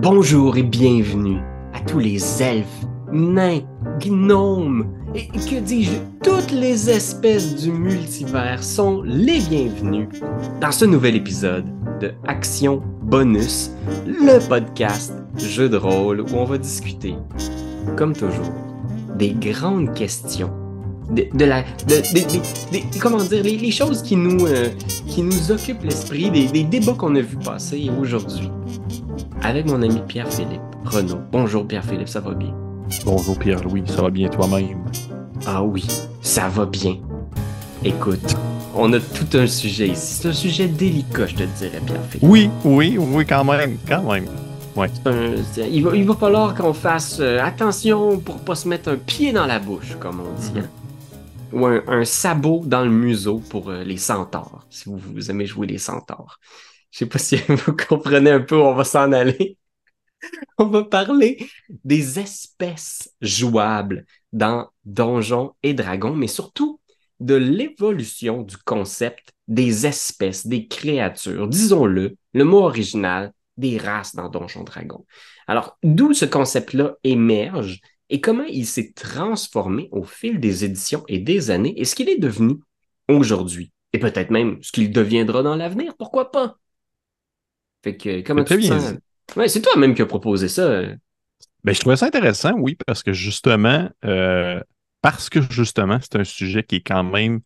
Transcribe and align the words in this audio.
Bonjour 0.00 0.56
et 0.56 0.62
bienvenue 0.62 1.40
à 1.74 1.80
tous 1.80 1.98
les 1.98 2.40
elfes, 2.40 2.86
nains, 3.12 3.62
gnomes 3.98 4.86
et 5.12 5.26
que 5.26 5.58
dis-je, 5.58 5.96
toutes 6.22 6.52
les 6.52 6.88
espèces 6.88 7.56
du 7.56 7.72
multivers 7.72 8.62
sont 8.62 9.02
les 9.02 9.40
bienvenus 9.40 10.08
dans 10.60 10.70
ce 10.70 10.84
nouvel 10.84 11.16
épisode 11.16 11.64
de 12.00 12.12
Action 12.28 12.80
Bonus, 13.02 13.72
le 14.06 14.38
podcast 14.48 15.12
jeu 15.36 15.68
de 15.68 15.76
rôle 15.76 16.20
où 16.20 16.36
on 16.36 16.44
va 16.44 16.58
discuter, 16.58 17.16
comme 17.96 18.12
toujours, 18.12 18.52
des 19.16 19.32
grandes 19.32 19.94
questions 19.94 20.52
de, 21.10 21.44
la 21.44 21.64
choses 23.72 24.02
qui 24.02 24.14
nous 24.14 24.46
qui 25.08 25.22
nous 25.22 25.50
occupent 25.50 25.82
l'esprit 25.82 26.30
des, 26.30 26.46
des 26.46 26.62
débats 26.62 26.92
qu'on 26.92 27.16
a 27.16 27.20
vu 27.20 27.36
passer 27.38 27.90
aujourd'hui 28.00 28.48
avec 29.42 29.66
mon 29.66 29.82
ami 29.82 30.00
Pierre-Philippe 30.06 30.60
Renaud. 30.84 31.20
Bonjour 31.32 31.66
Pierre-Philippe, 31.66 32.08
ça 32.08 32.20
va 32.20 32.32
bien? 32.32 32.54
Bonjour 33.04 33.38
Pierre-Louis, 33.38 33.84
ça 33.86 34.02
va 34.02 34.10
bien 34.10 34.28
toi-même? 34.28 34.84
Ah 35.46 35.62
oui, 35.62 35.86
ça 36.22 36.48
va 36.48 36.66
bien. 36.66 36.96
Écoute, 37.84 38.36
on 38.74 38.92
a 38.92 39.00
tout 39.00 39.36
un 39.36 39.46
sujet 39.46 39.88
ici. 39.88 40.18
C'est 40.20 40.28
un 40.28 40.32
sujet 40.32 40.68
délicat, 40.68 41.26
je 41.26 41.36
te 41.36 41.42
dirais, 41.42 41.80
Pierre-Philippe. 41.84 42.28
Oui, 42.28 42.50
oui, 42.64 42.96
oui, 42.98 43.26
quand 43.26 43.44
même, 43.44 43.78
quand 43.86 44.02
même. 44.02 44.26
Ouais. 44.76 44.90
il, 45.70 45.82
va, 45.82 45.96
il, 45.96 46.04
va, 46.06 46.14
falloir 46.14 46.54
qu'on 46.54 46.72
fasse 46.72 47.18
euh, 47.18 47.40
attention 47.42 48.18
pour 48.20 48.38
pas 48.38 48.54
se 48.54 48.68
mettre 48.68 48.90
un 48.90 48.96
pied 48.96 49.32
dans 49.32 49.46
la 49.46 49.58
bouche, 49.58 49.96
comme 49.98 50.20
on 50.20 50.40
dit. 50.40 50.52
Mm-hmm. 50.52 50.62
Hein. 50.62 50.68
Ou 51.52 51.66
un, 51.66 52.04
sabot 52.04 52.62
dans 52.64 52.84
le 52.84 52.90
museau 52.90 53.42
pour 53.48 53.70
euh, 53.70 53.82
les 53.82 53.96
centaures, 53.96 54.64
si 54.70 54.88
vous, 54.88 54.98
vous 54.98 55.30
aimez 55.30 55.46
jouer 55.46 55.66
les 55.66 55.78
centaures. 55.78 56.38
Je 56.90 56.98
sais 56.98 57.06
pas 57.06 57.18
si 57.18 57.36
vous 57.48 57.76
comprenez 57.76 58.30
un 58.30 58.40
peu 58.40 58.56
on 58.56 58.74
va 58.74 58.84
s'en 58.84 59.12
aller. 59.12 59.58
on 60.58 60.66
va 60.66 60.84
parler 60.84 61.48
des 61.84 62.18
espèces 62.18 63.14
jouables 63.20 64.04
dans 64.32 64.68
Donjons 64.84 65.52
et 65.62 65.74
Dragons, 65.74 66.14
mais 66.14 66.26
surtout 66.26 66.80
de 67.20 67.34
l'évolution 67.34 68.42
du 68.42 68.56
concept 68.56 69.32
des 69.48 69.86
espèces, 69.86 70.46
des 70.46 70.68
créatures, 70.68 71.48
disons-le, 71.48 72.16
le 72.32 72.44
mot 72.44 72.64
original, 72.64 73.32
des 73.56 73.76
races 73.76 74.14
dans 74.14 74.28
Donjons 74.28 74.62
Dragons. 74.62 75.04
Alors, 75.46 75.78
d'où 75.82 76.14
ce 76.14 76.24
concept-là 76.24 76.94
émerge 77.02 77.80
et 78.10 78.20
comment 78.20 78.44
il 78.44 78.66
s'est 78.66 78.92
transformé 78.92 79.88
au 79.92 80.04
fil 80.04 80.38
des 80.40 80.64
éditions 80.64 81.04
et 81.08 81.18
des 81.18 81.50
années 81.50 81.74
et 81.76 81.84
ce 81.84 81.94
qu'il 81.94 82.08
est 82.08 82.18
devenu 82.18 82.56
aujourd'hui. 83.08 83.72
Et 83.92 83.98
peut-être 83.98 84.30
même 84.30 84.58
ce 84.62 84.72
qu'il 84.72 84.92
deviendra 84.92 85.42
dans 85.42 85.56
l'avenir, 85.56 85.94
pourquoi 85.96 86.30
pas? 86.30 86.56
Fait 87.88 87.96
que, 87.96 88.20
comment 88.20 88.44
tu 88.44 88.62
sens? 88.62 88.94
Ouais, 89.36 89.48
c'est 89.48 89.62
toi-même 89.62 89.94
qui 89.94 90.02
as 90.02 90.06
proposé 90.06 90.48
ça. 90.48 90.82
Ben, 91.64 91.74
je 91.74 91.80
trouvais 91.80 91.96
ça 91.96 92.06
intéressant, 92.06 92.52
oui, 92.58 92.76
parce 92.86 93.02
que 93.02 93.12
justement, 93.12 93.88
euh, 94.04 94.60
parce 95.00 95.30
que 95.30 95.40
justement, 95.50 95.98
c'est 96.00 96.18
un 96.18 96.24
sujet 96.24 96.62
qui 96.62 96.76
est 96.76 96.86
quand 96.86 97.04
même 97.04 97.40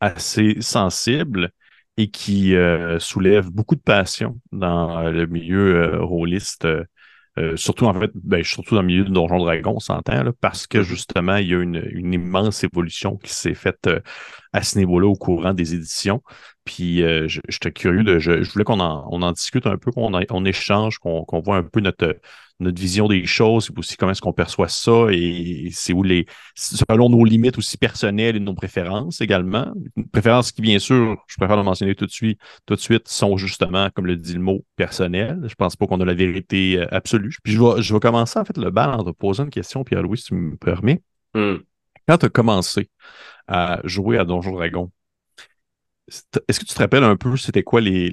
assez 0.00 0.56
sensible 0.60 1.50
et 1.96 2.10
qui 2.10 2.56
euh, 2.56 2.98
soulève 2.98 3.50
beaucoup 3.50 3.76
de 3.76 3.82
passion 3.82 4.38
dans 4.50 5.10
le 5.10 5.26
milieu 5.26 5.76
euh, 5.76 6.02
rôliste 6.02 6.66
euh, 7.38 7.56
surtout, 7.56 7.86
en 7.86 7.98
fait, 7.98 8.10
ben, 8.14 8.44
surtout 8.44 8.74
dans 8.74 8.82
le 8.82 8.86
milieu 8.86 9.04
de 9.04 9.10
Donjon 9.10 9.38
Dragon, 9.38 9.74
on 9.76 9.80
s'entend, 9.80 10.24
parce 10.40 10.66
que 10.66 10.78
mm-hmm. 10.78 10.82
justement, 10.82 11.36
il 11.36 11.48
y 11.48 11.54
a 11.54 11.60
une, 11.60 11.82
une 11.90 12.12
immense 12.12 12.62
évolution 12.62 13.16
qui 13.16 13.32
s'est 13.32 13.54
faite 13.54 13.86
euh, 13.86 14.00
à 14.52 14.62
ce 14.62 14.78
niveau-là 14.78 15.06
au 15.06 15.14
courant 15.14 15.54
des 15.54 15.74
éditions. 15.74 16.22
Puis 16.64 17.02
euh, 17.02 17.26
j'étais 17.48 17.72
curieux 17.72 18.04
de. 18.04 18.18
Je, 18.18 18.50
voulais 18.52 18.64
qu'on 18.64 18.80
en, 18.80 19.08
on 19.10 19.22
en 19.22 19.32
discute 19.32 19.66
un 19.66 19.78
peu, 19.78 19.90
qu'on 19.90 20.12
on 20.14 20.44
échange, 20.44 20.98
qu'on 20.98 21.24
voit 21.44 21.56
un 21.56 21.62
peu 21.62 21.80
notre, 21.80 22.18
notre 22.62 22.80
vision 22.80 23.08
des 23.08 23.26
choses, 23.26 23.70
aussi 23.76 23.96
comment 23.96 24.12
est-ce 24.12 24.20
qu'on 24.20 24.32
perçoit 24.32 24.68
ça 24.68 25.06
et 25.10 25.68
c'est 25.72 25.92
où 25.92 26.02
les. 26.02 26.26
selon 26.54 27.10
nos 27.10 27.24
limites 27.24 27.58
aussi 27.58 27.76
personnelles 27.76 28.36
et 28.36 28.40
nos 28.40 28.54
préférences 28.54 29.20
également. 29.20 29.72
préférences 30.12 30.52
qui, 30.52 30.62
bien 30.62 30.78
sûr, 30.78 31.16
je 31.26 31.36
préfère 31.36 31.56
le 31.56 31.62
mentionner 31.62 31.94
tout 31.94 32.06
de 32.06 32.10
suite, 32.10 32.40
tout 32.66 32.74
de 32.74 32.80
suite, 32.80 33.08
sont 33.08 33.36
justement, 33.36 33.90
comme 33.94 34.06
le 34.06 34.16
dit 34.16 34.34
le 34.34 34.40
mot, 34.40 34.64
personnel. 34.76 35.40
Je 35.46 35.54
pense 35.54 35.76
pas 35.76 35.86
qu'on 35.86 36.00
a 36.00 36.04
la 36.04 36.14
vérité 36.14 36.78
euh, 36.78 36.86
absolue. 36.94 37.36
Puis 37.42 37.52
je 37.52 37.60
vais, 37.60 37.82
je 37.82 37.92
vais 37.92 38.00
commencer 38.00 38.38
en 38.38 38.44
fait 38.44 38.56
le 38.56 38.70
bal 38.70 38.90
en 38.90 39.04
te 39.04 39.10
posant 39.10 39.44
une 39.44 39.50
question, 39.50 39.84
Pierre-Louis, 39.84 40.18
si 40.18 40.24
tu 40.24 40.34
me 40.34 40.56
permets. 40.56 41.02
Hmm. 41.34 41.56
Quand 42.08 42.18
tu 42.18 42.26
as 42.26 42.30
commencé 42.30 42.88
à 43.46 43.80
jouer 43.84 44.18
à 44.18 44.24
Donjon 44.24 44.52
Dragon, 44.52 44.90
est-ce 46.08 46.60
que 46.60 46.64
tu 46.64 46.74
te 46.74 46.78
rappelles 46.78 47.04
un 47.04 47.16
peu 47.16 47.36
c'était 47.36 47.62
quoi 47.62 47.80
les, 47.80 48.10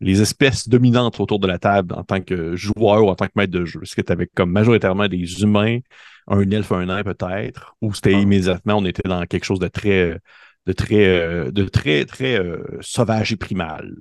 les, 0.00 0.22
espèces 0.22 0.68
dominantes 0.68 1.18
autour 1.20 1.40
de 1.40 1.46
la 1.46 1.58
table 1.58 1.94
en 1.94 2.04
tant 2.04 2.20
que 2.20 2.54
joueur 2.54 3.04
ou 3.04 3.08
en 3.08 3.16
tant 3.16 3.26
que 3.26 3.32
maître 3.34 3.52
de 3.52 3.64
jeu? 3.64 3.80
Est-ce 3.82 3.96
que 3.96 4.00
tu 4.00 4.12
avais 4.12 4.28
comme 4.28 4.52
majoritairement 4.52 5.08
des 5.08 5.42
humains, 5.42 5.80
un 6.28 6.50
elfe, 6.50 6.72
un 6.72 6.86
nain 6.86 7.02
peut-être, 7.02 7.74
ou 7.80 7.92
c'était 7.92 8.14
ah. 8.14 8.20
immédiatement 8.20 8.76
on 8.76 8.84
était 8.84 9.08
dans 9.08 9.24
quelque 9.26 9.44
chose 9.44 9.58
de 9.58 9.68
très 9.68 10.18
de 10.66 10.72
très 10.72 11.06
euh, 11.06 11.50
de 11.50 11.64
très 11.64 12.04
très 12.04 12.38
euh, 12.38 12.62
sauvage 12.80 13.32
et 13.32 13.36
primal? 13.36 13.96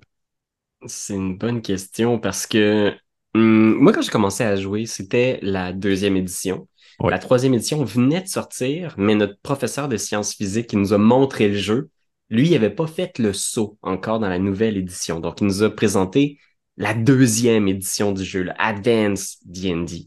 C'est 0.86 1.16
une 1.16 1.38
bonne 1.38 1.62
question 1.62 2.20
parce 2.20 2.46
que 2.46 2.94
hum, 3.34 3.76
moi 3.76 3.92
quand 3.92 4.02
j'ai 4.02 4.12
commencé 4.12 4.44
à 4.44 4.56
jouer, 4.56 4.86
c'était 4.86 5.40
la 5.42 5.74
deuxième 5.74 6.16
édition. 6.16 6.68
La 7.04 7.20
troisième 7.20 7.54
édition 7.54 7.84
venait 7.84 8.22
de 8.22 8.28
sortir, 8.28 8.96
mais 8.98 9.16
notre 9.16 9.38
professeur 9.42 9.90
de 9.90 9.98
sciences 9.98 10.34
physiques 10.34 10.68
qui 10.68 10.78
nous 10.78 10.94
a 10.94 10.98
montré 10.98 11.50
le 11.50 11.58
jeu, 11.58 11.90
lui, 12.30 12.48
il 12.48 12.52
n'avait 12.52 12.70
pas 12.70 12.88
fait 12.88 13.20
le 13.20 13.34
saut 13.34 13.78
encore 13.82 14.20
dans 14.20 14.30
la 14.30 14.40
nouvelle 14.40 14.78
édition. 14.78 15.20
Donc, 15.20 15.42
il 15.42 15.48
nous 15.48 15.64
a 15.64 15.70
présenté 15.70 16.40
la 16.78 16.94
deuxième 16.94 17.68
édition 17.68 18.12
du 18.12 18.24
jeu, 18.24 18.44
le 18.44 18.52
Advance 18.58 19.38
D&D. 19.46 20.06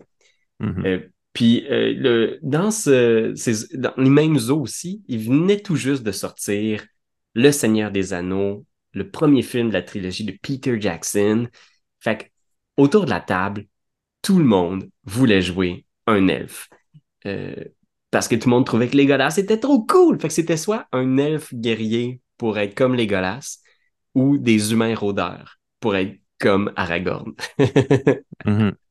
Mm-hmm. 0.60 0.86
Euh, 0.86 1.12
puis, 1.32 1.66
euh, 1.70 1.94
le, 1.94 2.38
dans, 2.42 2.70
ce, 2.70 3.32
dans 3.76 3.94
les 3.96 4.10
mêmes 4.10 4.38
eaux 4.48 4.60
aussi, 4.60 5.02
il 5.06 5.20
venait 5.20 5.60
tout 5.60 5.76
juste 5.76 6.02
de 6.02 6.12
sortir 6.12 6.84
Le 7.34 7.52
Seigneur 7.52 7.90
des 7.90 8.12
Anneaux, 8.12 8.64
le 8.92 9.10
premier 9.10 9.42
film 9.42 9.68
de 9.68 9.74
la 9.74 9.82
trilogie 9.82 10.24
de 10.24 10.36
Peter 10.42 10.80
Jackson. 10.80 11.48
Fait 12.00 12.18
que, 12.18 12.24
autour 12.76 13.04
de 13.04 13.10
la 13.10 13.20
table, 13.20 13.66
tout 14.22 14.38
le 14.38 14.44
monde 14.44 14.90
voulait 15.04 15.42
jouer 15.42 15.86
un 16.06 16.28
elfe. 16.28 16.68
Euh, 17.26 17.54
parce 18.10 18.28
que 18.28 18.36
tout 18.36 18.48
le 18.48 18.54
monde 18.54 18.66
trouvait 18.66 18.88
que 18.88 18.96
Legolas 18.96 19.34
était 19.36 19.58
trop 19.58 19.84
cool. 19.84 20.20
Fait 20.20 20.28
que 20.28 20.34
c'était 20.34 20.56
soit 20.56 20.86
un 20.92 21.18
elfe 21.18 21.54
guerrier 21.54 22.20
pour 22.36 22.58
être 22.58 22.74
comme 22.74 22.94
Legolas 22.94 23.58
ou 24.14 24.38
des 24.38 24.72
humains 24.72 24.94
rôdeurs 24.94 25.58
pour 25.80 25.96
être 25.96 26.18
comme 26.38 26.72
Aragorn. 26.76 27.34
Mm-hmm. 28.44 28.72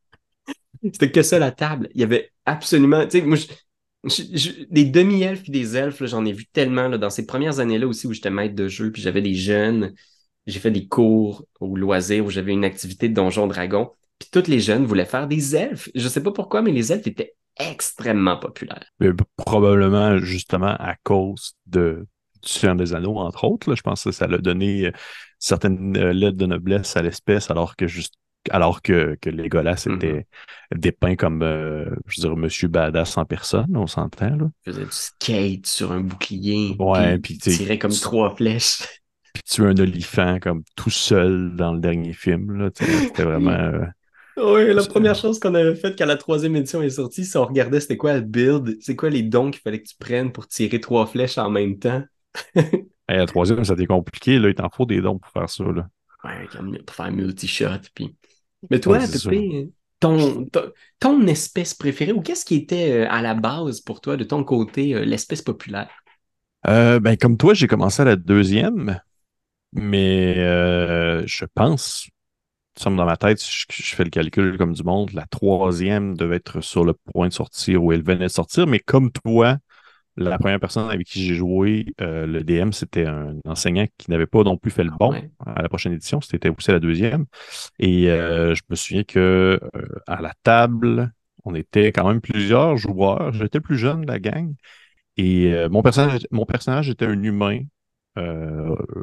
C'était 0.84 1.12
que 1.12 1.24
ça 1.24 1.40
la 1.40 1.52
table. 1.52 1.90
Il 1.96 2.02
y 2.02 2.04
avait 2.04 2.32
absolument. 2.46 3.06
Tu 3.08 3.20
sais, 3.20 3.26
moi, 3.26 3.38
des 4.70 4.86
demi-elfes 4.86 5.48
et 5.48 5.52
des 5.52 5.76
elfes, 5.76 6.04
j'en 6.06 6.26
ai 6.26 6.32
vu 6.32 6.46
tellement 6.46 6.90
dans 6.90 7.10
ces 7.10 7.26
premières 7.26 7.60
années-là 7.60 7.88
aussi 7.88 8.08
où 8.08 8.14
j'étais 8.14 8.30
maître 8.30 8.56
de 8.56 8.68
jeu, 8.68 8.92
puis 8.92 9.02
j'avais 9.02 9.22
des 9.22 9.34
jeunes. 9.34 9.94
J'ai 10.46 10.60
fait 10.60 10.72
des 10.72 10.88
cours 10.88 11.46
au 11.60 11.76
loisir 11.76 12.26
où 12.26 12.30
j'avais 12.30 12.54
une 12.54 12.64
activité 12.64 13.10
de 13.10 13.14
donjon 13.14 13.48
dragon. 13.48 13.92
Puis 14.20 14.30
tous 14.32 14.48
les 14.50 14.60
jeunes 14.60 14.86
voulaient 14.86 15.06
faire 15.06 15.28
des 15.28 15.56
elfes. 15.56 15.90
Je 15.94 16.08
sais 16.08 16.24
pas 16.24 16.32
pourquoi, 16.32 16.62
mais 16.62 16.72
les 16.72 16.92
elfes 16.92 17.08
étaient 17.08 17.36
extrêmement 17.60 18.38
populaire. 18.38 18.84
probablement 19.36 20.18
justement 20.20 20.76
à 20.80 20.96
cause 21.04 21.54
de 21.66 22.08
du 22.44 22.50
Seigneur 22.50 22.76
des 22.76 22.94
Anneaux, 22.94 23.18
entre 23.18 23.44
autres. 23.46 23.76
je 23.76 23.82
pense 23.82 24.04
que 24.04 24.12
ça 24.12 24.26
a 24.26 24.38
donné 24.38 24.88
euh, 24.88 24.92
certaines 25.40 25.98
euh, 25.98 26.14
lettres 26.14 26.38
de 26.38 26.46
noblesse 26.46 26.96
à 26.96 27.02
l'espèce, 27.02 27.50
alors 27.50 27.76
que 27.76 27.88
juste 27.88 28.16
alors 28.52 28.82
que, 28.82 29.18
que 29.20 29.30
Legolas 29.30 29.86
mm-hmm. 29.88 29.96
était 29.96 30.28
dépeint 30.74 31.16
comme, 31.18 31.42
euh, 31.42 31.86
je 32.06 32.22
veux 32.22 32.30
dire, 32.30 32.38
Monsieur 32.38 32.70
Badass 32.70 33.18
en 33.18 33.26
personne, 33.26 33.76
on 33.76 33.88
s'entend. 33.88 34.38
Là. 34.38 34.50
Il 34.66 34.74
faisait 34.74 34.86
du 34.86 34.92
skate 34.92 35.66
sur 35.66 35.92
un 35.92 36.00
bouclier. 36.00 36.76
Ouais, 36.80 37.18
puis 37.18 37.38
tirait 37.38 37.78
comme 37.78 37.92
trois 37.92 38.36
flèches. 38.36 38.84
Puis 39.34 39.44
tu 39.44 39.66
un 39.66 39.78
olifant 39.78 40.40
comme 40.40 40.64
tout 40.76 40.90
seul 40.90 41.56
dans 41.58 41.74
le 41.74 41.80
dernier 41.80 42.14
film. 42.14 42.70
C'était 42.74 43.24
vraiment. 43.24 43.88
Oui, 44.38 44.72
la 44.72 44.84
première 44.84 45.16
chose 45.16 45.40
qu'on 45.40 45.56
avait 45.56 45.76
faite 45.76 45.98
quand 45.98 46.06
la 46.06 46.16
troisième 46.16 46.56
édition 46.56 46.82
est 46.84 46.92
sortie, 46.92 47.26
c'est 47.26 47.40
on 47.40 47.46
regardait 47.46 47.80
c'était 47.80 47.98
quoi 47.98 48.14
le 48.14 48.22
build, 48.22 48.78
c'est 48.82 48.96
quoi 48.96 49.10
les 49.10 49.24
dons 49.24 49.50
qu'il 49.50 49.62
fallait 49.62 49.82
que 49.82 49.88
tu 49.88 49.96
prennes 49.98 50.32
pour 50.32 50.48
tirer 50.48 50.80
trois 50.80 51.08
flèches 51.08 51.40
en 51.40 51.50
même 51.50 51.80
temps? 51.80 52.04
la 53.10 53.26
troisième, 53.26 53.64
ça 53.64 53.74
a 53.74 53.76
été 53.76 53.88
compliqué, 53.88 54.38
là, 54.38 54.50
il 54.50 54.56
t'en 54.56 54.70
faut 54.70 54.86
des 54.86 55.02
dons 55.02 55.18
pour 55.18 55.32
faire 55.32 55.50
ça. 55.50 55.64
Là. 55.64 55.88
Ouais, 56.24 56.48
pour 56.86 56.96
faire 56.96 57.12
multi-shot. 57.12 57.80
Puis... 57.96 58.16
Mais 58.70 58.80
toi, 58.80 59.00
ton, 60.00 60.48
ton, 61.00 61.26
espèce 61.26 61.74
préférée, 61.74 62.12
ou 62.12 62.22
qu'est-ce 62.22 62.46
qui 62.46 62.56
était 62.56 62.92
euh, 62.92 63.08
à 63.10 63.24
la 63.24 63.34
base 63.34 63.82
pour 63.82 64.02
toi, 64.02 64.18
de 64.18 64.24
ton 64.24 64.44
côté, 64.44 64.94
euh, 64.94 65.04
l'espèce 65.04 65.42
populaire? 65.42 65.90
Euh, 66.68 67.00
ben, 67.00 67.18
comme 67.18 67.38
toi, 67.38 67.56
j'ai 67.56 67.66
commencé 67.66 68.04
à 68.04 68.06
la 68.06 68.16
deuxième, 68.16 69.00
mais 69.74 70.36
je 71.26 71.46
pense 71.56 72.08
dans 72.86 73.06
ma 73.06 73.18
tête, 73.18 73.44
je, 73.44 73.66
je, 73.70 73.96
fais 73.96 74.04
le 74.04 74.10
calcul 74.10 74.58
comme 74.58 74.74
du 74.74 74.84
monde, 74.84 75.12
la 75.14 75.26
troisième 75.26 76.16
devait 76.16 76.38
être 76.38 76.62
sur 76.62 76.86
le 76.86 76.94
point 76.94 77.28
de 77.28 77.34
sortir 77.34 77.84
ou 77.84 77.92
elle 77.92 78.04
venait 78.04 78.26
de 78.26 78.28
sortir, 78.28 78.68
mais 78.68 78.80
comme 78.80 79.12
toi, 79.12 79.58
la 80.18 80.40
première 80.40 80.60
personne 80.60 80.90
avec 80.90 81.08
qui 81.08 81.24
j'ai 81.24 81.36
joué, 81.36 81.86
euh, 82.02 82.26
le 82.26 82.44
DM, 82.44 82.72
c'était 82.72 83.06
un 83.06 83.36
enseignant 83.46 83.86
qui 83.98 84.10
n'avait 84.10 84.26
pas 84.26 84.44
non 84.44 84.58
plus 84.58 84.72
fait 84.72 84.84
le 84.84 84.90
bon 84.90 85.14
à 85.46 85.62
la 85.62 85.70
prochaine 85.70 85.94
édition. 85.94 86.22
C'était 86.22 86.50
aussi 86.50 86.72
la 86.72 86.80
deuxième. 86.80 87.26
Et 87.78 88.10
euh, 88.10 88.56
je 88.56 88.64
me 88.70 88.76
souviens 88.76 89.04
que 89.04 89.60
euh, 89.76 89.88
à 90.08 90.22
la 90.22 90.34
table, 90.44 91.12
on 91.46 91.54
était 91.54 91.92
quand 91.92 92.08
même 92.08 92.22
plusieurs 92.22 92.78
joueurs. 92.78 93.32
J'étais 93.32 93.60
le 93.60 93.64
plus 93.64 93.78
jeune 93.78 94.02
de 94.02 94.08
la 94.08 94.20
gang. 94.20 94.56
Et 95.18 95.52
mon, 95.72 95.82
personnage, 95.82 96.28
mon 96.30 96.46
personnage 96.46 96.90
était 96.90 97.06
un 97.06 97.24
humain 97.24 97.62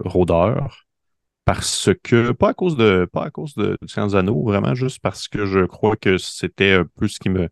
rôdeur. 0.05 0.84
Parce 1.45 1.91
que, 2.03 2.33
pas 2.33 2.51
à 2.51 2.55
cause 2.55 2.77
de, 2.77 3.07
pas 3.13 3.25
à 3.25 3.31
cause 3.31 3.55
de, 3.55 3.77
vraiment 4.45 4.75
juste 4.75 5.01
parce 5.01 5.29
que 5.29 5.45
je 5.45 5.67
crois 5.67 5.97
que 5.97 6.17
c'était 6.17 6.73
un 6.73 6.87
peu 6.99 7.07
ce 7.07 7.19
qui 7.19 7.29
me, 7.29 7.49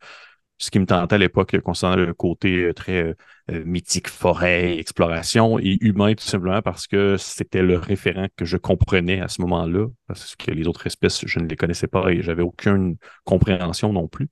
ce 0.62 0.70
qui 0.70 0.78
me 0.78 0.86
tentait 0.86 1.16
à 1.16 1.18
l'époque 1.18 1.58
concernant 1.60 1.96
le 1.96 2.14
côté 2.14 2.62
euh, 2.62 2.72
très 2.72 3.16
euh, 3.50 3.64
mythique, 3.64 4.08
forêt, 4.08 4.78
exploration, 4.78 5.58
et 5.58 5.76
humain 5.80 6.14
tout 6.14 6.24
simplement 6.24 6.62
parce 6.62 6.86
que 6.86 7.16
c'était 7.18 7.62
le 7.62 7.76
référent 7.76 8.28
que 8.36 8.44
je 8.44 8.56
comprenais 8.56 9.20
à 9.20 9.28
ce 9.28 9.42
moment-là, 9.42 9.88
parce 10.06 10.36
que 10.36 10.52
les 10.52 10.68
autres 10.68 10.86
espèces, 10.86 11.26
je 11.26 11.38
ne 11.40 11.48
les 11.48 11.56
connaissais 11.56 11.88
pas 11.88 12.10
et 12.12 12.22
j'avais 12.22 12.42
aucune 12.42 12.96
compréhension 13.24 13.92
non 13.92 14.06
plus. 14.06 14.28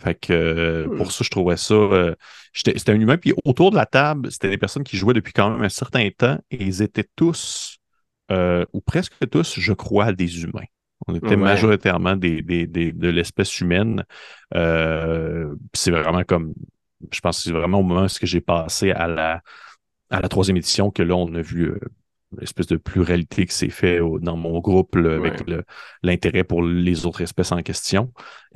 Fait 0.00 0.14
que 0.14 0.32
euh, 0.32 0.96
pour 0.96 1.06
hmm. 1.06 1.10
ça, 1.10 1.24
je 1.24 1.30
trouvais 1.30 1.58
ça. 1.58 2.14
c'était 2.54 2.92
un 2.92 3.00
humain. 3.00 3.18
Puis 3.18 3.34
autour 3.44 3.70
de 3.70 3.76
la 3.76 3.86
table, 3.86 4.32
c'était 4.32 4.48
des 4.48 4.58
personnes 4.58 4.84
qui 4.84 4.96
jouaient 4.96 5.14
depuis 5.14 5.34
quand 5.34 5.50
même 5.50 5.62
un 5.62 5.68
certain 5.68 6.08
temps 6.10 6.38
et 6.50 6.64
ils 6.64 6.80
étaient 6.80 7.06
tous, 7.16 7.76
ou 8.30 8.80
presque 8.80 9.14
tous, 9.30 9.58
je 9.58 9.72
crois, 9.72 10.12
des 10.12 10.42
humains. 10.42 10.66
On 11.06 11.14
était 11.14 11.36
majoritairement 11.36 12.16
des, 12.16 12.42
de 12.42 13.08
l'espèce 13.08 13.60
humaine. 13.60 14.04
Euh, 14.54 15.54
c'est 15.72 15.90
vraiment 15.90 16.24
comme, 16.24 16.54
je 17.12 17.20
pense 17.20 17.38
que 17.38 17.42
c'est 17.44 17.52
vraiment 17.52 17.80
au 17.80 17.82
moment 17.82 18.06
où 18.06 18.26
j'ai 18.26 18.40
passé 18.40 18.90
à 18.90 19.06
la, 19.06 19.42
à 20.10 20.20
la 20.20 20.28
troisième 20.28 20.56
édition 20.56 20.90
que 20.90 21.02
là, 21.02 21.14
on 21.14 21.32
a 21.34 21.42
vu 21.42 21.70
euh, 21.70 21.78
l'espèce 22.38 22.66
de 22.66 22.76
pluralité 22.76 23.46
qui 23.46 23.54
s'est 23.54 23.68
fait 23.68 24.00
dans 24.20 24.36
mon 24.36 24.58
groupe 24.60 24.96
avec 24.96 25.44
l'intérêt 26.02 26.44
pour 26.44 26.62
les 26.62 27.06
autres 27.06 27.20
espèces 27.20 27.52
en 27.52 27.62
question. 27.62 28.12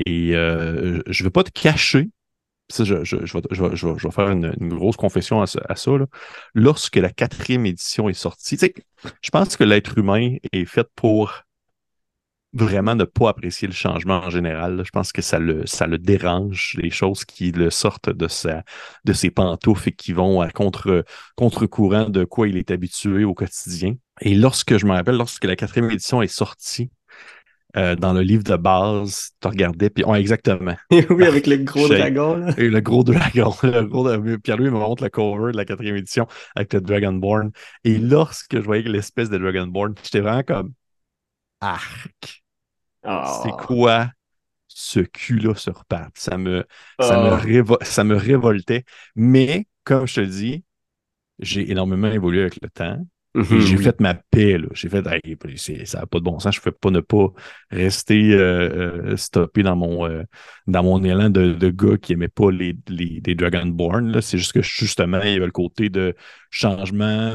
Et 0.06 0.34
euh, 0.34 1.00
je 1.06 1.22
ne 1.22 1.26
veux 1.26 1.30
pas 1.30 1.44
te 1.44 1.50
cacher, 1.50 2.08
je, 2.78 3.16
vais, 3.16 4.10
faire 4.10 4.30
une, 4.30 4.52
grosse 4.60 4.96
confession 4.96 5.42
à, 5.42 5.46
ça. 5.46 5.60
Lorsque 6.54 6.96
la 6.96 7.10
quatrième 7.10 7.66
édition 7.66 8.08
est 8.08 8.14
sortie, 8.14 8.58
je 9.22 9.30
pense 9.30 9.56
que 9.56 9.64
l'être 9.64 9.98
humain 9.98 10.36
est 10.52 10.64
fait 10.64 10.88
pour 10.94 11.44
vraiment 12.52 12.94
ne 12.94 13.04
pas 13.04 13.28
apprécier 13.28 13.68
le 13.68 13.74
changement 13.74 14.18
en 14.24 14.30
général. 14.30 14.82
Je 14.84 14.90
pense 14.90 15.12
que 15.12 15.22
ça 15.22 15.38
le, 15.38 15.64
dérange, 15.98 16.76
les 16.78 16.90
choses 16.90 17.24
qui 17.24 17.52
le 17.52 17.70
sortent 17.70 18.10
de 18.10 18.28
ses 18.28 19.30
pantoufles 19.30 19.90
et 19.90 19.92
qui 19.92 20.12
vont 20.12 20.40
à 20.40 20.50
contre, 20.50 21.04
contre-courant 21.36 22.08
de 22.08 22.24
quoi 22.24 22.48
il 22.48 22.56
est 22.56 22.70
habitué 22.70 23.24
au 23.24 23.34
quotidien. 23.34 23.94
Et 24.20 24.34
lorsque, 24.34 24.76
je 24.76 24.86
me 24.86 24.92
rappelle, 24.92 25.16
lorsque 25.16 25.44
la 25.44 25.56
quatrième 25.56 25.90
édition 25.90 26.22
est 26.22 26.28
sortie, 26.28 26.90
euh, 27.76 27.94
dans 27.94 28.12
le 28.12 28.22
livre 28.22 28.42
de 28.42 28.56
base, 28.56 29.30
tu 29.40 29.48
regardais, 29.48 29.90
puis 29.90 30.04
exactement. 30.14 30.76
oui, 30.90 31.24
avec 31.24 31.46
le 31.46 31.58
gros 31.58 31.88
dragon. 31.88 32.36
Là. 32.36 32.54
Et 32.58 32.68
le 32.68 32.80
gros 32.80 33.04
dragon. 33.04 33.54
Le 33.62 33.84
gros 33.84 34.38
Pierre-Louis 34.38 34.70
me 34.70 34.78
montre 34.78 35.02
le 35.02 35.10
cover 35.10 35.52
de 35.52 35.56
la 35.56 35.64
quatrième 35.64 35.96
édition 35.96 36.26
avec 36.56 36.72
le 36.72 36.80
Dragonborn. 36.80 37.50
Et 37.84 37.98
lorsque 37.98 38.56
je 38.56 38.62
voyais 38.62 38.82
l'espèce 38.82 39.30
de 39.30 39.38
Dragonborn, 39.38 39.94
j'étais 40.02 40.20
vraiment 40.20 40.42
comme 40.42 40.72
arc. 41.60 42.42
C'est 43.02 43.08
ah. 43.08 43.56
quoi 43.58 44.10
ce 44.66 45.00
cul-là 45.00 45.54
sur 45.54 45.84
pattes? 45.84 46.16
Ça 46.16 46.36
me, 46.38 46.66
ça, 47.00 47.22
me 47.22 47.64
ah. 47.72 47.84
ça 47.84 48.04
me 48.04 48.16
révoltait. 48.16 48.84
Mais, 49.14 49.66
comme 49.84 50.06
je 50.06 50.16
te 50.16 50.20
dis, 50.20 50.64
j'ai 51.38 51.70
énormément 51.70 52.08
évolué 52.08 52.42
avec 52.42 52.58
le 52.62 52.68
temps. 52.68 52.98
Mhm, 53.34 53.60
j'ai 53.60 53.76
fait 53.76 54.00
ma 54.00 54.14
paix. 54.14 54.56
J'ai 54.72 54.88
fait, 54.88 55.04
ça 55.86 56.00
n'a 56.00 56.06
pas 56.06 56.18
de 56.18 56.24
bon 56.24 56.40
sens. 56.40 56.54
Je 56.54 56.60
ne 56.60 56.62
fais 56.62 56.72
pas 56.72 56.90
ne 56.90 57.00
pas 57.00 57.28
rester 57.70 58.32
euh, 58.32 59.12
euh, 59.12 59.16
stoppé 59.16 59.62
dans 59.62 59.76
mon, 59.76 60.04
euh, 60.04 60.24
dans 60.66 60.82
mon 60.82 61.02
élan 61.04 61.30
de, 61.30 61.52
de, 61.52 61.70
gars 61.70 61.96
qui 61.96 62.12
n'aimait 62.12 62.28
pas 62.28 62.50
les, 62.50 62.76
les, 62.88 63.20
Dragonborn. 63.34 64.20
C'est 64.20 64.38
juste 64.38 64.52
que 64.52 64.62
justement, 64.62 65.20
il 65.22 65.32
y 65.32 65.36
avait 65.36 65.46
le 65.46 65.52
côté 65.52 65.88
de 65.90 66.14
changement, 66.50 67.30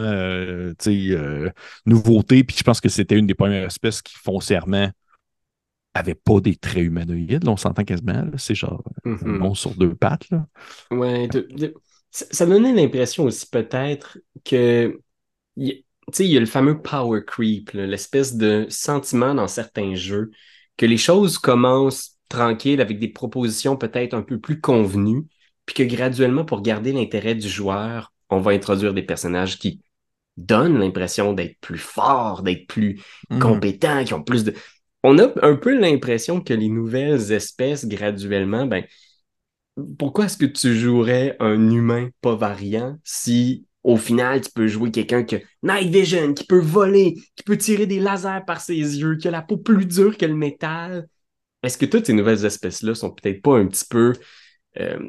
nouveauté. 1.85 2.43
Puis 2.43 2.57
je 2.57 2.63
pense 2.63 2.81
que 2.81 2.89
c'était 2.89 3.17
une 3.17 3.27
des 3.27 3.35
premières 3.35 3.65
espèces 3.65 4.01
qui 4.01 4.15
foncièrement 4.15 4.89
avait 5.93 6.15
pas 6.15 6.41
des 6.41 6.57
traits 6.57 6.83
humanoïdes. 6.83 7.47
on 7.47 7.55
s'entend 7.55 7.85
quasiment. 7.85 8.25
C'est 8.35 8.55
genre 8.55 8.83
un 9.05 9.11
mm-hmm. 9.11 9.37
monstre 9.37 9.69
sur 9.69 9.79
deux 9.79 9.95
pattes. 9.95 10.29
Là. 10.29 10.45
Ouais, 10.91 11.29
ça 12.11 12.45
donnait 12.45 12.73
l'impression 12.73 13.23
aussi 13.23 13.47
peut-être 13.49 14.17
que 14.43 14.99
il 15.57 15.83
y 16.19 16.37
a 16.37 16.39
le 16.39 16.45
fameux 16.45 16.81
power 16.81 17.21
creep, 17.25 17.71
l'espèce 17.73 18.35
de 18.35 18.65
sentiment 18.69 19.33
dans 19.33 19.47
certains 19.47 19.95
jeux 19.95 20.31
que 20.77 20.85
les 20.85 20.97
choses 20.97 21.37
commencent 21.37 22.17
tranquilles 22.29 22.81
avec 22.81 22.99
des 22.99 23.07
propositions 23.07 23.77
peut-être 23.77 24.13
un 24.13 24.21
peu 24.21 24.39
plus 24.39 24.59
convenues, 24.59 25.23
puis 25.65 25.75
que 25.75 25.83
graduellement, 25.83 26.45
pour 26.45 26.61
garder 26.61 26.91
l'intérêt 26.91 27.35
du 27.35 27.47
joueur, 27.47 28.13
on 28.29 28.39
va 28.39 28.51
introduire 28.51 28.93
des 28.93 29.03
personnages 29.03 29.57
qui 29.57 29.81
donnent 30.37 30.77
l'impression 30.77 31.33
d'être 31.33 31.57
plus 31.61 31.77
forts, 31.77 32.43
d'être 32.43 32.67
plus 32.67 32.99
mm-hmm. 33.29 33.39
compétents, 33.39 34.03
qui 34.03 34.13
ont 34.13 34.23
plus 34.23 34.43
de 34.43 34.53
on 35.07 35.19
a 35.19 35.31
un 35.43 35.55
peu 35.55 35.77
l'impression 35.77 36.41
que 36.41 36.53
les 36.53 36.67
nouvelles 36.67 37.31
espèces, 37.31 37.87
graduellement, 37.87 38.65
ben, 38.65 38.83
pourquoi 39.99 40.25
est-ce 40.25 40.37
que 40.37 40.45
tu 40.47 40.75
jouerais 40.75 41.37
un 41.39 41.69
humain 41.69 42.09
pas 42.21 42.35
variant 42.35 42.97
si 43.03 43.67
au 43.85 43.97
final 43.97 44.41
tu 44.41 44.51
peux 44.51 44.67
jouer 44.67 44.91
quelqu'un 44.91 45.23
qui 45.23 45.35
a 45.35 45.39
Night 45.63 45.93
Vision, 45.93 46.33
qui 46.33 46.45
peut 46.45 46.59
voler, 46.59 47.13
qui 47.35 47.43
peut 47.43 47.57
tirer 47.57 47.85
des 47.85 47.99
lasers 47.99 48.43
par 48.45 48.59
ses 48.59 48.73
yeux, 48.73 49.15
qui 49.15 49.27
a 49.27 49.31
la 49.31 49.41
peau 49.41 49.57
plus 49.57 49.85
dure 49.85 50.17
que 50.17 50.25
le 50.25 50.35
métal? 50.35 51.07
Est-ce 51.63 51.77
que 51.77 51.85
toutes 51.85 52.07
ces 52.07 52.13
nouvelles 52.13 52.45
espèces-là 52.45 52.95
sont 52.95 53.11
peut-être 53.11 53.41
pas 53.41 53.57
un 53.57 53.67
petit 53.67 53.85
peu 53.89 54.13
euh, 54.79 54.99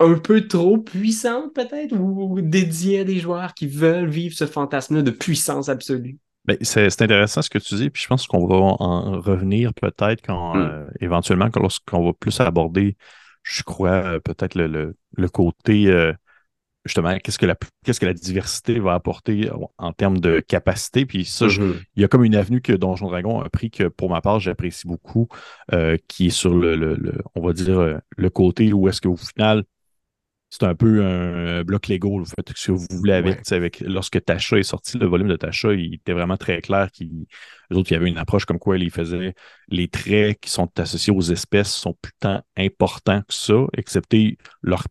un 0.00 0.14
peu 0.14 0.48
trop 0.48 0.78
puissantes, 0.78 1.54
peut-être, 1.54 1.92
ou 1.92 2.40
dédiées 2.40 3.00
à 3.00 3.04
des 3.04 3.18
joueurs 3.18 3.54
qui 3.54 3.66
veulent 3.66 4.08
vivre 4.08 4.34
ce 4.34 4.46
fantasme-là 4.46 5.02
de 5.02 5.10
puissance 5.10 5.68
absolue? 5.68 6.18
Ben, 6.46 6.56
c'est 6.62 7.02
intéressant 7.02 7.42
ce 7.42 7.50
que 7.50 7.58
tu 7.58 7.74
dis, 7.74 7.90
puis 7.90 8.02
je 8.02 8.08
pense 8.08 8.26
qu'on 8.26 8.46
va 8.46 8.56
en 8.56 9.20
revenir 9.20 9.74
peut-être 9.74 10.22
quand 10.22 10.56
euh, 10.56 10.86
éventuellement 11.00 11.48
lorsqu'on 11.54 12.04
va 12.04 12.12
plus 12.14 12.40
aborder, 12.40 12.96
je 13.42 13.62
crois, 13.62 13.90
euh, 13.90 14.20
peut-être 14.20 14.54
le, 14.54 14.94
côté 15.28 15.88
euh, 15.88 16.12
justement, 16.84 17.16
qu'est-ce 17.18 17.38
que 17.38 17.46
la 17.46 17.56
qu'est-ce 17.84 18.00
que 18.00 18.06
la 18.06 18.14
diversité 18.14 18.78
va 18.78 18.94
apporter 18.94 19.50
en 19.78 19.92
termes 19.92 20.18
de 20.18 20.40
capacité? 20.40 21.06
Puis 21.06 21.24
ça, 21.24 21.46
mm-hmm. 21.46 21.74
il 21.96 22.02
y 22.02 22.04
a 22.04 22.08
comme 22.08 22.24
une 22.24 22.34
avenue 22.34 22.60
que 22.60 22.72
Donjon 22.72 23.08
Dragon 23.08 23.40
a 23.40 23.48
pris 23.48 23.70
que 23.70 23.84
pour 23.84 24.10
ma 24.10 24.20
part, 24.20 24.40
j'apprécie 24.40 24.86
beaucoup, 24.86 25.28
qui 26.08 26.26
est 26.26 26.30
sur 26.30 26.54
le, 26.54 26.76
le, 26.76 27.12
on 27.34 27.46
va 27.46 27.52
dire, 27.52 28.00
le 28.16 28.30
côté 28.30 28.72
où 28.72 28.88
est-ce 28.88 29.00
qu'au 29.00 29.16
final, 29.16 29.64
c'est 30.50 30.64
un 30.64 30.74
peu 30.74 31.04
un 31.04 31.62
bloc 31.62 31.86
Lego. 31.86 32.18
Vous 32.18 32.24
faites 32.24 32.56
ce 32.56 32.66
que 32.66 32.72
vous 32.72 32.86
voulez 32.90 33.12
avec. 33.12 33.50
avec 33.52 33.80
lorsque 33.80 34.22
Tasha 34.24 34.58
est 34.58 34.64
sorti, 34.64 34.98
le 34.98 35.06
volume 35.06 35.28
de 35.28 35.36
Tasha, 35.36 35.72
il 35.72 35.94
était 35.94 36.12
vraiment 36.12 36.36
très 36.36 36.60
clair. 36.60 36.90
Qu'il, 36.90 37.26
les 37.70 37.76
autres, 37.76 37.92
il 37.92 37.94
y 37.94 37.96
avait 37.96 38.08
une 38.08 38.18
approche 38.18 38.44
comme 38.46 38.58
quoi 38.58 38.76
il 38.76 38.90
faisait 38.90 39.34
les 39.68 39.86
traits 39.86 40.40
qui 40.40 40.50
sont 40.50 40.68
associés 40.78 41.12
aux 41.12 41.22
espèces 41.22 41.72
sont 41.72 41.96
plus 42.02 42.12
tant 42.18 42.42
importants 42.56 43.20
que 43.20 43.32
ça, 43.32 43.64
excepté 43.76 44.38
leur 44.60 44.88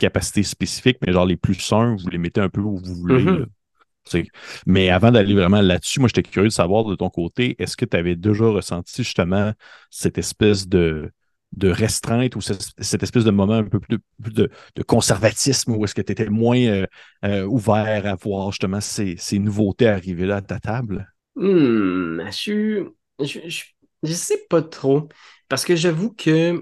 capacité 0.00 0.42
spécifique, 0.42 0.98
mais 1.04 1.12
genre 1.12 1.26
les 1.26 1.36
plus 1.36 1.54
simples, 1.54 2.02
vous 2.02 2.08
les 2.08 2.18
mettez 2.18 2.40
un 2.40 2.48
peu 2.48 2.60
où 2.60 2.78
vous 2.78 2.94
voulez. 2.94 3.24
Mm-hmm. 3.24 4.26
Mais 4.66 4.90
avant 4.90 5.10
d'aller 5.10 5.34
vraiment 5.34 5.60
là-dessus, 5.60 6.00
moi, 6.00 6.08
j'étais 6.08 6.28
curieux 6.28 6.48
de 6.48 6.52
savoir 6.52 6.84
de 6.84 6.94
ton 6.94 7.08
côté, 7.08 7.56
est-ce 7.58 7.76
que 7.76 7.84
tu 7.84 7.96
avais 7.96 8.16
déjà 8.16 8.44
ressenti 8.44 9.02
justement 9.02 9.52
cette 9.90 10.18
espèce 10.18 10.68
de 10.68 11.10
de 11.56 11.68
restreinte 11.68 12.34
ou 12.36 12.40
cette, 12.40 13.02
espèce 13.02 13.24
de 13.24 13.30
moment 13.30 13.54
un 13.54 13.64
peu 13.64 13.78
plus 13.78 13.98
de, 14.18 14.50
conservatisme 14.86 15.72
où 15.72 15.84
est-ce 15.84 15.94
que 15.94 16.02
tu 16.02 16.12
étais 16.12 16.28
moins 16.28 16.58
euh, 16.58 16.86
euh, 17.24 17.44
ouvert 17.44 18.06
à 18.06 18.14
voir 18.16 18.50
justement 18.50 18.80
ces, 18.80 19.16
nouveautés 19.38 19.86
arriver 19.86 20.26
là 20.26 20.36
à 20.36 20.42
ta 20.42 20.58
table? 20.58 21.08
Hmm, 21.36 22.20
je, 22.30 22.88
je, 23.20 24.12
sais 24.12 24.46
pas 24.50 24.62
trop. 24.62 25.08
Parce 25.48 25.64
que 25.64 25.76
j'avoue 25.76 26.12
que 26.12 26.60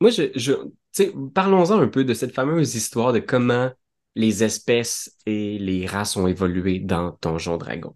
moi, 0.00 0.10
je, 0.10 0.30
je 0.36 0.52
parlons-en 1.34 1.80
un 1.80 1.88
peu 1.88 2.04
de 2.04 2.14
cette 2.14 2.34
fameuse 2.34 2.74
histoire 2.74 3.12
de 3.12 3.18
comment 3.18 3.70
les 4.14 4.42
espèces 4.42 5.16
et 5.26 5.58
les 5.58 5.86
races 5.86 6.16
ont 6.16 6.26
évolué 6.26 6.80
dans 6.80 7.16
Donjon 7.22 7.56
Dragon. 7.56 7.94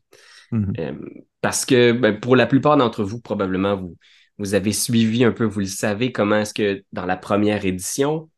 Mm-hmm. 0.52 0.80
Euh, 0.80 1.23
parce 1.40 1.64
que 1.64 1.92
ben, 1.92 2.18
pour 2.18 2.37
la 2.37 2.47
plupart 2.47 2.76
d'entre 2.76 3.02
vous, 3.02 3.21
probablement, 3.21 3.76
vous, 3.76 3.97
vous 4.38 4.54
avez 4.54 4.73
suivi 4.73 5.25
un 5.25 5.32
peu, 5.32 5.44
vous 5.44 5.61
le 5.61 5.66
savez, 5.66 6.12
comment 6.12 6.38
est-ce 6.38 6.54
que 6.54 6.85
dans 6.92 7.06
la 7.06 7.16
première 7.16 7.64
édition, 7.64 8.30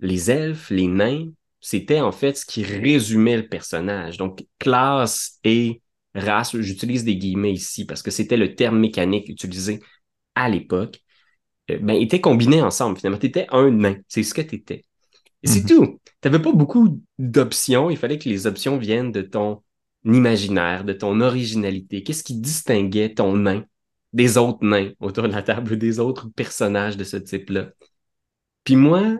les 0.00 0.30
elfes, 0.30 0.70
les 0.70 0.88
nains, 0.88 1.28
c'était 1.60 2.00
en 2.00 2.12
fait 2.12 2.36
ce 2.36 2.46
qui 2.46 2.64
résumait 2.64 3.36
le 3.36 3.48
personnage. 3.48 4.16
Donc, 4.16 4.46
classe 4.58 5.38
et 5.44 5.82
race, 6.14 6.56
j'utilise 6.56 7.04
des 7.04 7.16
guillemets 7.16 7.52
ici 7.52 7.84
parce 7.84 8.02
que 8.02 8.10
c'était 8.10 8.36
le 8.36 8.54
terme 8.54 8.78
mécanique 8.78 9.28
utilisé 9.28 9.80
à 10.34 10.48
l'époque, 10.48 11.00
ben, 11.68 11.90
étaient 11.90 12.20
combinés 12.20 12.62
ensemble. 12.62 12.98
Finalement, 12.98 13.18
tu 13.18 13.26
étais 13.26 13.46
un 13.50 13.70
nain. 13.70 13.96
C'est 14.08 14.22
ce 14.22 14.34
que 14.34 14.40
tu 14.40 14.56
étais. 14.56 14.84
Et 15.42 15.48
c'est 15.48 15.62
mhm. 15.62 15.68
tout. 15.68 16.00
Tu 16.20 16.28
n'avais 16.28 16.42
pas 16.42 16.52
beaucoup 16.52 17.00
d'options. 17.18 17.90
Il 17.90 17.96
fallait 17.96 18.18
que 18.18 18.28
les 18.28 18.46
options 18.46 18.76
viennent 18.76 19.12
de 19.12 19.22
ton 19.22 19.62
imaginaire, 20.04 20.84
de 20.84 20.92
ton 20.92 21.20
originalité. 21.20 22.02
Qu'est-ce 22.02 22.24
qui 22.24 22.38
distinguait 22.40 23.14
ton 23.14 23.36
nain 23.36 23.64
des 24.12 24.38
autres 24.38 24.64
nains 24.64 24.90
autour 25.00 25.24
de 25.24 25.32
la 25.32 25.42
table, 25.42 25.78
des 25.78 26.00
autres 26.00 26.28
personnages 26.34 26.96
de 26.96 27.04
ce 27.04 27.16
type-là? 27.16 27.70
Puis 28.64 28.76
moi, 28.76 29.18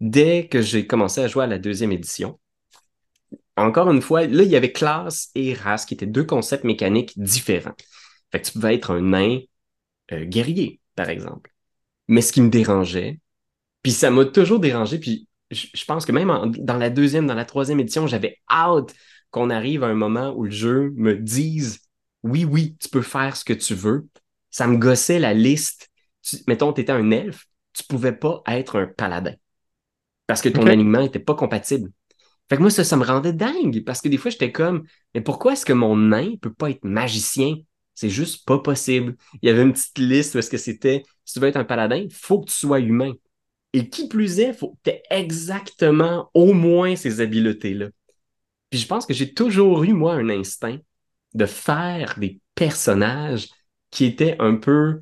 dès 0.00 0.48
que 0.48 0.62
j'ai 0.62 0.86
commencé 0.86 1.20
à 1.20 1.28
jouer 1.28 1.44
à 1.44 1.46
la 1.48 1.58
deuxième 1.58 1.92
édition, 1.92 2.38
encore 3.56 3.90
une 3.90 4.02
fois, 4.02 4.26
là, 4.26 4.42
il 4.42 4.48
y 4.48 4.56
avait 4.56 4.72
classe 4.72 5.30
et 5.34 5.52
race 5.52 5.84
qui 5.84 5.94
étaient 5.94 6.06
deux 6.06 6.24
concepts 6.24 6.64
mécaniques 6.64 7.18
différents. 7.20 7.74
Fait 8.30 8.40
que 8.40 8.46
tu 8.46 8.52
pouvais 8.52 8.74
être 8.74 8.92
un 8.92 9.00
nain 9.00 9.40
euh, 10.12 10.24
guerrier, 10.24 10.80
par 10.94 11.08
exemple. 11.08 11.52
Mais 12.08 12.22
ce 12.22 12.32
qui 12.32 12.40
me 12.40 12.50
dérangeait, 12.50 13.20
puis 13.82 13.92
ça 13.92 14.10
m'a 14.10 14.24
toujours 14.24 14.60
dérangé, 14.60 14.98
puis 14.98 15.28
je, 15.50 15.84
pense 15.86 16.04
que 16.04 16.12
même 16.12 16.52
dans 16.58 16.76
la 16.76 16.90
deuxième, 16.90 17.26
dans 17.26 17.34
la 17.34 17.44
troisième 17.44 17.80
édition, 17.80 18.06
j'avais 18.06 18.38
hâte 18.50 18.94
qu'on 19.30 19.50
arrive 19.50 19.84
à 19.84 19.88
un 19.88 19.94
moment 19.94 20.34
où 20.34 20.44
le 20.44 20.50
jeu 20.50 20.92
me 20.96 21.14
dise 21.14 21.80
oui, 22.22 22.44
oui, 22.44 22.76
tu 22.80 22.88
peux 22.88 23.02
faire 23.02 23.36
ce 23.36 23.44
que 23.44 23.52
tu 23.52 23.74
veux. 23.74 24.08
Ça 24.50 24.66
me 24.66 24.76
gossait 24.76 25.18
la 25.18 25.34
liste. 25.34 25.88
mettons, 26.46 26.72
tu 26.72 26.80
étais 26.80 26.92
un 26.92 27.10
elfe, 27.10 27.46
tu 27.72 27.84
pouvais 27.84 28.12
pas 28.12 28.42
être 28.46 28.78
un 28.78 28.86
paladin 28.86 29.34
parce 30.28 30.42
que 30.42 30.50
ton 30.50 30.66
alignement 30.66 31.00
n'était 31.00 31.18
pas 31.18 31.34
compatible. 31.34 31.90
Fait 32.48 32.56
que 32.56 32.60
moi, 32.60 32.70
ça, 32.70 32.84
ça 32.84 32.96
me 32.96 33.04
rendait 33.04 33.32
dingue 33.32 33.82
parce 33.84 34.02
que 34.02 34.08
des 34.08 34.18
fois, 34.18 34.30
j'étais 34.30 34.52
comme, 34.52 34.84
mais 35.14 35.22
pourquoi 35.22 35.54
est-ce 35.54 35.64
que 35.64 35.72
mon 35.72 35.96
nain 35.96 36.34
peut 36.40 36.52
pas 36.52 36.70
être 36.70 36.84
magicien? 36.84 37.56
C'est 37.98 38.10
juste 38.10 38.46
pas 38.46 38.60
possible. 38.60 39.16
Il 39.42 39.48
y 39.48 39.50
avait 39.50 39.62
une 39.62 39.72
petite 39.72 39.98
liste 39.98 40.36
où 40.36 40.38
est-ce 40.38 40.50
que 40.50 40.56
c'était, 40.56 41.02
si 41.24 41.34
tu 41.34 41.40
veux 41.40 41.48
être 41.48 41.56
un 41.56 41.64
paladin, 41.64 41.96
il 41.96 42.12
faut 42.12 42.38
que 42.38 42.48
tu 42.48 42.54
sois 42.54 42.78
humain. 42.78 43.12
Et 43.72 43.88
qui 43.88 44.06
plus 44.06 44.38
est, 44.38 44.52
faut 44.52 44.70
que 44.70 44.76
tu 44.84 44.90
aies 44.90 45.02
exactement 45.10 46.30
au 46.32 46.52
moins 46.52 46.94
ces 46.94 47.20
habiletés-là. 47.20 47.88
Puis 48.70 48.78
je 48.78 48.86
pense 48.86 49.04
que 49.04 49.14
j'ai 49.14 49.34
toujours 49.34 49.82
eu, 49.82 49.94
moi, 49.94 50.14
un 50.14 50.28
instinct 50.28 50.78
de 51.34 51.44
faire 51.44 52.14
des 52.20 52.40
personnages 52.54 53.48
qui 53.90 54.04
étaient 54.04 54.36
un 54.38 54.54
peu 54.54 55.00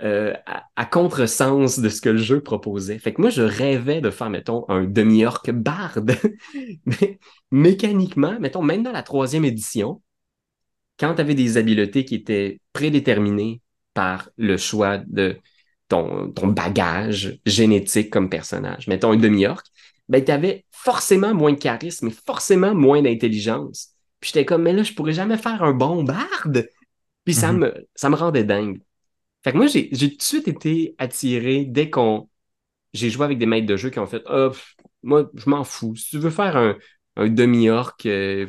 euh, 0.00 0.32
à, 0.76 0.86
contresens 0.86 1.80
de 1.80 1.88
ce 1.88 2.00
que 2.00 2.08
le 2.08 2.18
jeu 2.18 2.40
proposait. 2.40 3.00
Fait 3.00 3.12
que 3.12 3.20
moi, 3.20 3.30
je 3.30 3.42
rêvais 3.42 4.00
de 4.00 4.10
faire, 4.10 4.30
mettons, 4.30 4.64
un 4.68 4.84
demi-orc 4.84 5.50
barde. 5.50 6.14
Mais 6.86 7.18
mécaniquement, 7.50 8.38
mettons, 8.38 8.62
même 8.62 8.84
dans 8.84 8.92
la 8.92 9.02
troisième 9.02 9.44
édition, 9.44 10.00
quand 10.98 11.14
tu 11.14 11.20
avais 11.20 11.34
des 11.34 11.56
habiletés 11.56 12.04
qui 12.04 12.16
étaient 12.16 12.60
prédéterminées 12.72 13.60
par 13.94 14.30
le 14.36 14.56
choix 14.56 14.98
de 14.98 15.36
ton, 15.88 16.30
ton 16.30 16.48
bagage 16.48 17.38
génétique 17.46 18.10
comme 18.10 18.28
personnage, 18.28 18.86
mettons 18.88 19.12
un 19.12 19.16
demi-orc, 19.16 19.62
ben, 20.08 20.24
tu 20.24 20.30
avais 20.32 20.64
forcément 20.70 21.34
moins 21.34 21.52
de 21.52 21.58
charisme 21.58 22.08
et 22.08 22.12
forcément 22.12 22.74
moins 22.74 23.02
d'intelligence. 23.02 23.90
Puis 24.20 24.30
j'étais 24.32 24.44
comme, 24.44 24.62
mais 24.62 24.72
là, 24.72 24.82
je 24.82 24.92
pourrais 24.92 25.12
jamais 25.12 25.36
faire 25.36 25.62
un 25.62 25.72
bon 25.72 26.02
barde. 26.02 26.68
Puis 27.24 27.34
ça, 27.34 27.52
mm-hmm. 27.52 27.58
me, 27.58 27.86
ça 27.94 28.10
me 28.10 28.16
rendait 28.16 28.44
dingue. 28.44 28.80
Fait 29.44 29.52
que 29.52 29.56
moi, 29.56 29.66
j'ai 29.66 29.90
tout 29.90 30.16
de 30.16 30.22
suite 30.22 30.48
été 30.48 30.94
attiré 30.98 31.64
dès 31.64 31.90
qu'on. 31.90 32.28
J'ai 32.92 33.10
joué 33.10 33.24
avec 33.24 33.38
des 33.38 33.46
maîtres 33.46 33.66
de 33.66 33.76
jeu 33.76 33.90
qui 33.90 33.98
ont 33.98 34.06
fait 34.06 34.22
oh, 34.28 34.50
moi, 35.02 35.30
je 35.34 35.48
m'en 35.48 35.64
fous. 35.64 35.94
Si 35.94 36.10
tu 36.10 36.18
veux 36.18 36.30
faire 36.30 36.56
un, 36.56 37.28
demi-orc, 37.28 37.96
euh, 38.06 38.46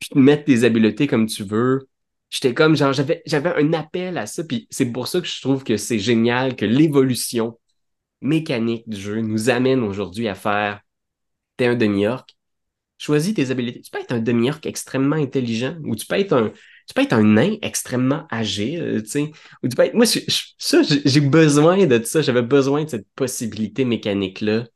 puis 0.00 0.08
te 0.10 0.18
mettre 0.18 0.44
tes 0.44 0.64
habiletés 0.64 1.06
comme 1.06 1.26
tu 1.26 1.44
veux, 1.44 1.88
j'étais 2.30 2.54
comme 2.54 2.76
genre, 2.76 2.92
j'avais 2.92 3.22
un 3.56 3.72
appel 3.74 4.18
à 4.18 4.26
ça. 4.26 4.42
Puis 4.44 4.66
c'est 4.70 4.90
pour 4.90 5.08
ça 5.08 5.20
que 5.20 5.26
je 5.26 5.40
trouve 5.40 5.62
que 5.62 5.76
c'est 5.76 5.98
génial 5.98 6.56
que 6.56 6.64
l'évolution 6.64 7.58
mécanique 8.20 8.88
du 8.88 9.00
jeu 9.00 9.20
nous 9.20 9.50
amène 9.50 9.82
aujourd'hui 9.82 10.28
à 10.28 10.34
faire 10.34 10.80
t'es 11.56 11.66
un 11.66 11.76
demi-orc, 11.76 12.24
choisis 12.98 13.34
tes 13.34 13.50
habiletés. 13.50 13.82
Tu 13.82 13.90
peux 13.90 14.00
être 14.00 14.12
un 14.12 14.20
demi-orc 14.20 14.60
extrêmement 14.64 15.16
intelligent 15.16 15.76
ou 15.84 15.94
tu 15.94 16.06
peux 16.06 16.16
être 16.16 16.32
un, 16.32 16.50
tu 16.50 16.94
peux 16.94 17.02
être 17.02 17.12
un 17.12 17.22
nain 17.22 17.56
extrêmement 17.62 18.26
âgé, 18.32 18.80
tu 19.02 19.06
sais. 19.06 19.32
Ou 19.62 19.68
tu 19.68 19.76
peux 19.76 19.84
être... 19.84 19.94
Moi, 19.94 20.06
ça, 20.06 20.78
j'ai 20.82 21.20
besoin 21.20 21.86
de 21.86 22.02
ça. 22.02 22.22
J'avais 22.22 22.42
besoin 22.42 22.84
de 22.84 22.90
cette 22.90 23.06
possibilité 23.14 23.84
mécanique-là. 23.84 24.66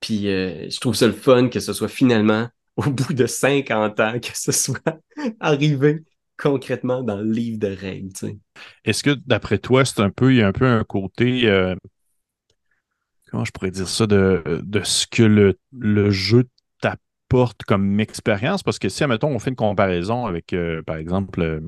Puis 0.00 0.28
euh, 0.28 0.68
je 0.68 0.80
trouve 0.80 0.94
ça 0.94 1.06
le 1.06 1.12
fun 1.12 1.48
que 1.48 1.60
ce 1.60 1.72
soit 1.72 1.88
finalement, 1.88 2.48
au 2.86 2.90
bout 2.90 3.12
de 3.12 3.26
50 3.26 4.00
ans, 4.00 4.20
que 4.20 4.30
ce 4.34 4.52
soit 4.52 5.00
arrivé 5.40 6.04
concrètement 6.38 7.02
dans 7.02 7.18
le 7.18 7.30
livre 7.30 7.58
de 7.58 7.68
règles. 7.68 8.10
Est-ce 8.84 9.02
que, 9.02 9.10
d'après 9.26 9.58
toi, 9.58 9.84
c'est 9.84 10.00
un 10.00 10.10
peu, 10.10 10.32
il 10.32 10.38
y 10.38 10.42
a 10.42 10.48
un 10.48 10.52
peu 10.52 10.66
un 10.66 10.84
côté... 10.84 11.46
Euh, 11.46 11.74
comment 13.30 13.44
je 13.44 13.52
pourrais 13.52 13.70
dire 13.70 13.88
ça, 13.88 14.06
de, 14.06 14.42
ce 14.82 15.06
que 15.06 15.22
le, 15.22 16.10
jeu 16.10 16.48
porte 17.28 17.62
comme 17.62 18.00
expérience? 18.00 18.62
Parce 18.62 18.78
que 18.78 18.88
si, 18.88 19.04
admettons, 19.04 19.28
on 19.28 19.38
fait 19.38 19.50
une 19.50 19.56
comparaison 19.56 20.26
avec, 20.26 20.52
euh, 20.52 20.82
par 20.82 20.96
exemple, 20.96 21.40
euh, 21.42 21.60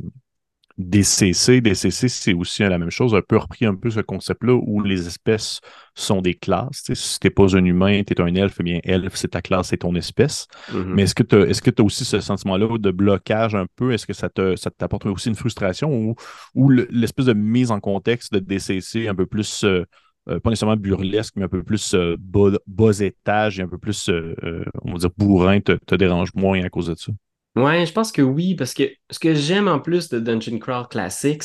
DCC, 0.79 1.61
DCC, 1.61 2.09
c'est 2.09 2.33
aussi 2.33 2.63
la 2.63 2.79
même 2.79 2.91
chose, 2.91 3.15
un 3.15 3.23
peu 3.27 3.37
repris 3.37 3.67
un 3.67 3.75
peu 3.75 3.91
ce 3.91 4.01
concept-là 4.01 4.55
où 4.55 4.83
les 4.83 5.07
espèces 5.07 5.61
sont 5.95 6.23
des 6.23 6.35
classes. 6.35 6.83
si 6.93 7.19
tu 7.21 7.27
n'es 7.27 7.31
pas 7.31 7.57
un 7.57 7.65
humain, 7.65 8.03
tu 8.07 8.15
es 8.15 8.21
un 8.21 8.35
elfe, 8.35 8.57
eh 8.61 8.63
bien 8.63 8.81
elfe, 8.85 9.15
c'est 9.15 9.29
ta 9.29 9.43
classe, 9.43 9.69
c'est 9.69 9.79
ton 9.79 9.95
espèce. 9.95 10.47
Mm-hmm. 10.71 10.85
Mais 10.87 11.03
est-ce 11.03 11.15
que 11.15 11.23
tu 11.23 11.37
est 11.37 11.81
as 11.81 11.85
aussi 11.85 12.05
ce 12.05 12.21
sentiment-là 12.21 12.79
de 12.79 12.91
blocage 12.91 13.55
un 13.55 13.67
peu? 13.77 13.93
Est-ce 13.93 14.07
que 14.07 14.15
ça 14.15 14.29
t'apporte 14.29 15.07
aussi 15.07 15.29
une 15.29 15.35
frustration 15.35 15.93
ou, 15.93 16.15
ou 16.55 16.71
l'espèce 16.71 17.27
de 17.27 17.35
mise 17.35 17.71
en 17.71 17.81
contexte 17.81 18.33
de 18.33 18.39
DCC 18.39 19.09
un 19.09 19.15
peu 19.15 19.27
plus 19.27 19.65
euh, 19.65 19.85
euh, 20.29 20.39
pas 20.39 20.51
nécessairement 20.51 20.77
burlesque, 20.77 21.35
mais 21.37 21.45
un 21.45 21.49
peu 21.49 21.65
plus 21.65 21.95
euh, 21.95 22.17
bas, 22.19 23.01
étage 23.01 23.59
et 23.59 23.63
un 23.63 23.69
peu 23.69 23.79
plus, 23.79 24.09
euh, 24.09 24.65
on 24.83 24.93
va 24.93 24.99
dire, 24.99 25.11
bourrin, 25.17 25.61
te, 25.61 25.73
te, 25.73 25.95
dérange 25.97 26.33
moins 26.35 26.63
à 26.63 26.69
cause 26.69 26.87
de 26.87 26.95
ça? 26.95 27.13
Ouais, 27.55 27.85
je 27.85 27.93
pense 27.93 28.13
que 28.13 28.23
oui, 28.23 28.55
parce 28.55 28.73
que 28.73 28.91
ce 29.11 29.19
que 29.19 29.35
j'aime 29.35 29.69
en 29.69 29.79
plus 29.79 30.09
de 30.09 30.19
Dungeon 30.19 30.59
Crawl 30.59 30.89
Classics, 30.89 31.45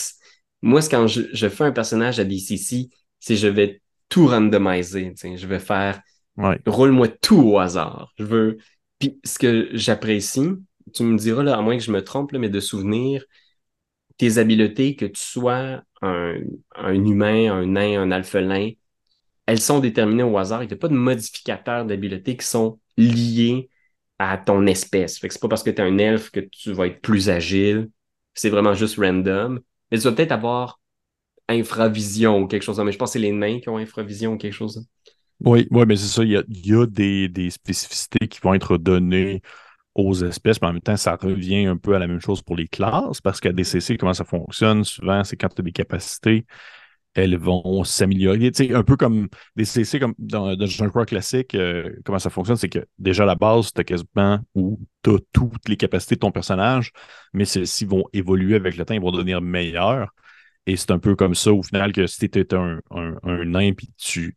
moi, 0.61 0.81
c'est 0.81 0.89
quand 0.89 1.07
je, 1.07 1.49
fais 1.49 1.65
un 1.65 1.71
personnage 1.71 2.19
à 2.19 2.23
DCC, 2.23 2.89
c'est 3.19 3.35
je 3.35 3.47
vais 3.47 3.81
tout 4.09 4.27
randomiser. 4.27 5.13
Je 5.21 5.47
vais 5.47 5.59
faire 5.59 6.01
roule-moi 6.65 7.07
tout 7.09 7.41
au 7.41 7.59
hasard. 7.59 8.13
Je 8.17 8.23
veux. 8.23 8.57
Puis 8.99 9.19
ce 9.23 9.37
que 9.39 9.69
j'apprécie, 9.73 10.49
tu 10.93 11.03
me 11.03 11.17
diras, 11.17 11.43
là, 11.43 11.57
à 11.57 11.61
moins 11.61 11.77
que 11.77 11.83
je 11.83 11.91
me 11.91 12.03
trompe, 12.03 12.33
mais 12.33 12.49
de 12.49 12.59
souvenir, 12.59 13.23
tes 14.17 14.37
habiletés, 14.37 14.95
que 14.95 15.05
tu 15.05 15.21
sois 15.21 15.83
un, 16.01 16.35
humain, 16.93 17.51
un 17.51 17.65
nain, 17.65 18.01
un 18.01 18.11
alphelin, 18.11 18.71
elles 19.45 19.61
sont 19.61 19.79
déterminées 19.79 20.23
au 20.23 20.37
hasard. 20.37 20.63
Il 20.63 20.67
n'y 20.67 20.73
a 20.73 20.77
pas 20.77 20.87
de 20.87 20.95
modificateurs 20.95 21.85
d'habiletés 21.85 22.37
qui 22.37 22.45
sont 22.45 22.79
liés 22.97 23.69
à 24.19 24.38
ton 24.38 24.65
espèce. 24.65 25.19
C'est 25.19 25.39
pas 25.39 25.47
parce 25.47 25.63
que 25.63 25.69
tu 25.69 25.77
es 25.77 25.86
un 25.86 25.97
elfe 25.97 26.31
que 26.31 26.39
tu 26.39 26.74
vas 26.74 26.88
être 26.88 27.01
plus 27.01 27.29
agile. 27.29 27.89
C'est 28.33 28.50
vraiment 28.50 28.74
juste 28.74 28.97
random. 28.97 29.59
Mais 29.91 29.97
tu 29.97 30.03
vas 30.03 30.12
peut-être 30.12 30.31
avoir 30.31 30.79
infravision 31.47 32.39
ou 32.39 32.47
quelque 32.47 32.63
chose. 32.63 32.79
Mais 32.79 32.91
je 32.91 32.97
pense 32.97 33.09
que 33.09 33.13
c'est 33.13 33.19
les 33.19 33.31
nains 33.31 33.59
qui 33.59 33.69
ont 33.69 33.77
infravision 33.77 34.33
ou 34.33 34.38
quelque 34.38 34.53
chose. 34.53 34.86
Oui, 35.39 35.67
oui, 35.69 35.83
mais 35.88 35.95
c'est 35.95 36.07
ça. 36.07 36.24
Il 36.24 36.31
y 36.31 36.74
a, 36.74 36.86
des, 36.88 37.29
des, 37.29 37.50
spécificités 37.51 38.27
qui 38.27 38.39
vont 38.41 38.53
être 38.53 38.77
données 38.77 39.41
aux 39.93 40.13
espèces, 40.24 40.62
mais 40.62 40.67
en 40.67 40.74
même 40.74 40.81
temps, 40.81 40.97
ça 40.97 41.15
revient 41.15 41.65
un 41.65 41.77
peu 41.77 41.95
à 41.95 42.00
la 42.00 42.07
même 42.07 42.19
chose 42.19 42.41
pour 42.41 42.55
les 42.55 42.67
classes, 42.67 43.21
parce 43.21 43.39
qu'à 43.39 43.51
DCC, 43.51 43.97
comment 43.97 44.13
ça 44.13 44.25
fonctionne, 44.25 44.83
souvent, 44.83 45.24
c'est 45.24 45.38
quand 45.38 45.50
tu 45.50 45.62
as 45.62 45.63
des 45.63 45.71
capacités, 45.71 46.45
elles 47.17 47.38
vont 47.38 47.83
s'améliorer. 47.83 48.51
Tu 48.51 48.67
sais, 48.67 48.74
un 48.74 48.83
peu 48.83 48.95
comme 48.95 49.27
DCC, 49.55 50.00
comme 50.00 50.13
dans, 50.19 50.55
dans 50.55 51.05
classique, 51.05 51.55
euh, 51.55 51.91
comment 52.05 52.19
ça 52.19 52.29
fonctionne, 52.29 52.57
c'est 52.57 52.69
que 52.69 52.86
déjà 53.00 53.24
à 53.24 53.25
la 53.25 53.36
base, 53.36 53.74
tu 53.74 53.81
as 53.81 53.83
quasiment 53.83 54.39
ou 54.53 54.79
tu 55.03 55.09
as 55.12 55.17
toutes 55.33 55.67
les 55.67 55.77
capacités 55.77 56.15
de 56.15 56.19
ton 56.19 56.31
personnage, 56.31 56.91
mais 57.33 57.45
celles-ci 57.45 57.86
vont 57.86 58.05
évoluer 58.13 58.55
avec 58.55 58.77
le 58.77 58.86
temps, 58.86 58.93
ils 58.93 59.01
vont 59.01 59.12
devenir 59.12 59.41
meilleurs. 59.41 60.13
Et 60.67 60.75
c'est 60.75 60.91
un 60.91 61.00
peu 61.00 61.15
comme 61.15 61.33
ça, 61.33 61.51
au 61.51 61.63
final, 61.63 61.93
que 61.93 62.05
si 62.07 62.29
tu 62.29 62.39
étais 62.39 62.55
un, 62.55 62.79
un, 62.91 63.15
un 63.24 63.45
nain, 63.45 63.71
puis 63.74 63.89
tu 63.97 64.36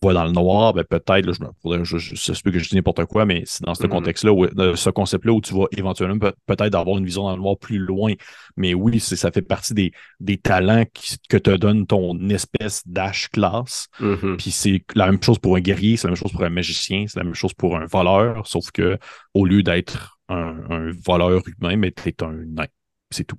vois 0.00 0.14
dans 0.14 0.24
le 0.24 0.30
noir, 0.30 0.72
ben 0.72 0.84
peut-être, 0.84 1.32
je, 1.32 1.84
je, 1.84 1.98
je, 1.98 2.42
que 2.42 2.58
je 2.58 2.68
dis 2.68 2.76
n'importe 2.76 3.04
quoi, 3.04 3.26
mais 3.26 3.42
c'est 3.44 3.64
dans 3.64 3.74
ce 3.74 3.82
mm-hmm. 3.82 3.88
contexte-là, 3.88 4.76
ce 4.76 4.90
concept-là, 4.90 5.32
où 5.32 5.40
tu 5.40 5.52
vas 5.52 5.66
éventuellement 5.76 6.30
peut-être 6.46 6.74
avoir 6.74 6.98
une 6.98 7.04
vision 7.04 7.24
dans 7.24 7.36
le 7.36 7.42
noir 7.42 7.58
plus 7.58 7.78
loin. 7.78 8.14
Mais 8.56 8.72
oui, 8.72 9.00
ça 9.00 9.30
fait 9.30 9.42
partie 9.42 9.74
des, 9.74 9.92
des 10.20 10.38
talents 10.38 10.84
que 11.28 11.36
te 11.36 11.50
donne 11.50 11.86
ton 11.86 12.28
espèce 12.30 12.86
d'âge 12.86 13.28
classe. 13.30 13.88
Mm-hmm. 14.00 14.36
Puis 14.36 14.50
c'est 14.52 14.84
la 14.94 15.06
même 15.06 15.22
chose 15.22 15.38
pour 15.38 15.56
un 15.56 15.60
guerrier, 15.60 15.96
c'est 15.96 16.06
la 16.06 16.12
même 16.12 16.22
chose 16.22 16.32
pour 16.32 16.44
un 16.44 16.50
magicien, 16.50 17.04
c'est 17.08 17.18
la 17.18 17.24
même 17.24 17.34
chose 17.34 17.52
pour 17.52 17.76
un 17.76 17.86
voleur, 17.86 18.46
sauf 18.46 18.70
que 18.70 18.96
au 19.34 19.44
lieu 19.44 19.62
d'être 19.62 20.18
un, 20.28 20.56
un 20.70 20.92
voleur 21.04 21.42
humain, 21.46 21.76
mais 21.76 21.92
tu 21.92 22.08
es 22.08 22.22
un 22.22 22.32
nain. 22.32 22.66
C'est 23.10 23.24
tout. 23.24 23.38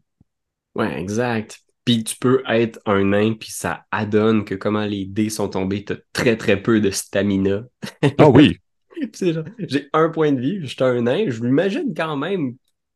Ouais, 0.75 0.99
exact. 0.99 1.64
Puis 1.85 2.03
tu 2.03 2.15
peux 2.17 2.43
être 2.47 2.79
un 2.85 3.03
nain, 3.05 3.33
puis 3.33 3.51
ça 3.51 3.85
adonne 3.91 4.43
que 4.43 4.55
comment 4.55 4.85
les 4.85 5.05
dés 5.05 5.29
sont 5.29 5.49
tombés, 5.49 5.85
t'as 5.85 5.95
très 6.13 6.35
très 6.35 6.61
peu 6.61 6.81
de 6.81 6.89
stamina. 6.89 7.63
Ah 8.17 8.29
oui! 8.29 8.57
j'ai 9.59 9.89
un 9.93 10.09
point 10.09 10.31
de 10.31 10.41
vie, 10.41 10.59
je 10.61 10.67
suis 10.67 10.83
un 10.83 11.01
nain, 11.01 11.25
je 11.29 11.41
m'imagine 11.41 11.93
quand 11.95 12.17
même. 12.17 12.55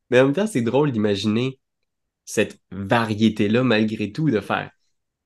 Mais 0.10 0.20
en 0.20 0.26
même 0.26 0.34
temps, 0.34 0.48
c'est 0.48 0.62
drôle 0.62 0.92
d'imaginer 0.92 1.60
cette 2.26 2.60
variété-là 2.72 3.64
malgré 3.64 4.12
tout, 4.12 4.30
de 4.30 4.40
faire 4.40 4.72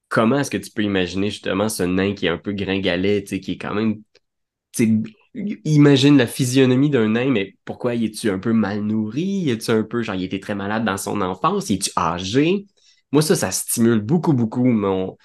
comment 0.10 0.40
est-ce 0.40 0.52
que 0.52 0.58
tu 0.58 0.72
peux 0.72 0.84
imaginer 0.84 1.30
justement 1.30 1.70
ce 1.70 1.84
nain 1.84 2.14
qui 2.14 2.26
est 2.26 2.30
un 2.30 2.38
peu 2.38 2.52
gringalet, 2.52 3.24
qui 3.24 3.54
est 3.54 3.58
quand 3.58 3.74
même 3.74 4.02
imagine 5.66 6.18
la 6.18 6.28
physionomie 6.28 6.90
d'un 6.90 7.10
nain, 7.10 7.30
mais 7.30 7.56
pourquoi 7.66 7.96
il 7.96 8.06
est-tu 8.06 8.30
un 8.30 8.40
peu 8.40 8.54
mal 8.54 8.82
nourri? 8.82 9.50
Est-tu 9.50 9.72
un 9.72 9.84
peu, 9.84 10.04
genre, 10.04 10.16
il 10.16 10.24
était 10.24 10.40
très 10.40 10.56
malade 10.56 10.86
dans 10.86 10.98
son 10.98 11.22
enfance? 11.22 11.70
Il 11.70 11.76
est-tu 11.76 11.92
âgé? 11.98 12.66
Moi, 13.14 13.22
ça, 13.22 13.36
ça 13.36 13.52
stimule 13.52 14.02
beaucoup, 14.02 14.34
beaucoup 14.34 14.66
mon, 14.66 15.18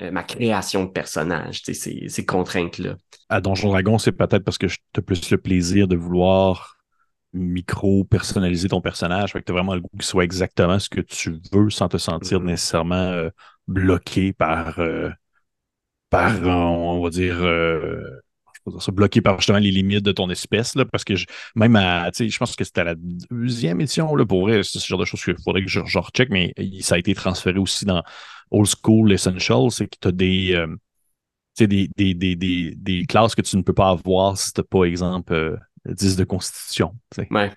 euh, 0.00 0.10
ma 0.10 0.24
création 0.24 0.84
de 0.84 0.90
personnage, 0.90 1.62
ces, 1.64 2.08
ces 2.08 2.24
contraintes-là. 2.24 2.96
À 3.28 3.40
Donjon 3.40 3.68
Dragon, 3.68 3.98
c'est 3.98 4.12
peut-être 4.12 4.42
parce 4.42 4.58
que 4.58 4.66
tu 4.66 4.78
as 4.96 5.02
plus 5.02 5.30
le 5.30 5.36
plaisir 5.36 5.86
de 5.86 5.96
vouloir 5.96 6.78
micro-personnaliser 7.34 8.68
ton 8.68 8.80
personnage. 8.80 9.32
Fait 9.32 9.40
que 9.40 9.44
tu 9.44 9.52
as 9.52 9.54
vraiment 9.54 9.74
le 9.74 9.82
goût 9.82 9.90
qu'il 9.92 10.02
soit 10.02 10.24
exactement 10.24 10.78
ce 10.78 10.88
que 10.88 11.02
tu 11.02 11.38
veux 11.52 11.68
sans 11.68 11.88
te 11.88 11.98
sentir 11.98 12.40
mm-hmm. 12.40 12.46
nécessairement 12.46 12.94
euh, 12.94 13.28
bloqué 13.68 14.32
par, 14.32 14.78
euh, 14.78 15.10
par 16.08 16.42
on 16.42 17.02
va 17.02 17.10
dire, 17.10 17.36
ça, 18.78 18.92
bloqué 18.92 19.20
par 19.20 19.38
justement 19.38 19.58
les 19.58 19.70
limites 19.70 20.04
de 20.04 20.12
ton 20.12 20.28
espèce, 20.30 20.74
là, 20.74 20.84
parce 20.84 21.04
que 21.04 21.16
je, 21.16 21.26
même 21.54 21.76
à, 21.76 22.10
je 22.10 22.36
pense 22.38 22.56
que 22.56 22.64
c'était 22.64 22.84
la 22.84 22.94
deuxième 22.96 23.80
édition, 23.80 24.14
là, 24.14 24.24
pour 24.26 24.42
vrai, 24.42 24.62
c'est 24.62 24.78
ce 24.78 24.86
genre 24.86 24.98
de 24.98 25.04
choses 25.04 25.22
qu'il 25.22 25.36
faudrait 25.42 25.62
que 25.62 25.70
je, 25.70 25.80
je 25.86 25.98
recheck, 25.98 26.28
mais 26.30 26.52
ça 26.80 26.96
a 26.96 26.98
été 26.98 27.14
transféré 27.14 27.58
aussi 27.58 27.84
dans 27.84 28.02
Old 28.50 28.68
School 28.82 29.12
Essential, 29.12 29.70
c'est 29.70 29.86
que 29.86 29.96
tu 30.00 30.08
as 30.08 30.12
des, 30.12 30.54
euh, 30.54 30.66
des, 31.58 31.88
des, 31.96 32.14
des, 32.14 32.74
des, 32.76 33.06
classes 33.06 33.34
que 33.34 33.42
tu 33.42 33.56
ne 33.56 33.62
peux 33.62 33.72
pas 33.72 33.90
avoir 33.90 34.36
si 34.36 34.52
tu 34.52 34.60
n'as 34.60 34.64
pas, 34.64 34.84
exemple, 34.84 35.58
10 35.86 36.14
euh, 36.14 36.16
de 36.18 36.24
constitution. 36.24 36.94
Ouais. 37.30 37.52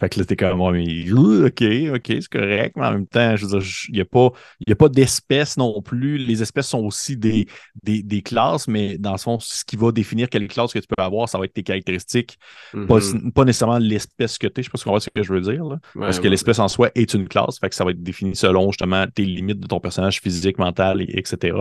Fait 0.00 0.08
que 0.08 0.20
là, 0.20 0.24
t'es 0.24 0.36
comme, 0.36 0.60
OK, 0.60 1.64
OK, 1.94 2.06
c'est 2.06 2.28
correct, 2.28 2.76
mais 2.76 2.86
en 2.86 2.92
même 2.92 3.06
temps, 3.06 3.34
je 3.34 3.46
veux 3.46 3.58
dire, 3.58 3.68
il 3.88 3.94
n'y 3.94 4.00
a 4.00 4.04
pas, 4.04 4.30
pas 4.78 4.88
d'espèces 4.88 5.56
non 5.56 5.82
plus. 5.82 6.18
Les 6.18 6.40
espèces 6.40 6.68
sont 6.68 6.84
aussi 6.84 7.16
des, 7.16 7.48
des, 7.82 8.22
classes, 8.22 8.68
mais 8.68 8.96
dans 8.96 9.12
le 9.12 9.18
fond, 9.18 9.38
ce 9.40 9.64
qui 9.64 9.76
va 9.76 9.90
définir 9.90 10.28
quelle 10.28 10.46
classe 10.46 10.72
que 10.72 10.78
tu 10.78 10.86
peux 10.86 11.02
avoir, 11.02 11.28
ça 11.28 11.38
va 11.38 11.46
être 11.46 11.54
tes 11.54 11.64
caractéristiques, 11.64 12.38
pas, 12.72 12.98
mm-hmm. 12.98 13.44
nécessairement 13.44 13.78
l'espèce 13.78 14.38
que 14.38 14.46
tu 14.46 14.60
es. 14.60 14.62
Je 14.62 14.70
sais 14.72 14.90
pas 14.90 15.00
si 15.00 15.04
ce 15.04 15.10
que 15.10 15.22
je 15.22 15.32
veux 15.32 15.40
dire, 15.40 15.64
là. 15.64 15.78
parce 15.98 16.20
que 16.20 16.28
l'espèce 16.28 16.60
en 16.60 16.68
soi 16.68 16.90
est 16.94 17.14
une 17.14 17.28
classe, 17.28 17.58
fait 17.58 17.68
que 17.68 17.74
ça 17.74 17.84
va 17.84 17.90
être 17.90 18.02
défini 18.02 18.36
selon 18.36 18.70
justement 18.70 19.06
tes 19.12 19.24
limites 19.24 19.60
de 19.60 19.66
ton 19.66 19.80
personnage 19.80 20.20
physique, 20.20 20.58
mental, 20.58 21.02
etc. 21.02 21.56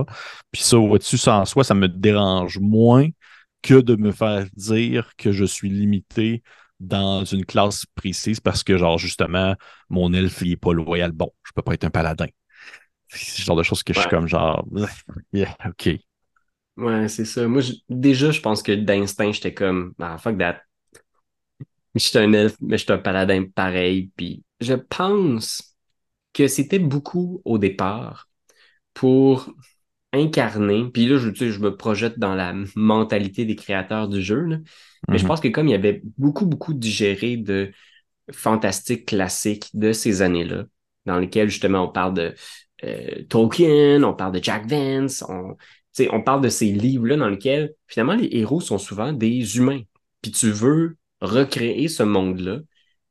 Puis 0.51 0.61
ça, 0.61 0.77
au-dessus, 0.77 1.17
ça 1.17 1.39
en 1.39 1.45
soi, 1.45 1.63
ça 1.63 1.73
me 1.73 1.87
dérange 1.87 2.59
moins 2.59 3.07
que 3.63 3.81
de 3.81 3.95
me 3.95 4.11
faire 4.11 4.45
dire 4.55 5.11
que 5.17 5.31
je 5.31 5.45
suis 5.45 5.69
limité 5.69 6.43
dans 6.79 7.25
une 7.25 7.45
classe 7.45 7.85
précise 7.95 8.39
parce 8.39 8.63
que, 8.63 8.77
genre, 8.77 8.97
justement, 8.97 9.55
mon 9.89 10.13
elfe, 10.13 10.41
il 10.41 10.53
est 10.53 10.57
pas 10.57 10.73
loyal. 10.73 11.11
Bon, 11.11 11.31
je 11.45 11.51
peux 11.53 11.61
pas 11.61 11.73
être 11.73 11.85
un 11.85 11.89
paladin. 11.89 12.27
C'est 13.09 13.41
ce 13.41 13.43
genre 13.43 13.57
de 13.57 13.63
choses 13.63 13.83
que 13.83 13.93
je 13.93 13.99
suis 13.99 14.07
comme 14.07 14.27
genre, 14.27 14.65
yeah, 15.33 15.55
OK. 15.67 15.89
Ouais, 16.77 17.07
c'est 17.09 17.25
ça. 17.25 17.47
Moi, 17.47 17.61
déjà, 17.89 18.31
je 18.31 18.39
pense 18.41 18.61
que 18.61 18.71
d'instinct, 18.71 19.31
j'étais 19.31 19.53
comme, 19.53 19.93
ah, 19.99 20.17
fuck 20.17 20.37
that. 20.37 20.61
Je 21.95 21.99
suis 22.07 22.17
un 22.17 22.33
elfe, 22.33 22.55
mais 22.61 22.77
je 22.77 22.83
suis 22.83 22.93
un 22.93 22.97
paladin 22.97 23.45
pareil. 23.45 24.11
Puis 24.15 24.43
je 24.59 24.73
pense 24.73 25.75
que 26.33 26.47
c'était 26.47 26.79
beaucoup 26.79 27.41
au 27.45 27.57
départ 27.57 28.29
pour 28.93 29.51
incarner. 30.13 30.89
Puis 30.91 31.07
là, 31.07 31.17
je, 31.17 31.31
je 31.33 31.59
me 31.59 31.75
projette 31.75 32.17
dans 32.19 32.35
la 32.35 32.53
mentalité 32.75 33.45
des 33.45 33.55
créateurs 33.55 34.07
du 34.07 34.21
jeu. 34.21 34.41
Là. 34.41 34.57
Mais 35.09 35.17
je 35.17 35.23
mhm. 35.23 35.27
pense 35.27 35.41
que 35.41 35.47
comme 35.47 35.67
il 35.67 35.71
y 35.71 35.75
avait 35.75 36.01
beaucoup, 36.17 36.45
beaucoup 36.45 36.73
digéré 36.73 37.37
de 37.37 37.71
fantastique 38.31 39.05
classiques 39.05 39.69
de 39.73 39.91
ces 39.93 40.21
années-là, 40.21 40.65
dans 41.05 41.19
lesquels 41.19 41.49
justement 41.49 41.85
on 41.85 41.91
parle 41.91 42.13
de 42.13 42.33
euh, 42.83 43.23
Tolkien, 43.29 44.03
on 44.03 44.13
parle 44.13 44.33
de 44.33 44.43
Jack 44.43 44.67
Vance, 44.67 45.23
on, 45.27 45.55
on 46.11 46.21
parle 46.21 46.41
de 46.41 46.49
ces 46.49 46.71
livres-là 46.71 47.15
dans 47.15 47.29
lesquels 47.29 47.73
finalement 47.87 48.15
les 48.15 48.29
héros 48.31 48.61
sont 48.61 48.77
souvent 48.77 49.13
des 49.13 49.57
humains. 49.57 49.81
Puis 50.21 50.31
tu 50.31 50.51
veux 50.51 50.97
recréer 51.21 51.87
ce 51.87 52.03
monde-là, 52.03 52.59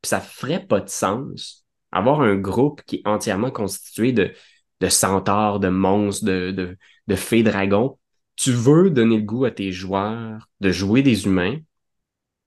puis 0.03 0.09
ça 0.09 0.21
ferait 0.21 0.65
pas 0.65 0.81
de 0.81 0.89
sens 0.89 1.65
avoir 1.93 2.21
un 2.21 2.37
groupe 2.37 2.83
qui 2.83 2.97
est 2.97 3.09
entièrement 3.09 3.51
constitué 3.51 4.13
de, 4.13 4.33
de 4.81 4.89
centaures, 4.89 5.61
de 5.61 5.69
monstres, 5.69 6.25
de, 6.25 6.77
de, 7.07 7.15
fées 7.15 7.43
dragons. 7.43 7.99
Tu 8.37 8.53
veux 8.53 8.91
donner 8.91 9.17
le 9.17 9.23
goût 9.23 9.45
à 9.45 9.51
tes 9.51 9.73
joueurs 9.73 10.49
de 10.61 10.71
jouer 10.71 11.03
des 11.03 11.25
humains, 11.25 11.59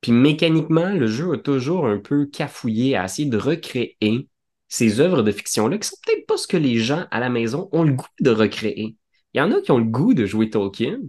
puis 0.01 0.11
mécaniquement, 0.11 0.89
le 0.89 1.07
jeu 1.07 1.33
a 1.33 1.37
toujours 1.37 1.85
un 1.87 1.97
peu 1.97 2.25
cafouillé 2.25 2.95
à 2.95 3.05
essayer 3.05 3.29
de 3.29 3.37
recréer 3.37 4.29
ces 4.69 4.99
œuvres 4.99 5.23
de 5.23 5.31
fiction-là 5.31 5.77
qui 5.77 5.89
sont 5.89 5.97
peut-être 6.05 6.25
pas 6.25 6.37
ce 6.37 6.47
que 6.47 6.57
les 6.57 6.77
gens 6.77 7.05
à 7.11 7.19
la 7.19 7.29
maison 7.29 7.69
ont 7.71 7.83
le 7.83 7.93
goût 7.93 8.05
de 8.21 8.29
recréer. 8.29 8.95
Il 9.33 9.37
y 9.37 9.41
en 9.41 9.51
a 9.51 9.61
qui 9.61 9.71
ont 9.71 9.79
le 9.79 9.83
goût 9.83 10.13
de 10.13 10.25
jouer 10.25 10.49
Tolkien, 10.49 10.99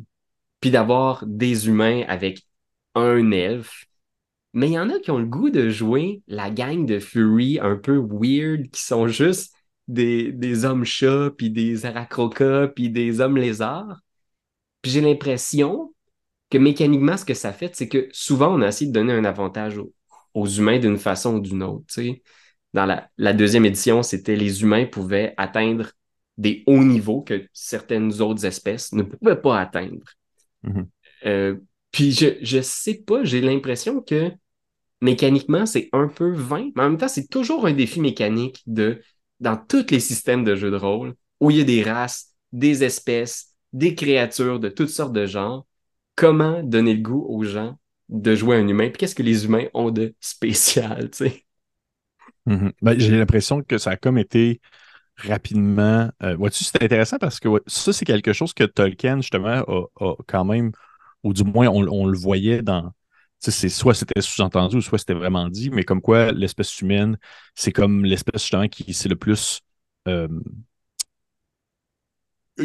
puis 0.61 0.71
d'avoir 0.71 1.25
des 1.27 1.69
humains 1.69 2.05
avec 2.09 2.43
un 2.95 3.31
elfe. 3.31 3.87
Mais 4.53 4.69
il 4.69 4.73
y 4.73 4.79
en 4.79 4.91
a 4.91 4.99
qui 4.99 5.11
ont 5.11 5.19
le 5.19 5.27
goût 5.27 5.51
de 5.51 5.71
jouer 5.71 6.23
la 6.27 6.51
gang 6.51 6.85
de 6.85 6.99
Fury 6.99 7.61
un 7.61 7.77
peu 7.77 7.97
weird, 7.97 8.71
qui 8.71 8.83
sont 8.83 9.07
juste 9.07 9.55
des, 9.91 10.33
des 10.33 10.65
hommes 10.65 10.85
chats, 10.85 11.31
puis 11.37 11.51
des 11.51 11.85
aracrocas, 11.85 12.69
puis 12.69 12.91
des 12.91 13.21
hommes 13.21 13.37
lézards. 13.37 14.01
Puis 14.83 14.93
j'ai 14.93 15.01
l'impression 15.01 15.93
que 16.51 16.59
mécaniquement, 16.59 17.17
ce 17.17 17.25
que 17.25 17.35
ça 17.35 17.53
fait, 17.53 17.75
c'est 17.75 17.89
que 17.89 18.09
souvent, 18.13 18.55
on 18.55 18.63
a 18.63 18.69
essayé 18.69 18.91
de 18.91 18.95
donner 18.95 19.13
un 19.13 19.25
avantage 19.25 19.81
aux, 20.35 20.47
humains 20.47 20.79
d'une 20.79 20.97
façon 20.97 21.37
ou 21.37 21.41
d'une 21.41 21.63
autre. 21.63 21.87
Dans 22.73 22.87
la, 22.87 23.33
deuxième 23.33 23.65
édition, 23.65 24.03
c'était 24.03 24.37
les 24.37 24.63
humains 24.63 24.87
pouvaient 24.87 25.35
atteindre 25.37 25.91
des 26.39 26.63
hauts 26.67 26.85
niveaux 26.85 27.23
que 27.23 27.47
certaines 27.53 28.21
autres 28.21 28.47
espèces 28.47 28.93
ne 28.93 29.03
pouvaient 29.03 29.41
pas 29.41 29.61
atteindre. 29.61 30.05
Mm-hmm. 30.65 30.87
Euh, 31.27 31.57
puis 31.93 32.13
je, 32.13 32.39
je 32.41 32.61
sais 32.61 33.03
pas, 33.05 33.25
j'ai 33.25 33.41
l'impression 33.41 34.01
que 34.01 34.31
mécaniquement, 35.01 35.67
c'est 35.67 35.89
un 35.93 36.09
peu 36.09 36.33
vain, 36.33 36.71
mais 36.75 36.83
en 36.83 36.91
même 36.91 36.99
temps, 36.99 37.09
c'est 37.09 37.29
toujours 37.29 37.67
un 37.67 37.73
défi 37.73 38.01
mécanique 38.01 38.63
de, 38.67 39.03
dans 39.41 39.57
tous 39.57 39.91
les 39.91 40.01
systèmes 40.01 40.45
de 40.45 40.55
jeux 40.55 40.71
de 40.71 40.77
rôle, 40.77 41.15
où 41.41 41.51
il 41.51 41.59
y 41.59 41.61
a 41.61 41.65
des 41.65 41.83
races, 41.83 42.35
des 42.53 42.85
espèces, 42.85 43.55
des 43.73 43.95
créatures 43.95 44.61
de 44.61 44.69
toutes 44.69 44.91
sortes 44.91 45.13
de 45.13 45.27
genres, 45.27 45.67
comment 46.17 46.63
donner 46.63 46.95
le 46.95 47.03
goût 47.03 47.25
aux 47.29 47.45
gens 47.45 47.79
de 48.09 48.35
jouer 48.35 48.57
un 48.57 48.67
humain, 48.67 48.89
puis 48.89 48.99
qu'est-ce 48.99 49.15
que 49.15 49.23
les 49.23 49.45
humains 49.45 49.67
ont 49.73 49.91
de 49.91 50.15
spécial, 50.21 51.11
tu 51.13 51.29
sais? 51.29 51.45
Mm-hmm. 52.47 52.73
Ben, 52.83 52.99
j'ai 52.99 53.17
l'impression 53.17 53.63
que 53.63 53.79
ça 53.79 53.91
a 53.91 53.97
comme 53.97 54.19
été 54.19 54.61
rapidement. 55.17 56.11
Euh, 56.23 56.35
vois-tu, 56.37 56.65
c'est 56.65 56.83
intéressant 56.83 57.19
parce 57.19 57.39
que 57.39 57.49
ça, 57.67 57.93
c'est 57.93 58.05
quelque 58.05 58.33
chose 58.33 58.53
que 58.53 58.65
Tolkien, 58.65 59.21
justement, 59.21 59.63
a, 60.01 60.15
quand 60.27 60.45
même, 60.45 60.73
ou 61.23 61.33
du 61.33 61.45
moins, 61.45 61.69
on, 61.69 62.07
le 62.07 62.19
voyait 62.19 62.63
dans. 62.63 62.93
C'est, 63.41 63.71
soit 63.71 63.95
c'était 63.95 64.21
sous-entendu, 64.21 64.83
soit 64.83 64.99
c'était 64.99 65.15
vraiment 65.15 65.49
dit, 65.49 65.71
mais 65.71 65.85
comme 65.85 66.03
quoi 66.03 66.31
l'espèce 66.33 66.81
humaine, 66.83 67.19
c'est 67.55 67.73
comme 67.73 68.05
l'espèce 68.05 68.43
justement 68.43 68.69
qui 68.69 68.93
c'est 68.93 69.09
le 69.09 69.17
plus 69.17 69.63
euh, 70.09 70.29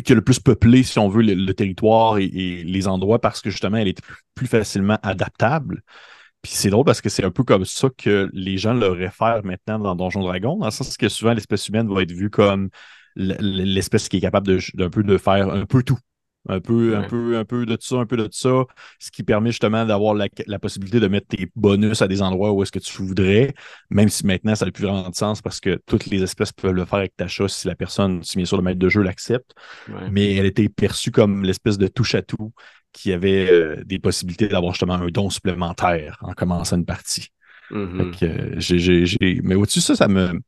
qui 0.01 0.11
a 0.11 0.15
le 0.15 0.21
plus 0.21 0.39
peuplé, 0.39 0.83
si 0.83 0.99
on 0.99 1.09
veut, 1.09 1.21
le, 1.21 1.53
territoire 1.53 2.17
et, 2.17 2.27
les 2.63 2.87
endroits 2.87 3.19
parce 3.19 3.41
que 3.41 3.49
justement, 3.49 3.77
elle 3.77 3.87
est 3.87 4.01
plus, 4.33 4.47
facilement 4.47 4.97
adaptable. 5.03 5.81
Puis 6.41 6.51
c'est 6.53 6.69
drôle 6.69 6.85
parce 6.85 7.01
que 7.01 7.09
c'est 7.09 7.23
un 7.23 7.31
peu 7.31 7.43
comme 7.43 7.65
ça 7.65 7.89
que 7.97 8.29
les 8.33 8.57
gens 8.57 8.73
le 8.73 8.87
réfèrent 8.89 9.43
maintenant 9.43 9.79
dans 9.79 9.95
Donjon 9.95 10.23
Dragon, 10.23 10.57
dans 10.57 10.65
le 10.65 10.71
sens 10.71 10.97
que 10.97 11.09
souvent 11.09 11.33
l'espèce 11.33 11.67
humaine 11.69 11.91
va 11.91 12.03
être 12.03 12.11
vue 12.11 12.29
comme 12.29 12.69
l'espèce 13.15 14.09
qui 14.09 14.17
est 14.17 14.21
capable 14.21 14.47
peu 14.91 15.03
de 15.03 15.17
faire 15.17 15.49
un 15.49 15.65
peu 15.65 15.83
tout. 15.83 15.97
Un 16.47 16.59
peu, 16.59 16.95
un 16.95 17.03
peu, 17.03 17.37
un 17.37 17.45
peu 17.45 17.65
de 17.65 17.77
ça, 17.79 17.95
un 17.95 18.05
peu 18.05 18.17
de 18.17 18.27
ça, 18.31 18.65
ce 18.99 19.09
qui 19.09 19.23
permet 19.23 19.49
justement 19.49 19.85
d'avoir 19.85 20.13
la, 20.13 20.59
possibilité 20.59 20.99
de 20.99 21.07
mettre 21.07 21.27
tes 21.27 21.49
bonus 21.55 22.01
à 22.01 22.07
des 22.07 22.21
endroits 22.21 22.51
où 22.51 22.61
est-ce 22.61 22.71
que 22.71 22.79
tu 22.79 23.01
voudrais, 23.01 23.53
même 23.89 24.09
si 24.09 24.25
maintenant 24.27 24.53
ça 24.53 24.65
n'a 24.65 24.71
plus 24.71 24.83
vraiment 24.83 25.09
de 25.09 25.15
sens 25.15 25.41
parce 25.41 25.59
que 25.59 25.79
toutes 25.85 26.05
les 26.05 26.21
espèces 26.21 26.51
peuvent 26.51 26.73
le 26.73 26.85
faire 26.85 26.99
avec 26.99 27.15
ta 27.15 27.27
chasse 27.27 27.55
si 27.55 27.67
la 27.67 27.75
personne, 27.75 28.23
si 28.23 28.37
bien 28.37 28.45
sûr 28.45 28.57
le 28.57 28.63
maître 28.63 28.79
de 28.79 28.89
jeu 28.89 29.01
l'accepte. 29.01 29.53
Mais 30.11 30.35
elle 30.35 30.45
était 30.45 30.69
perçue 30.69 31.11
comme 31.11 31.43
l'espèce 31.43 31.77
de 31.77 31.87
touche 31.87 32.15
à 32.15 32.21
tout 32.21 32.53
qui 32.91 33.11
avait 33.11 33.51
euh, 33.51 33.83
des 33.85 33.99
possibilités 33.99 34.47
d'avoir 34.47 34.73
justement 34.73 34.93
un 34.93 35.07
don 35.07 35.29
supplémentaire 35.29 36.17
en 36.21 36.33
commençant 36.33 36.77
une 36.77 36.85
partie. 36.85 37.27
Mm-hmm. 37.71 39.41
Mais 39.43 39.55
au-dessus 39.55 39.79
de 39.79 39.83
ça, 39.83 39.95
ça 39.95 40.07
me 40.07 40.39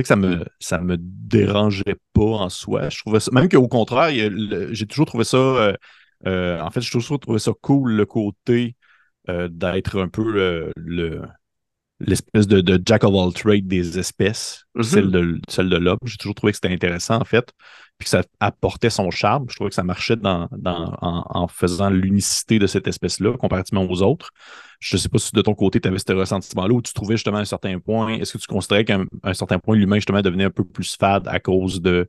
que 0.00 0.08
ça 0.08 0.16
me, 0.16 0.44
ça 0.58 0.80
me 0.80 0.96
dérangeait 0.98 1.96
pas 2.14 2.22
en 2.22 2.48
soi. 2.48 2.88
Je 2.88 2.98
trouvais 2.98 3.20
ça, 3.20 3.30
même 3.32 3.48
qu'au 3.48 3.68
contraire, 3.68 4.10
j'ai 4.70 4.86
toujours 4.86 5.06
trouvé 5.06 5.24
ça. 5.24 5.36
Euh, 5.36 5.74
euh, 6.26 6.60
en 6.60 6.70
fait, 6.70 6.80
j'ai 6.80 6.90
toujours 6.90 7.20
trouvé 7.20 7.38
ça 7.38 7.52
cool 7.60 7.92
le 7.92 8.06
côté 8.06 8.76
euh, 9.28 9.48
d'être 9.48 10.00
un 10.00 10.08
peu 10.08 10.22
le, 10.76 11.22
l'espèce 12.00 12.46
de, 12.46 12.60
de, 12.60 12.80
jack 12.84 13.04
of 13.04 13.14
all 13.14 13.34
trades 13.34 13.66
des 13.66 13.98
espèces, 13.98 14.64
mm-hmm. 14.76 14.82
celle 14.82 15.10
de, 15.10 15.40
celle 15.48 15.68
de 15.68 15.76
l'homme. 15.76 15.98
J'ai 16.04 16.16
toujours 16.16 16.34
trouvé 16.34 16.52
que 16.52 16.56
c'était 16.56 16.72
intéressant, 16.72 17.20
en 17.20 17.24
fait, 17.24 17.52
puis 18.02 18.10
que 18.10 18.10
ça 18.10 18.24
apportait 18.40 18.90
son 18.90 19.12
charme. 19.12 19.46
Je 19.48 19.54
trouvais 19.54 19.70
que 19.70 19.76
ça 19.76 19.84
marchait 19.84 20.16
dans, 20.16 20.48
en, 21.00 21.46
faisant 21.46 21.88
l'unicité 21.88 22.58
de 22.58 22.66
cette 22.66 22.88
espèce-là, 22.88 23.36
comparativement 23.36 23.84
aux 23.88 24.02
autres. 24.02 24.30
Je 24.80 24.96
ne 24.96 25.00
sais 25.00 25.08
pas 25.08 25.18
si 25.18 25.30
de 25.32 25.40
ton 25.40 25.54
côté, 25.54 25.80
tu 25.80 25.86
avais 25.86 26.00
ce 26.00 26.12
ressentiment-là 26.12 26.74
où 26.74 26.82
tu 26.82 26.92
trouvais 26.92 27.14
justement 27.14 27.38
un 27.38 27.44
certain 27.44 27.78
point. 27.78 28.14
Est-ce 28.14 28.32
que 28.32 28.38
tu 28.38 28.48
considérais 28.48 28.84
qu'à 28.84 28.98
un, 29.22 29.34
certain 29.34 29.60
point, 29.60 29.76
l'humain, 29.76 29.96
justement, 29.96 30.20
devenait 30.20 30.42
un 30.44 30.50
peu 30.50 30.64
plus 30.64 30.96
fade 30.96 31.28
à 31.28 31.38
cause 31.38 31.80
de, 31.80 32.08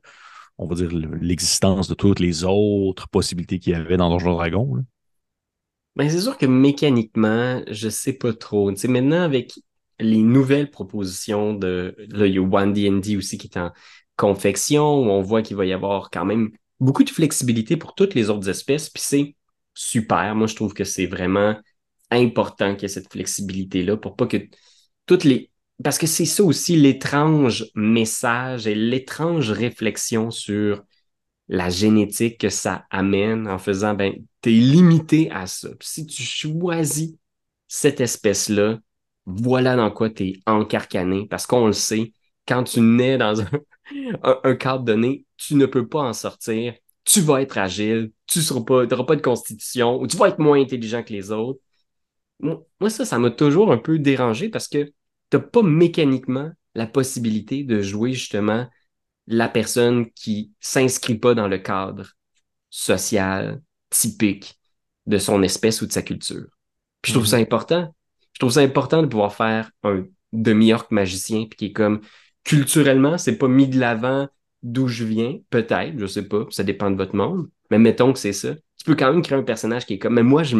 on 0.58 0.66
va 0.66 0.74
dire, 0.74 0.90
l'existence 0.90 1.86
de 1.86 1.94
toutes 1.94 2.18
les 2.18 2.42
autres 2.42 3.08
possibilités 3.08 3.60
qu'il 3.60 3.74
y 3.74 3.76
avait 3.76 3.96
dans 3.96 4.10
Donjon 4.10 4.32
Dragon? 4.32 4.84
Ben, 5.94 6.10
c'est 6.10 6.22
sûr 6.22 6.36
que 6.36 6.46
mécaniquement, 6.46 7.62
je 7.70 7.88
sais 7.88 8.14
pas 8.14 8.32
trop. 8.32 8.72
Maintenant, 8.88 9.22
avec 9.22 9.52
les 10.00 10.22
nouvelles 10.22 10.72
propositions 10.72 11.54
de, 11.54 11.94
là, 12.08 12.26
il 12.26 12.34
y 12.34 12.38
a 12.38 12.42
One 12.42 12.72
D&D 12.72 13.16
aussi 13.16 13.38
qui 13.38 13.46
est 13.46 13.56
en 13.56 13.70
confection, 14.16 15.00
où 15.00 15.10
on 15.10 15.22
voit 15.22 15.42
qu'il 15.42 15.56
va 15.56 15.66
y 15.66 15.72
avoir 15.72 16.10
quand 16.10 16.24
même 16.24 16.50
beaucoup 16.80 17.04
de 17.04 17.10
flexibilité 17.10 17.76
pour 17.76 17.94
toutes 17.94 18.14
les 18.14 18.30
autres 18.30 18.48
espèces, 18.48 18.90
puis 18.90 19.02
c'est 19.04 19.36
super. 19.74 20.34
Moi, 20.34 20.46
je 20.46 20.54
trouve 20.54 20.74
que 20.74 20.84
c'est 20.84 21.06
vraiment 21.06 21.56
important 22.10 22.74
qu'il 22.74 22.82
y 22.82 22.84
ait 22.86 22.88
cette 22.88 23.12
flexibilité-là 23.12 23.96
pour 23.96 24.16
pas 24.16 24.26
que 24.26 24.38
toutes 25.06 25.24
les... 25.24 25.50
Parce 25.82 25.98
que 25.98 26.06
c'est 26.06 26.24
ça 26.24 26.44
aussi 26.44 26.76
l'étrange 26.76 27.66
message 27.74 28.66
et 28.66 28.76
l'étrange 28.76 29.50
réflexion 29.50 30.30
sur 30.30 30.82
la 31.48 31.68
génétique 31.68 32.38
que 32.38 32.48
ça 32.48 32.86
amène 32.90 33.48
en 33.48 33.58
faisant, 33.58 33.94
ben, 33.94 34.14
tu 34.40 34.50
es 34.50 34.52
limité 34.52 35.30
à 35.30 35.46
ça. 35.46 35.68
si 35.80 36.06
tu 36.06 36.22
choisis 36.22 37.14
cette 37.66 38.00
espèce-là, 38.00 38.78
voilà 39.26 39.74
dans 39.76 39.90
quoi 39.90 40.10
tu 40.10 40.28
es 40.28 40.32
encarcané, 40.46 41.26
parce 41.28 41.46
qu'on 41.46 41.66
le 41.66 41.72
sait, 41.72 42.12
quand 42.46 42.64
tu 42.64 42.80
nais 42.80 43.18
dans 43.18 43.40
un, 43.42 44.54
cadre 44.56 44.84
donné, 44.84 45.26
tu 45.36 45.54
ne 45.54 45.66
peux 45.66 45.86
pas 45.86 46.02
en 46.02 46.12
sortir, 46.12 46.74
tu 47.04 47.20
vas 47.20 47.42
être 47.42 47.58
agile, 47.58 48.12
tu 48.26 48.40
n'auras 48.40 49.04
pas 49.04 49.16
de 49.16 49.22
constitution, 49.22 50.00
ou 50.00 50.06
tu 50.06 50.16
vas 50.16 50.28
être 50.28 50.38
moins 50.38 50.60
intelligent 50.60 51.02
que 51.02 51.12
les 51.12 51.30
autres. 51.30 51.60
Moi, 52.40 52.90
ça, 52.90 53.04
ça 53.04 53.18
m'a 53.18 53.30
toujours 53.30 53.72
un 53.72 53.78
peu 53.78 53.98
dérangé 53.98 54.48
parce 54.48 54.68
que 54.68 54.84
tu 54.84 54.92
n'as 55.36 55.40
pas 55.40 55.62
mécaniquement 55.62 56.50
la 56.74 56.86
possibilité 56.86 57.62
de 57.62 57.80
jouer 57.80 58.12
justement 58.12 58.68
la 59.26 59.48
personne 59.48 60.10
qui 60.10 60.52
s'inscrit 60.60 61.16
pas 61.16 61.34
dans 61.34 61.48
le 61.48 61.58
cadre 61.58 62.10
social 62.70 63.62
typique 63.90 64.58
de 65.06 65.18
son 65.18 65.42
espèce 65.42 65.80
ou 65.82 65.86
de 65.86 65.92
sa 65.92 66.02
culture. 66.02 66.46
Puis 67.00 67.12
je 67.12 67.18
trouve 67.18 67.26
ça 67.26 67.36
mhm. 67.36 67.44
important. 67.44 67.94
Je 68.32 68.38
trouve 68.40 68.50
ça 68.50 68.60
important 68.60 69.02
de 69.02 69.06
pouvoir 69.06 69.34
faire 69.34 69.70
un 69.84 70.04
demi-orc 70.32 70.86
magicien, 70.90 71.46
puis 71.46 71.56
qui 71.56 71.64
est 71.66 71.72
comme 71.72 72.00
culturellement, 72.44 73.18
c'est 73.18 73.38
pas 73.38 73.48
mis 73.48 73.68
de 73.68 73.78
l'avant 73.78 74.28
d'où 74.62 74.88
je 74.88 75.04
viens, 75.04 75.38
peut-être, 75.50 75.98
je 75.98 76.06
sais 76.06 76.26
pas, 76.26 76.46
ça 76.50 76.64
dépend 76.64 76.90
de 76.90 76.96
votre 76.96 77.14
monde, 77.16 77.48
mais 77.70 77.78
mettons 77.78 78.12
que 78.12 78.18
c'est 78.18 78.32
ça. 78.32 78.54
Tu 78.54 78.84
peux 78.86 78.94
quand 78.94 79.12
même 79.12 79.22
créer 79.22 79.38
un 79.38 79.42
personnage 79.42 79.86
qui 79.86 79.94
est 79.94 79.98
comme, 79.98 80.14
mais 80.14 80.22
moi, 80.22 80.42
je, 80.42 80.56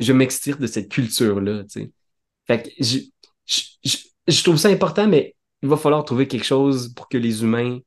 je 0.00 0.12
m'extire 0.12 0.58
de 0.58 0.66
cette 0.66 0.90
culture-là, 0.90 1.64
tu 1.64 1.80
sais. 1.80 1.92
Fait 2.46 2.62
que 2.62 2.70
je, 2.78 2.98
je, 4.26 4.42
trouve 4.42 4.56
ça 4.56 4.68
important, 4.68 5.08
mais 5.08 5.34
il 5.62 5.68
va 5.68 5.76
falloir 5.76 6.04
trouver 6.04 6.28
quelque 6.28 6.44
chose 6.44 6.92
pour 6.94 7.08
que 7.08 7.18
les 7.18 7.42
humains 7.42 7.80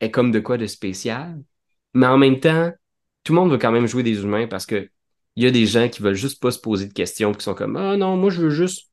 aient 0.00 0.10
comme 0.10 0.30
de 0.30 0.40
quoi 0.40 0.58
de 0.58 0.66
spécial. 0.66 1.42
Mais 1.94 2.06
en 2.06 2.18
même 2.18 2.40
temps, 2.40 2.72
tout 3.24 3.32
le 3.32 3.40
monde 3.40 3.50
veut 3.50 3.58
quand 3.58 3.72
même 3.72 3.86
jouer 3.86 4.02
des 4.02 4.22
humains 4.22 4.46
parce 4.46 4.66
que 4.66 4.90
il 5.36 5.44
y 5.44 5.46
a 5.46 5.50
des 5.50 5.66
gens 5.66 5.88
qui 5.88 6.02
veulent 6.02 6.14
juste 6.14 6.42
pas 6.42 6.50
se 6.50 6.58
poser 6.58 6.86
de 6.86 6.92
questions, 6.92 7.32
qui 7.32 7.44
sont 7.44 7.54
comme 7.54 7.76
Ah 7.76 7.96
non, 7.96 8.16
moi 8.16 8.30
je 8.30 8.42
veux 8.42 8.50
juste 8.50 8.90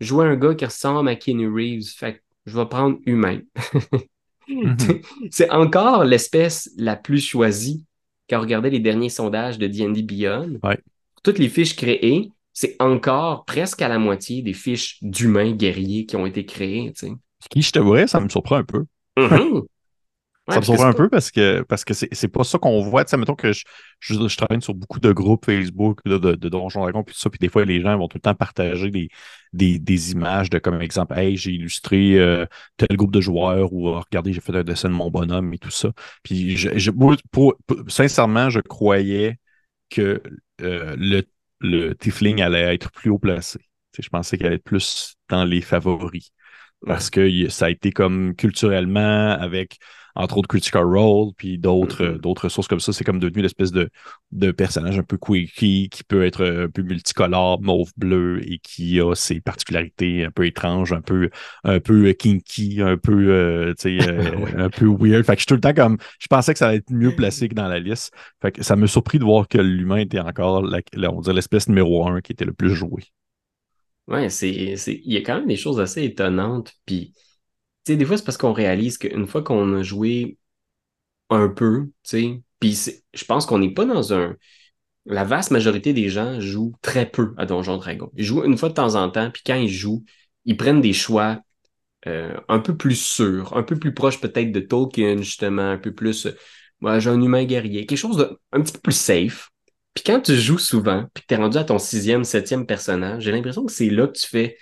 jouer 0.00 0.26
un 0.26 0.36
gars 0.36 0.54
qui 0.54 0.64
ressemble 0.64 1.08
à 1.08 1.16
Kenny 1.16 1.46
Reeves. 1.46 1.94
Fait 1.96 2.14
que 2.14 2.20
je 2.46 2.58
vais 2.58 2.66
prendre 2.66 2.98
humain. 3.06 3.40
Mm-hmm. 4.48 5.02
C'est 5.30 5.50
encore 5.50 6.04
l'espèce 6.04 6.70
la 6.76 6.96
plus 6.96 7.20
choisie 7.20 7.84
quand 8.28 8.38
on 8.38 8.40
regardait 8.42 8.70
les 8.70 8.80
derniers 8.80 9.08
sondages 9.08 9.58
de 9.58 9.66
D&D 9.66 10.02
Beyond. 10.02 10.58
Toutes 11.22 11.38
les 11.38 11.48
fiches 11.48 11.76
créées, 11.76 12.30
c'est 12.52 12.76
encore 12.80 13.44
presque 13.44 13.82
à 13.82 13.88
la 13.88 13.98
moitié 13.98 14.42
des 14.42 14.52
fiches 14.52 14.98
d'humains 15.02 15.52
guerriers 15.52 16.06
qui 16.06 16.16
ont 16.16 16.26
été 16.26 16.46
créées. 16.46 16.92
Ce 16.94 17.06
Qui, 17.50 17.62
je 17.62 17.72
t'avouerais, 17.72 18.06
ça 18.06 18.20
me 18.20 18.28
surprend 18.28 18.56
un 18.56 18.64
peu. 18.64 18.84
Ça 20.50 20.60
me 20.60 20.64
surprend 20.64 20.86
un 20.86 20.92
peu 20.92 21.08
parce 21.08 21.30
que 21.30 21.62
parce 21.62 21.84
que 21.84 21.94
c'est 21.94 22.28
pas 22.28 22.44
ça 22.44 22.58
qu'on 22.58 22.80
voit. 22.80 23.04
Tu 23.04 23.10
sais, 23.10 23.16
mettons 23.16 23.34
que 23.34 23.52
je, 23.52 23.64
je, 24.00 24.36
travaille 24.36 24.60
sur 24.62 24.74
beaucoup 24.74 25.00
de 25.00 25.12
groupes 25.12 25.44
Facebook 25.44 26.00
de, 26.04 26.18
de, 26.18 26.34
de 26.34 26.48
Donjons 26.48 26.82
Dragons 26.82 27.02
puis 27.02 27.14
tout 27.14 27.20
ça, 27.20 27.30
puis 27.30 27.38
des 27.38 27.48
fois 27.48 27.64
les 27.64 27.80
gens 27.80 27.96
vont 27.96 28.08
tout 28.08 28.18
le 28.18 28.22
temps 28.22 28.34
partager 28.34 28.90
des, 28.90 29.08
des, 29.52 29.78
des 29.78 30.12
images 30.12 30.50
de 30.50 30.58
comme 30.58 30.80
exemple, 30.80 31.18
hey, 31.18 31.36
j'ai 31.36 31.52
illustré 31.52 32.18
euh, 32.18 32.46
tel 32.76 32.96
groupe 32.96 33.12
de 33.12 33.20
joueurs 33.20 33.72
ou 33.72 33.92
regardez, 33.92 34.32
j'ai 34.32 34.40
fait 34.40 34.54
un 34.54 34.64
dessin 34.64 34.88
de 34.88 34.94
mon 34.94 35.10
bonhomme 35.10 35.52
et 35.54 35.58
tout 35.58 35.70
ça. 35.70 35.90
Puis 36.22 36.56
je, 36.56 36.90
pour, 37.30 37.54
sincèrement, 37.88 38.50
je 38.50 38.60
croyais 38.60 39.38
que 39.90 40.22
euh, 40.62 40.94
le 40.98 41.22
le 41.60 41.94
Tifling 41.94 42.40
allait 42.40 42.74
être 42.74 42.90
plus 42.90 43.10
haut 43.10 43.18
placé. 43.18 43.60
je 43.98 44.08
pensais 44.08 44.36
qu'elle 44.36 44.48
allait 44.48 44.56
être 44.56 44.64
plus 44.64 45.16
dans 45.28 45.44
les 45.44 45.60
favoris. 45.60 46.32
Parce 46.86 47.10
que 47.10 47.48
ça 47.48 47.66
a 47.66 47.70
été 47.70 47.92
comme 47.92 48.34
culturellement, 48.34 49.32
avec 49.32 49.78
entre 50.14 50.38
autres 50.38 50.48
Critical 50.48 50.84
Role, 50.84 51.32
puis 51.36 51.58
d'autres 51.58 52.04
mm-hmm. 52.04 52.20
d'autres 52.20 52.48
sources 52.48 52.68
comme 52.68 52.80
ça, 52.80 52.92
c'est 52.92 53.04
comme 53.04 53.18
devenu 53.18 53.42
l'espèce 53.42 53.72
de, 53.72 53.90
de 54.32 54.50
personnage 54.50 54.98
un 54.98 55.02
peu 55.02 55.16
quirky, 55.16 55.88
qui 55.90 56.04
peut 56.04 56.24
être 56.24 56.44
un 56.44 56.68
peu 56.68 56.82
multicolore, 56.82 57.60
mauve-bleu, 57.62 58.40
et 58.44 58.58
qui 58.58 59.00
a 59.00 59.14
ses 59.14 59.40
particularités 59.40 60.24
un 60.24 60.30
peu 60.30 60.46
étranges, 60.46 60.92
un 60.92 61.00
peu, 61.00 61.30
un 61.64 61.80
peu 61.80 62.12
kinky, 62.12 62.80
un 62.82 62.96
peu, 62.96 63.28
euh, 63.30 63.74
euh, 63.86 64.46
un 64.56 64.70
peu 64.70 64.86
weird. 64.86 65.24
Fait 65.24 65.36
que 65.36 65.40
je 65.40 65.42
suis 65.42 65.46
tout 65.46 65.54
le 65.54 65.60
temps 65.60 65.74
comme, 65.74 65.98
je 66.18 66.26
pensais 66.26 66.52
que 66.52 66.58
ça 66.58 66.68
allait 66.68 66.78
être 66.78 66.90
mieux 66.90 67.14
placé 67.14 67.48
que 67.48 67.54
dans 67.54 67.68
la 67.68 67.78
liste. 67.78 68.12
Fait 68.42 68.52
que 68.52 68.62
ça 68.62 68.76
me 68.76 68.86
surpris 68.86 69.18
de 69.18 69.24
voir 69.24 69.48
que 69.48 69.58
l'humain 69.58 69.98
était 69.98 70.20
encore, 70.20 70.64
on 70.64 71.20
dirait 71.20 71.34
l'espèce 71.34 71.68
numéro 71.68 72.06
un 72.08 72.20
qui 72.20 72.32
était 72.32 72.44
le 72.44 72.52
plus 72.52 72.74
joué. 72.74 73.04
Ouais, 74.10 74.28
c'est, 74.28 74.50
il 74.50 75.12
y 75.12 75.16
a 75.16 75.20
quand 75.20 75.36
même 75.36 75.46
des 75.46 75.56
choses 75.56 75.80
assez 75.80 76.02
étonnantes, 76.04 76.72
puis 76.84 77.12
tu 77.84 77.92
sais, 77.92 77.96
des 77.96 78.04
fois, 78.04 78.16
c'est 78.18 78.24
parce 78.24 78.38
qu'on 78.38 78.52
réalise 78.52 78.98
qu'une 78.98 79.26
fois 79.26 79.42
qu'on 79.42 79.74
a 79.76 79.82
joué 79.82 80.38
un 81.30 81.48
peu, 81.48 81.86
tu 81.86 81.92
sais, 82.04 82.42
puis 82.60 82.78
je 83.14 83.24
pense 83.24 83.46
qu'on 83.46 83.58
n'est 83.58 83.74
pas 83.74 83.86
dans 83.86 84.14
un. 84.14 84.36
La 85.06 85.24
vaste 85.24 85.50
majorité 85.52 85.92
des 85.94 86.10
gens 86.10 86.40
jouent 86.40 86.74
très 86.82 87.10
peu 87.10 87.34
à 87.38 87.46
Donjon 87.46 87.78
Dragon. 87.78 88.10
Ils 88.16 88.24
jouent 88.24 88.44
une 88.44 88.58
fois 88.58 88.70
de 88.70 88.74
temps 88.74 88.96
en 88.96 89.10
temps, 89.10 89.30
puis 89.32 89.42
quand 89.46 89.56
ils 89.56 89.70
jouent, 89.70 90.04
ils 90.46 90.56
prennent 90.56 90.80
des 90.82 90.92
choix 90.94 91.40
euh, 92.06 92.36
un 92.48 92.60
peu 92.60 92.76
plus 92.76 92.96
sûrs, 92.96 93.56
un 93.56 93.62
peu 93.64 93.78
plus 93.78 93.94
proches 93.94 94.20
peut-être 94.20 94.52
de 94.52 94.60
Tolkien, 94.60 95.18
justement, 95.18 95.70
un 95.72 95.78
peu 95.78 95.94
plus. 95.94 96.28
moi, 96.80 96.98
j'ai 97.00 97.10
un 97.10 97.20
humain 97.22 97.44
guerrier, 97.44 97.86
quelque 97.86 97.98
chose 97.98 98.18
de 98.18 98.38
un 98.52 98.62
petit 98.62 98.72
peu 98.74 98.80
plus 98.80 98.92
safe. 98.96 99.50
Puis 99.94 100.04
quand 100.04 100.20
tu 100.20 100.36
joues 100.36 100.58
souvent, 100.58 101.06
puis 101.12 101.22
que 101.22 101.28
tu 101.28 101.34
es 101.34 101.36
rendu 101.36 101.58
à 101.58 101.64
ton 101.64 101.78
sixième, 101.78 102.24
septième 102.24 102.66
personnage, 102.66 103.24
j'ai 103.24 103.32
l'impression 103.32 103.66
que 103.66 103.72
c'est 103.72 103.90
là 103.90 104.06
que 104.06 104.18
tu 104.18 104.26
fais 104.26 104.56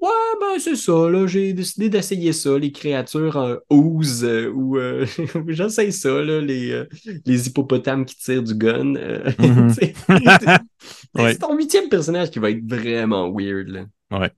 Ouais, 0.00 0.10
ben 0.40 0.60
c'est 0.60 0.76
ça, 0.76 0.92
là, 1.10 1.26
j'ai 1.26 1.52
décidé 1.52 1.88
d'essayer 1.88 2.32
ça, 2.32 2.56
les 2.56 2.70
créatures 2.70 3.36
euh, 3.36 3.56
ousent, 3.68 4.24
euh, 4.24 4.48
ou 4.48 4.78
euh, 4.78 5.04
j'essaye 5.48 5.92
ça, 5.92 6.22
là, 6.22 6.40
les, 6.40 6.84
les 7.26 7.48
hippopotames 7.48 8.04
qui 8.04 8.16
tirent 8.16 8.42
du 8.42 8.54
gun. 8.54 8.94
Mhm. 9.38 9.70
c'est 11.16 11.38
ton 11.38 11.56
huitième 11.56 11.88
personnage 11.88 12.30
qui 12.30 12.38
va 12.38 12.50
être 12.50 12.64
vraiment 12.64 13.32
weird, 13.32 13.68
là. 13.68 13.84
Ouais, 14.10 14.30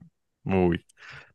oui. 0.45 0.77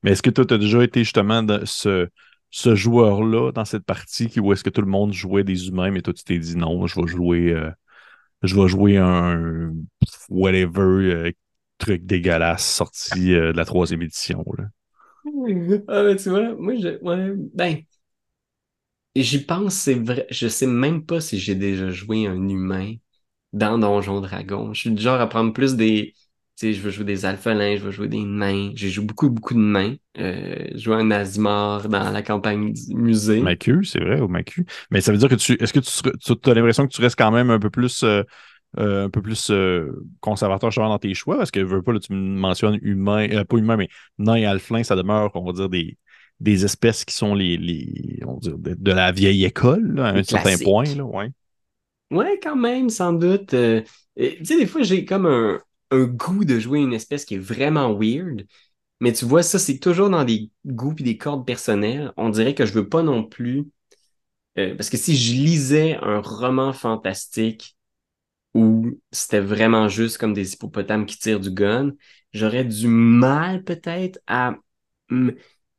Mais 0.02 0.12
est-ce 0.12 0.22
que 0.22 0.30
toi, 0.30 0.44
tu 0.44 0.54
as 0.54 0.58
déjà 0.58 0.82
été 0.82 1.04
justement 1.04 1.42
dans 1.42 1.64
ce, 1.64 2.08
ce 2.50 2.74
joueur-là 2.74 3.52
dans 3.52 3.64
cette 3.64 3.84
partie 3.84 4.28
où 4.40 4.52
est-ce 4.52 4.64
que 4.64 4.70
tout 4.70 4.82
le 4.82 4.88
monde 4.88 5.12
jouait 5.12 5.44
des 5.44 5.68
humains, 5.68 5.90
mais 5.90 6.02
toi, 6.02 6.12
tu 6.12 6.24
t'es 6.24 6.38
dit 6.38 6.56
non, 6.56 6.86
je 6.86 7.00
vais 7.00 7.06
jouer, 7.06 7.54
je 8.42 8.54
vais 8.54 8.68
jouer 8.68 8.96
un 8.98 9.72
whatever 10.28 11.32
truc 11.78 12.06
dégueulasse 12.06 12.66
sorti 12.66 13.34
euh, 13.34 13.52
de 13.52 13.56
la 13.56 13.64
troisième 13.64 14.02
édition. 14.02 14.44
Là. 14.58 14.64
Ah, 15.88 16.02
ben, 16.04 16.16
tu 16.16 16.30
vois, 16.30 16.54
moi, 16.56 16.74
je, 16.76 16.98
ben, 17.54 17.82
j'y 19.14 19.44
pense, 19.44 19.74
c'est 19.74 19.94
vrai. 19.94 20.26
Je 20.30 20.48
sais 20.48 20.66
même 20.66 21.04
pas 21.06 21.20
si 21.20 21.38
j'ai 21.38 21.54
déjà 21.54 21.90
joué 21.90 22.26
un 22.26 22.48
humain 22.48 22.94
dans 23.52 23.78
Donjon 23.78 24.20
Dragon. 24.20 24.74
Je 24.74 24.80
suis 24.82 24.90
du 24.92 25.02
genre 25.02 25.20
à 25.20 25.28
prendre 25.28 25.52
plus 25.52 25.76
des. 25.76 26.14
Sais, 26.56 26.72
je 26.72 26.80
veux 26.80 26.90
jouer 26.90 27.04
des 27.04 27.26
alphelins, 27.26 27.76
je 27.76 27.82
veux 27.82 27.90
jouer 27.90 28.08
des 28.08 28.24
nains. 28.24 28.70
J'ai 28.74 28.88
joué 28.88 29.04
beaucoup, 29.04 29.28
beaucoup 29.28 29.52
de 29.52 29.58
nains. 29.58 29.94
Euh, 30.18 30.68
je 30.72 30.78
joué 30.78 30.94
un 30.94 31.10
Azimar 31.10 31.86
dans 31.86 32.10
la 32.10 32.22
campagne 32.22 32.72
du 32.72 32.94
musée. 32.94 33.42
Macu, 33.42 33.84
c'est 33.84 34.00
vrai, 34.00 34.20
au 34.20 34.28
Macu. 34.28 34.64
Mais 34.90 35.02
ça 35.02 35.12
veut 35.12 35.18
dire 35.18 35.28
que 35.28 35.34
tu. 35.34 35.62
Est-ce 35.62 35.74
que 35.74 35.80
tu, 35.80 36.40
tu 36.40 36.50
as 36.50 36.54
l'impression 36.54 36.86
que 36.86 36.92
tu 36.92 37.02
restes 37.02 37.18
quand 37.18 37.30
même 37.30 37.50
un 37.50 37.58
peu 37.58 37.68
plus. 37.68 38.02
Euh, 38.04 38.22
euh, 38.78 39.04
un 39.06 39.10
peu 39.10 39.22
plus 39.22 39.50
euh, 39.50 39.90
conservateur 40.20 40.70
dans 40.70 40.98
tes 40.98 41.14
choix, 41.14 41.38
parce 41.38 41.50
que 41.50 41.60
veux 41.60 41.82
pas, 41.82 41.92
là, 41.92 42.00
tu 42.00 42.12
mentionnes 42.12 42.78
humain, 42.82 43.44
pas 43.44 43.56
humain, 43.56 43.76
mais 43.76 43.88
nain 44.18 44.34
et 44.34 44.44
alflin, 44.44 44.82
ça 44.82 44.96
demeure, 44.96 45.30
on 45.34 45.44
va 45.44 45.52
dire, 45.52 45.68
des, 45.70 45.96
des 46.40 46.64
espèces 46.64 47.04
qui 47.06 47.14
sont 47.14 47.34
les, 47.34 47.56
les 47.56 48.20
on 48.26 48.34
va 48.34 48.40
dire, 48.40 48.58
de, 48.58 48.92
la 48.92 49.12
vieille 49.12 49.46
école, 49.46 49.98
à 49.98 50.08
un 50.08 50.22
certain 50.22 50.58
point. 50.58 50.84
Là, 50.94 51.04
ouais. 51.04 51.30
ouais, 52.10 52.38
quand 52.42 52.56
même, 52.56 52.90
sans 52.90 53.14
doute. 53.14 53.50
tu 53.50 53.84
sais, 54.16 54.58
des 54.58 54.66
fois, 54.66 54.82
j'ai 54.82 55.06
comme 55.06 55.24
un, 55.24 55.58
un, 55.90 56.04
goût 56.04 56.44
de 56.44 56.58
jouer 56.58 56.80
une 56.80 56.92
espèce 56.92 57.24
qui 57.24 57.34
est 57.36 57.38
vraiment 57.38 57.94
weird. 57.94 58.46
Mais 59.00 59.12
tu 59.12 59.24
vois, 59.26 59.42
ça, 59.42 59.58
c'est 59.58 59.78
toujours 59.78 60.10
dans 60.10 60.24
des 60.24 60.50
goûts 60.66 60.94
et 60.98 61.02
des 61.02 61.18
cordes 61.18 61.46
personnelles. 61.46 62.12
On 62.16 62.30
dirait 62.30 62.54
que 62.54 62.66
je 62.66 62.72
veux 62.72 62.88
pas 62.88 63.02
non 63.02 63.24
plus. 63.24 63.66
parce 64.54 64.90
que 64.90 64.96
si 64.96 65.16
je 65.16 65.34
lisais 65.34 65.96
un 66.02 66.20
roman 66.20 66.72
fantastique 66.72 67.76
où 68.54 68.98
c'était 69.12 69.40
vraiment 69.40 69.88
juste 69.88 70.18
comme 70.18 70.32
des 70.34 70.54
hippopotames 70.54 71.06
qui 71.06 71.18
tirent 71.18 71.40
du 71.40 71.50
gun, 71.50 71.92
j'aurais 72.32 72.64
du 72.64 72.88
mal 72.88 73.64
peut-être 73.64 74.18
à 74.26 74.56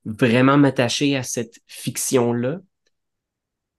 vraiment 0.05 0.57
m'attacher 0.57 1.15
à 1.15 1.23
cette 1.23 1.59
fiction-là. 1.67 2.59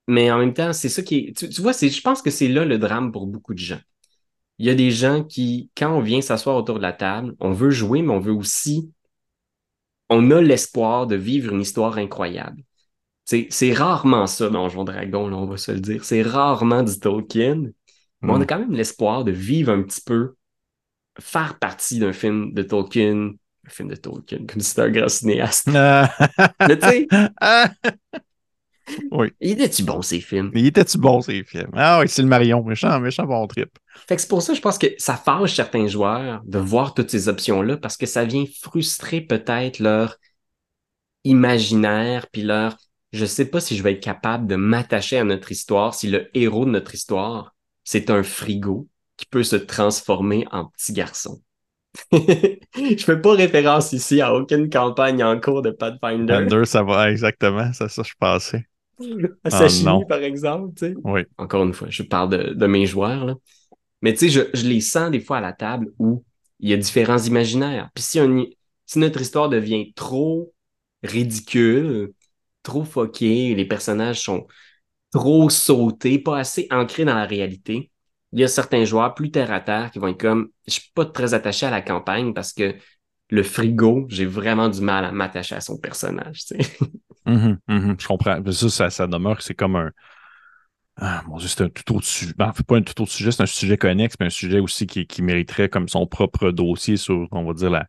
Mais 0.09 0.31
en 0.31 0.39
même 0.39 0.55
temps, 0.55 0.73
c'est 0.73 0.89
ça 0.89 1.03
qui 1.03 1.17
est. 1.37 1.51
Tu, 1.51 1.61
vois, 1.63 1.73
je 1.73 2.01
pense 2.01 2.23
que 2.23 2.31
c'est 2.31 2.49
là 2.49 2.65
le 2.65 2.79
drame 2.79 3.13
pour 3.13 3.27
beaucoup 3.27 3.55
de 3.55 3.59
gens. 3.59 3.81
Il 4.59 4.67
y 4.67 4.71
a 4.71 4.75
des 4.75 4.91
gens 4.91 5.23
qui, 5.23 5.71
quand 5.77 5.93
on 5.93 6.01
vient 6.01 6.21
s'asseoir 6.21 6.57
autour 6.57 6.77
de 6.77 6.83
la 6.83 6.93
table, 6.93 7.35
on 7.41 7.53
veut 7.53 7.71
jouer, 7.71 8.03
mais 8.03 8.13
on 8.13 8.21
veut 8.21 8.33
aussi, 8.33 8.93
on 10.11 10.31
a 10.31 10.41
l'espoir 10.41 11.07
de 11.07 11.17
vivre 11.17 11.53
une 11.53 11.61
histoire 11.61 11.99
incroyable. 11.99 12.63
C'est 13.25 13.73
rarement 13.75 14.27
ça 14.27 14.49
dans 14.49 14.63
Donjon 14.63 14.85
Dragon, 14.85 15.29
là, 15.29 15.37
on 15.37 15.45
va 15.45 15.59
se 15.59 15.71
le 15.71 15.81
dire. 15.81 16.03
C'est 16.03 16.23
rarement 16.23 16.83
du 16.83 16.99
Tolkien, 16.99 17.65
mais 18.23 18.33
on 18.33 18.37
a 18.37 18.39
hmm. 18.39 18.47
quand 18.47 18.59
même 18.59 18.73
l'espoir 18.73 19.23
de 19.23 19.33
vivre 19.33 19.71
un 19.71 19.83
petit 19.83 20.01
peu, 20.01 20.35
faire 21.21 21.59
partie 21.59 21.99
d'un 21.99 22.15
film 22.15 22.55
de 22.55 22.63
Tolkien, 22.63 23.33
un 23.67 23.71
film 23.71 23.89
de 23.89 23.97
Tolkien, 23.97 24.47
comme 24.47 24.61
si 24.61 24.71
c'était 24.71 24.83
un 24.83 24.91
grand 24.91 25.09
cinéaste. 25.09 25.67
mais 25.69 26.79
tu 26.79 26.89
sais, 26.89 27.07
oui. 29.11 29.33
Il 29.41 29.53
était-tu 29.53 29.83
bon, 29.83 30.03
ces 30.03 30.21
films? 30.21 30.51
Il 30.55 30.67
était-tu 30.67 30.99
bon, 30.99 31.21
ces 31.21 31.43
films? 31.45 31.71
Ah 31.75 32.01
oui, 32.01 32.09
c'est 32.09 32.23
le 32.23 32.29
Marion, 32.29 32.63
méchant, 32.63 32.99
méchant 33.01 33.25
bon 33.25 33.47
trip. 33.47 33.71
Fait 34.07 34.17
que 34.17 34.23
c'est 34.23 34.29
pour 34.29 34.43
ça, 34.43 34.55
je 34.55 34.61
pense 34.61 34.79
que 34.79 34.87
ça 34.99 35.17
fâche 35.17 35.55
certains 35.55 35.87
joueurs 35.87 36.43
de 36.45 36.59
voir 36.59 36.95
toutes 36.95 37.11
ces 37.11 37.29
options-là 37.29 37.77
parce 37.77 37.97
que 37.97 38.07
ça 38.07 38.25
vient 38.25 38.45
frustrer 38.63 39.21
peut-être 39.21 39.81
leur 39.81 40.17
imaginaire 41.25 42.27
puis 42.33 42.43
leur 42.43 42.77
je 43.13 43.25
sais 43.25 43.47
pas 43.47 43.61
si 43.61 43.77
je 43.77 43.83
vais 43.83 43.93
être 43.93 44.03
capable 44.03 44.47
de 44.47 44.57
m'attacher 44.57 45.19
à 45.19 45.25
notre 45.25 45.51
histoire 45.51 45.95
si 45.95 46.09
le 46.09 46.29
héros 46.35 46.65
de 46.65 46.71
notre 46.71 46.95
histoire, 46.95 47.55
c'est 47.85 48.11
un 48.11 48.23
frigo 48.23 48.87
qui 49.17 49.27
peut 49.27 49.43
se 49.43 49.57
transformer 49.57 50.47
en 50.53 50.67
petit 50.67 50.93
garçon. 50.93 51.41
je 52.13 53.03
fais 53.03 53.21
pas 53.21 53.33
référence 53.33 53.93
ici 53.93 54.21
à 54.21 54.35
aucune 54.35 54.69
campagne 54.69 55.25
en 55.25 55.41
cours 55.41 55.63
de 55.63 55.71
Pathfinder. 55.71 56.65
ça 56.65 56.83
va 56.83 57.11
exactement, 57.11 57.73
c'est 57.73 57.89
ça 57.89 58.03
je 58.03 58.13
pensais. 58.19 58.68
Sashimi, 59.49 60.05
par 60.07 60.23
exemple, 60.23 60.75
tu 60.77 60.87
sais. 60.87 60.95
Oui. 61.05 61.23
Encore 61.37 61.65
une 61.65 61.73
fois, 61.73 61.89
je 61.91 62.03
parle 62.03 62.55
de, 62.55 62.67
mes 62.67 62.87
joueurs, 62.87 63.25
là. 63.25 63.35
Mais 64.03 64.13
tu 64.13 64.31
sais, 64.31 64.49
je, 64.55 64.67
les 64.67 64.81
sens 64.81 65.11
des 65.11 65.21
fois 65.21 65.39
à 65.39 65.41
la 65.41 65.53
table 65.53 65.93
où 65.99 66.25
il 66.61 66.71
y 66.71 66.73
a 66.73 66.77
différents 66.77 67.19
imaginaires. 67.19 67.91
Puis 67.95 68.05
si, 68.05 68.21
si 68.87 68.99
notre 68.99 69.21
histoire 69.21 69.49
devient 69.49 69.93
trop 69.95 70.53
ridicule, 71.03 72.13
trop 72.63 72.85
foquée, 72.85 73.55
les 73.55 73.65
personnages 73.65 74.21
sont 74.21 74.47
trop 75.13 75.51
sautés, 75.51 76.19
pas 76.19 76.39
assez 76.39 76.69
ancrés 76.71 77.05
dans 77.05 77.15
la 77.15 77.25
réalité, 77.25 77.91
il 78.33 78.41
y 78.41 78.45
a 78.45 78.49
certains 78.49 78.85
joueurs 78.85 79.15
plus 79.15 79.31
terre 79.31 79.53
à 79.53 79.61
terre 79.61 79.91
qui 79.91 79.99
vont 79.99 80.09
être 80.09 80.21
comme, 80.21 80.51
je 80.67 80.75
suis 80.75 80.91
pas 80.95 81.07
très 81.07 81.35
attaché 81.35 81.67
à 81.67 81.71
la 81.71 81.81
campagne 81.81 82.35
parce 82.35 82.53
que 82.53 82.75
le 83.31 83.43
frigo, 83.43 84.07
j'ai 84.09 84.27
vraiment 84.27 84.69
du 84.69 84.81
mal 84.81 85.05
à 85.05 85.13
m'attacher 85.13 85.55
à 85.55 85.61
son 85.61 85.79
personnage. 85.79 86.45
Tu 86.45 86.63
sais. 86.63 86.79
Mhm, 87.29 87.59
mhm, 87.69 87.97
je 88.01 88.07
comprends. 88.07 88.43
Ça, 88.51 88.69
ça, 88.69 88.91
ça 88.91 89.07
demeure, 89.07 89.43
c'est 89.43 89.55
comme 89.55 89.77
un. 89.77 89.91
Ah, 91.01 91.23
mon 91.29 91.37
Dieu, 91.37 91.47
c'est 91.47 91.63
un 91.63 91.69
tout 91.69 91.97
autre 91.97 92.07
sujet. 92.07 92.33
Ben, 92.37 92.53
pas 92.67 92.77
un 92.77 92.83
tout 92.83 93.01
autre 93.03 93.13
sujet, 93.13 93.31
c'est 93.31 93.43
un 93.43 93.47
sujet 93.47 93.77
connexe, 93.77 94.17
mais 94.19 94.27
un 94.27 94.31
sujet 94.31 94.59
aussi 94.59 94.87
qui, 94.87 95.07
qui 95.07 95.23
mériterait 95.23 95.69
comme 95.69 95.89
son 95.89 96.07
propre 96.07 96.51
dossier 96.51 96.97
sur, 96.97 97.29
on 97.31 97.45
va 97.45 97.53
dire, 97.53 97.71
la, 97.71 97.87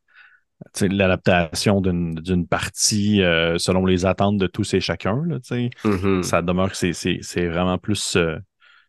l'adaptation 0.81 1.81
d'une 1.81 2.47
partie 2.47 3.21
euh, 3.23 3.57
selon 3.57 3.85
les 3.85 4.05
attentes 4.05 4.37
de 4.37 4.47
tous 4.47 4.73
et 4.73 4.79
chacun. 4.79 5.23
Là, 5.25 5.37
mm-hmm. 5.37 6.23
Ça 6.23 6.41
demeure 6.41 6.71
que 6.71 6.77
c'est 6.77 7.47
vraiment 7.47 7.77
plus. 7.77 8.15
Euh, 8.15 8.37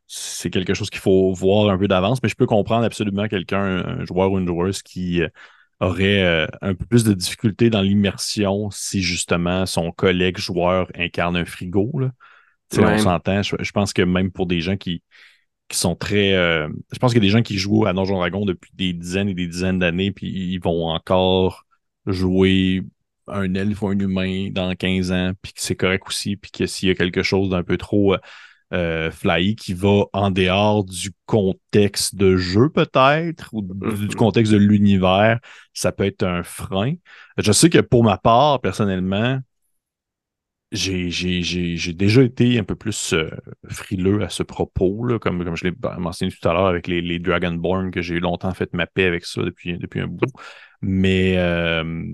c'est 0.06 0.50
quelque 0.50 0.74
chose 0.74 0.90
qu'il 0.90 1.00
faut 1.00 1.32
voir 1.32 1.70
un 1.70 1.78
peu 1.78 1.86
d'avance, 1.86 2.20
mais 2.22 2.28
je 2.28 2.34
peux 2.34 2.46
comprendre 2.46 2.84
absolument 2.84 3.28
quelqu'un, 3.28 3.62
un, 3.86 4.04
joueur 4.04 4.32
ou 4.32 4.38
une 4.38 4.46
joueuse 4.46 4.82
qui 4.82 5.22
euh, 5.22 5.28
aurait 5.81 6.47
un 6.61 6.75
peu 6.75 6.85
plus 6.87 7.05
de 7.05 7.14
difficulté 7.14 7.71
dans 7.71 7.81
l'immersion 7.81 8.71
si 8.71 9.03
justement 9.03 9.66
son 9.66 9.93
collègue 9.93 10.38
joueur 10.38 10.88
incarne 10.95 11.37
un 11.37 11.45
frigo. 11.45 11.90
Là. 11.99 12.11
On 12.79 12.99
s'entend. 12.99 13.43
Je, 13.43 13.73
pense 13.73 13.93
que 13.93 14.03
même 14.03 14.31
pour 14.31 14.47
des 14.47 14.61
gens 14.61 14.77
qui, 14.77 15.03
qui 15.69 15.79
sont 15.79 15.97
très. 15.97 16.35
Euh, 16.35 16.69
je 16.93 16.99
pense 16.99 17.12
qu'il 17.12 17.23
y 17.23 17.27
a 17.27 17.29
des 17.29 17.33
gens 17.33 17.43
qui 17.43 17.59
jouent 17.59 17.87
à 17.87 17.93
Donjon 17.93 18.19
Dragon 18.19 18.45
depuis 18.45 18.71
des 18.75 18.93
dizaines 18.93 19.29
et 19.29 19.35
des 19.35 19.47
dizaines 19.47 19.79
d'années, 19.79 20.12
puis 20.12 20.29
ils 20.29 20.59
vont 20.59 20.88
encore 20.88 21.66
jouer 22.07 22.83
un 23.27 23.55
elfe 23.55 23.83
ou 23.83 23.88
un 23.88 23.99
humain 23.99 24.51
dans 24.51 24.75
15 24.75 25.12
ans, 25.12 25.33
puis 25.40 25.53
que 25.53 25.61
c'est 25.61 25.77
correct 25.77 26.05
aussi, 26.07 26.37
puis 26.37 26.51
que 26.51 26.66
s'il 26.66 26.88
y 26.88 26.93
a 26.93 26.95
quelque 26.95 27.23
chose 27.23 27.51
d'un 27.51 27.62
peu 27.62 27.77
trop 27.77 28.16
euh, 28.72 29.11
fly 29.11 29.56
qui 29.56 29.74
va 29.74 30.04
en 30.12 30.30
dehors 30.30 30.85
du 30.85 31.11
contexte 31.26 32.14
de 32.14 32.37
jeu 32.37 32.68
peut-être, 32.68 33.50
ou 33.52 33.62
du 33.62 33.74
mm-hmm. 33.74 34.14
contexte 34.14 34.52
de 34.52 34.59
l'univers, 34.59 35.40
ça 35.74 35.92
peut 35.92 36.04
être 36.04 36.22
un 36.22 36.42
frein. 36.42 36.94
Je 37.37 37.52
sais 37.52 37.70
que 37.70 37.78
pour 37.78 38.04
ma 38.04 38.16
part, 38.16 38.61
personnellement, 38.61 39.40
j'ai 40.72 41.94
déjà 41.94 42.22
été 42.22 42.59
un 42.59 42.64
peu 42.64 42.76
plus 42.76 43.12
euh, 43.12 43.28
frileux 43.68 44.22
à 44.22 44.28
ce 44.28 44.44
propos, 44.44 45.04
là, 45.04 45.18
comme, 45.18 45.44
comme 45.44 45.56
je 45.56 45.64
l'ai 45.64 45.74
mentionné 45.98 46.33
tout 46.33 46.48
à 46.48 46.52
l'heure 46.52 46.68
avec 46.68 46.87
les, 46.87 47.00
les 47.00 47.18
Dragonborn, 47.18 47.90
que 47.90 48.02
j'ai 48.02 48.16
eu 48.16 48.20
longtemps 48.20 48.54
fait 48.54 48.72
ma 48.72 48.87
paix 48.87 49.06
avec 49.06 49.24
ça 49.24 49.42
depuis, 49.42 49.78
depuis 49.78 50.00
un 50.00 50.06
bout. 50.06 50.30
Mais 50.80 51.35
euh, 51.38 52.04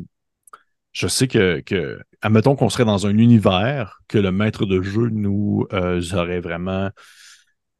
je 0.97 1.09
sais 1.09 1.29
que, 1.29 1.61
que, 1.61 2.01
admettons 2.23 2.57
qu'on 2.57 2.71
serait 2.71 2.87
dans 2.87 3.07
un 3.07 3.19
univers 3.19 4.01
que 4.09 4.17
le 4.17 4.33
maître 4.33 4.65
de 4.65 4.81
jeu 4.81 5.11
nous 5.11 5.67
euh, 5.75 6.01
aurait 6.15 6.41
vraiment 6.41 6.91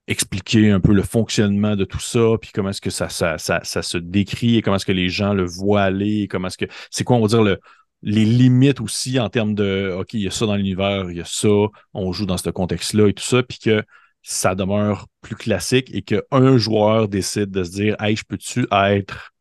expliqué 0.07 0.71
un 0.71 0.81
peu 0.81 0.93
le 0.93 1.03
fonctionnement 1.03 1.77
de 1.77 1.87
tout 1.87 1.99
ça, 1.99 2.37
puis 2.39 2.51
comment 2.53 2.69
est-ce 2.69 2.83
que 2.83 2.91
ça, 2.91 3.09
se 3.09 3.97
décrit 3.97 4.57
et 4.57 4.63
comment 4.63 4.77
est-ce 4.77 4.85
que 4.85 4.93
les 4.93 5.09
gens 5.09 5.33
le 5.33 5.47
voient 5.47 5.83
aller, 5.83 6.29
comment 6.29 6.49
est-ce 6.49 6.59
que 6.59 6.67
c'est 6.91 7.05
quoi 7.05 7.17
on 7.17 7.23
va 7.23 7.29
dire 7.29 7.43
le, 7.43 7.59
les 8.03 8.27
limites 8.27 8.83
aussi 8.83 9.19
en 9.19 9.31
termes 9.31 9.55
de 9.55 9.97
OK, 9.99 10.13
il 10.13 10.21
y 10.21 10.29
a 10.29 10.31
ça 10.31 10.45
dans 10.45 10.57
l'univers, 10.57 11.11
il 11.11 11.17
y 11.17 11.23
a 11.23 11.25
ça, 11.25 11.49
on 11.95 12.13
joue 12.13 12.27
dans 12.27 12.37
ce 12.37 12.51
contexte-là 12.51 13.09
et 13.09 13.15
tout 13.15 13.25
ça, 13.25 13.43
puis 13.43 13.59
que 13.59 13.83
ça 14.23 14.55
demeure 14.55 15.07
plus 15.23 15.37
classique 15.37 15.91
et 15.95 16.03
qu'un 16.03 16.59
joueur 16.59 17.09
décide 17.09 17.51
de 17.51 17.65
se 17.65 17.71
dire 17.71 17.97
Hey, 17.99 18.15
je 18.15 18.25
peux-tu 18.25 18.67
être 18.71 19.33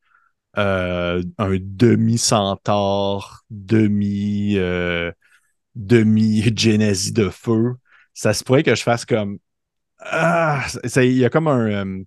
euh, 0.58 1.24
un 1.38 1.58
demi-centaure, 1.60 3.44
demi, 3.50 4.58
euh, 4.58 5.12
demi-génésie 5.76 7.14
de 7.14 7.30
feu? 7.30 7.76
Ça 8.14 8.34
se 8.34 8.44
pourrait 8.44 8.64
que 8.64 8.76
je 8.76 8.84
fasse 8.84 9.06
comme 9.06 9.40
Ah, 10.00 10.66
il 10.98 11.14
y 11.14 11.26
a 11.26 11.30
comme 11.30 11.48
un. 11.48 11.86
Euh, 11.86 12.04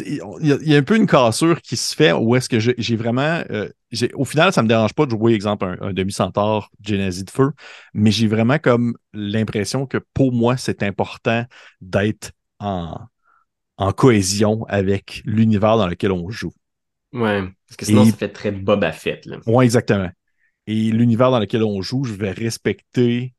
il 0.00 0.20
y, 0.40 0.74
a 0.74 0.78
un 0.78 0.82
peu 0.82 0.96
une 0.96 1.06
cassure 1.06 1.60
qui 1.62 1.76
se 1.76 1.94
fait 1.94 2.10
où 2.12 2.34
est-ce 2.34 2.48
que 2.48 2.58
j'ai 2.58 2.96
vraiment. 2.96 3.44
Euh, 3.50 3.68
au 4.14 4.24
final, 4.24 4.52
ça 4.52 4.60
ne 4.62 4.64
me 4.64 4.68
dérange 4.68 4.92
pas 4.92 5.06
de 5.06 5.10
jouer, 5.10 5.34
exemple, 5.34 5.78
un, 5.80 5.92
demi-centaure 5.92 6.70
Genesis 6.82 7.22
de 7.22 7.30
feu, 7.30 7.52
mais 7.92 8.10
j'ai 8.10 8.26
vraiment 8.26 8.58
comme 8.58 8.96
l'impression 9.12 9.86
que 9.86 9.98
pour 10.12 10.32
moi, 10.32 10.56
c'est 10.56 10.82
important 10.82 11.44
d'être 11.80 12.32
en, 12.58 12.98
en 13.76 13.92
cohésion 13.92 14.64
avec 14.68 15.22
l'univers 15.24 15.76
dans 15.76 15.86
lequel 15.86 16.12
on 16.12 16.30
joue. 16.30 16.52
Ouais, 17.14 17.42
parce 17.68 17.76
que 17.78 17.86
sinon, 17.86 18.04
ça 18.04 18.12
fait 18.12 18.28
très 18.28 18.50
Boba 18.50 18.92
Fett. 18.92 19.28
Oui, 19.46 19.64
exactement. 19.64 20.10
Et 20.66 20.90
l'univers 20.90 21.30
dans 21.30 21.38
lequel 21.38 21.62
on 21.62 21.80
joue, 21.80 22.04
je 22.04 22.14
vais 22.14 22.32
respecter 22.32 23.34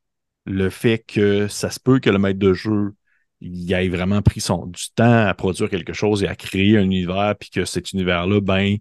le 0.46 0.70
fait 0.70 1.04
que 1.06 1.48
ça 1.48 1.70
se 1.70 1.80
peut 1.80 2.00
que 2.00 2.10
le 2.10 2.18
maître 2.20 2.40
de 2.40 2.54
jeu 2.54 2.94
il 3.42 3.72
ait 3.74 3.90
vraiment 3.90 4.22
pris 4.22 4.40
son, 4.40 4.66
du 4.66 4.86
temps 4.96 5.28
à 5.28 5.34
produire 5.34 5.70
quelque 5.70 5.94
chose 5.94 6.24
et 6.24 6.28
à 6.28 6.36
créer 6.36 6.78
un 6.78 6.84
univers, 6.84 7.36
puis 7.40 7.50
que 7.50 7.66
cet 7.66 7.92
univers-là, 7.92 8.40
ben, 8.42 8.78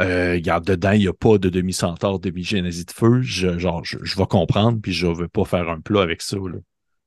euh, 0.00 0.32
regarde, 0.32 0.64
dedans, 0.64 0.92
il 0.92 1.00
n'y 1.00 1.08
a 1.08 1.12
pas 1.12 1.38
de 1.38 1.48
demi-centaure, 1.48 2.18
demi-génésie 2.18 2.84
de 2.84 2.90
feu. 2.90 3.20
Je, 3.22 3.58
genre, 3.58 3.84
je, 3.84 3.98
vais 3.98 4.26
comprendre, 4.26 4.80
puis 4.80 4.92
je 4.92 5.06
ne 5.06 5.14
veux 5.14 5.28
pas 5.28 5.44
faire 5.44 5.68
un 5.68 5.80
plat 5.80 6.02
avec 6.02 6.22
ça. 6.22 6.36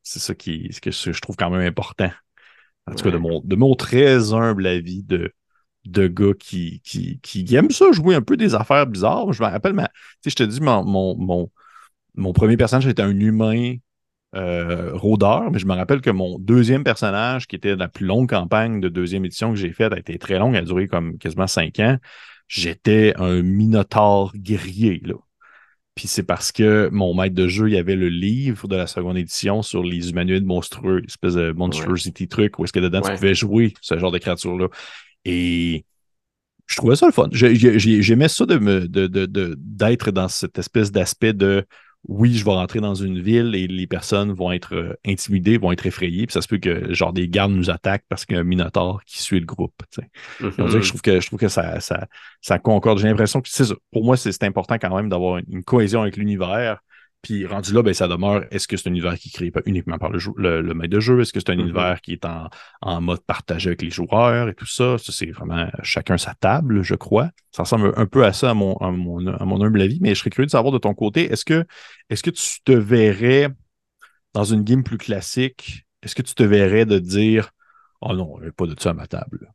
C'est 0.03 0.19
ça 0.19 0.33
qui, 0.33 0.69
que 0.81 0.91
je 0.91 1.21
trouve 1.21 1.35
quand 1.35 1.49
même 1.49 1.65
important. 1.65 2.11
En 2.87 2.95
tout 2.95 3.03
cas, 3.03 3.11
de 3.11 3.17
mon, 3.17 3.41
de 3.43 3.55
mon 3.55 3.75
très 3.75 4.33
humble 4.33 4.65
avis 4.65 5.03
de, 5.03 5.31
de 5.85 6.07
gars 6.07 6.33
qui, 6.39 6.81
qui, 6.83 7.19
qui 7.21 7.55
aiment 7.55 7.71
ça, 7.71 7.91
jouer 7.91 8.15
un 8.15 8.21
peu 8.21 8.37
des 8.37 8.55
affaires 8.55 8.87
bizarres. 8.87 9.33
Je 9.33 9.43
me 9.43 9.47
rappelle, 9.47 9.73
ma, 9.73 9.89
je 10.25 10.35
te 10.35 10.43
dis, 10.43 10.61
mon, 10.61 10.83
mon, 10.83 11.15
mon, 11.17 11.49
mon 12.15 12.33
premier 12.33 12.57
personnage 12.57 12.87
était 12.87 13.01
un 13.01 13.19
humain 13.19 13.75
euh, 14.35 14.91
rôdeur, 14.93 15.51
mais 15.51 15.59
je 15.59 15.65
me 15.65 15.73
rappelle 15.73 16.01
que 16.01 16.09
mon 16.09 16.39
deuxième 16.39 16.83
personnage, 16.83 17.47
qui 17.47 17.55
était 17.55 17.75
la 17.75 17.87
plus 17.87 18.05
longue 18.05 18.29
campagne 18.29 18.79
de 18.79 18.89
deuxième 18.89 19.25
édition 19.25 19.49
que 19.49 19.57
j'ai 19.57 19.73
faite, 19.73 19.91
a 19.93 19.99
été 19.99 20.17
très 20.17 20.37
longue, 20.39 20.55
elle 20.55 20.63
a 20.63 20.65
duré 20.65 20.87
comme 20.87 21.17
quasiment 21.17 21.47
cinq 21.47 21.79
ans. 21.79 21.97
J'étais 22.47 23.13
un 23.17 23.41
minotaure 23.41 24.33
guerrier, 24.35 25.01
là. 25.05 25.15
Puis 25.93 26.07
c'est 26.07 26.23
parce 26.23 26.53
que 26.53 26.89
mon 26.91 27.13
maître 27.13 27.35
de 27.35 27.49
jeu, 27.49 27.67
il 27.69 27.73
y 27.73 27.77
avait 27.77 27.97
le 27.97 28.07
livre 28.07 28.67
de 28.69 28.77
la 28.77 28.87
seconde 28.87 29.17
édition 29.17 29.61
sur 29.61 29.83
les 29.83 30.09
humanoïdes 30.09 30.45
monstrueux, 30.45 30.99
l'espèce 30.99 31.33
de 31.33 31.51
monstrosity 31.51 32.29
truc, 32.29 32.57
où 32.57 32.63
est-ce 32.63 32.71
que 32.71 32.79
dedans 32.79 33.01
tu 33.01 33.11
pouvais 33.11 33.35
jouer 33.35 33.73
ce 33.81 33.97
genre 33.97 34.11
de 34.11 34.17
créature-là. 34.17 34.67
Et 35.25 35.85
je 36.67 36.75
trouvais 36.75 36.95
ça 36.95 37.05
le 37.05 37.11
fun. 37.11 37.27
J'aimais 37.31 38.27
ça 38.27 38.45
de 38.45 38.57
me, 38.57 38.87
de, 38.87 39.55
d'être 39.57 40.11
dans 40.11 40.27
cette 40.27 40.57
espèce 40.57 40.91
d'aspect 40.91 41.33
de 41.33 41.65
oui, 42.07 42.33
je 42.33 42.43
vais 42.43 42.51
rentrer 42.51 42.79
dans 42.79 42.95
une 42.95 43.19
ville 43.19 43.53
et 43.53 43.67
les 43.67 43.85
personnes 43.85 44.31
vont 44.31 44.51
être 44.51 44.73
euh, 44.73 44.95
intimidées, 45.05 45.59
vont 45.59 45.71
être 45.71 45.85
effrayées, 45.85 46.25
puis 46.25 46.33
ça 46.33 46.41
se 46.41 46.47
peut 46.47 46.57
que 46.57 46.91
genre 46.95 47.13
des 47.13 47.27
gardes 47.27 47.51
nous 47.51 47.69
attaquent 47.69 48.05
parce 48.09 48.25
qu'il 48.25 48.35
y 48.35 48.39
a 48.39 48.41
un 48.41 48.45
Minotaur 48.45 49.03
qui 49.05 49.21
suit 49.21 49.39
le 49.39 49.45
groupe. 49.45 49.73
Mm-hmm. 50.39 50.81
je 50.81 50.89
trouve 50.89 51.01
que 51.01 51.19
je 51.19 51.27
trouve 51.27 51.39
que 51.39 51.47
ça, 51.47 51.79
ça, 51.79 52.59
concorde. 52.59 52.97
J'ai 52.97 53.07
l'impression 53.07 53.39
que 53.39 53.49
c'est 53.49 53.65
ça. 53.65 53.75
Pour 53.91 54.03
moi, 54.03 54.17
c'est 54.17 54.43
important 54.43 54.79
quand 54.79 54.95
même 54.95 55.09
d'avoir 55.09 55.37
une 55.47 55.63
cohésion 55.63 56.01
avec 56.01 56.17
l'univers 56.17 56.81
Puis 57.21 57.45
rendu 57.45 57.73
là, 57.73 57.83
ben, 57.83 57.93
ça 57.93 58.07
demeure, 58.07 58.45
est-ce 58.49 58.67
que 58.67 58.77
c'est 58.77 58.89
un 58.89 58.91
univers 58.91 59.17
qui 59.17 59.29
est 59.29 59.31
créé 59.31 59.51
uniquement 59.65 59.99
par 59.99 60.09
le, 60.09 60.19
le, 60.61 60.73
maître 60.73 60.89
de 60.89 60.99
jeu? 60.99 61.21
Est-ce 61.21 61.31
que 61.31 61.39
c'est 61.39 61.51
un 61.51 61.55
mm-hmm. 61.55 61.61
univers 61.61 62.01
qui 62.01 62.13
est 62.13 62.25
en, 62.25 62.49
en, 62.81 62.99
mode 62.99 63.21
partagé 63.21 63.69
avec 63.69 63.83
les 63.83 63.91
joueurs 63.91 64.49
et 64.49 64.55
tout 64.55 64.65
ça? 64.65 64.97
Ça, 64.97 65.11
c'est 65.11 65.29
vraiment 65.29 65.69
chacun 65.83 66.17
sa 66.17 66.33
table, 66.33 66.81
je 66.81 66.95
crois. 66.95 67.29
Ça 67.51 67.63
ressemble 67.63 67.93
un 67.95 68.05
peu 68.07 68.25
à 68.25 68.33
ça, 68.33 68.49
à 68.49 68.53
mon, 68.55 68.75
à 68.77 68.89
mon, 68.89 69.25
à 69.27 69.45
mon 69.45 69.61
humble 69.61 69.81
avis, 69.81 69.99
mais 70.01 70.15
je 70.15 70.19
serais 70.19 70.31
curieux 70.31 70.47
de 70.47 70.51
savoir 70.51 70.71
de 70.71 70.79
ton 70.79 70.95
côté, 70.95 71.31
est-ce 71.31 71.45
que, 71.45 71.65
tu 72.09 72.63
te 72.63 72.71
verrais 72.71 73.49
dans 74.33 74.43
une 74.43 74.63
game 74.63 74.83
plus 74.83 74.97
classique, 74.97 75.85
est-ce 76.01 76.15
que 76.15 76.23
tu 76.23 76.33
te 76.33 76.43
verrais 76.43 76.85
de 76.85 76.97
dire 76.97 77.51
Oh 78.01 78.13
non, 78.13 78.37
il 78.39 78.43
n'y 78.43 78.49
a 78.49 78.51
pas 78.51 78.65
de 78.65 78.75
ça 78.79 78.91
à 78.91 78.93
ma 78.93 79.05
table? 79.05 79.53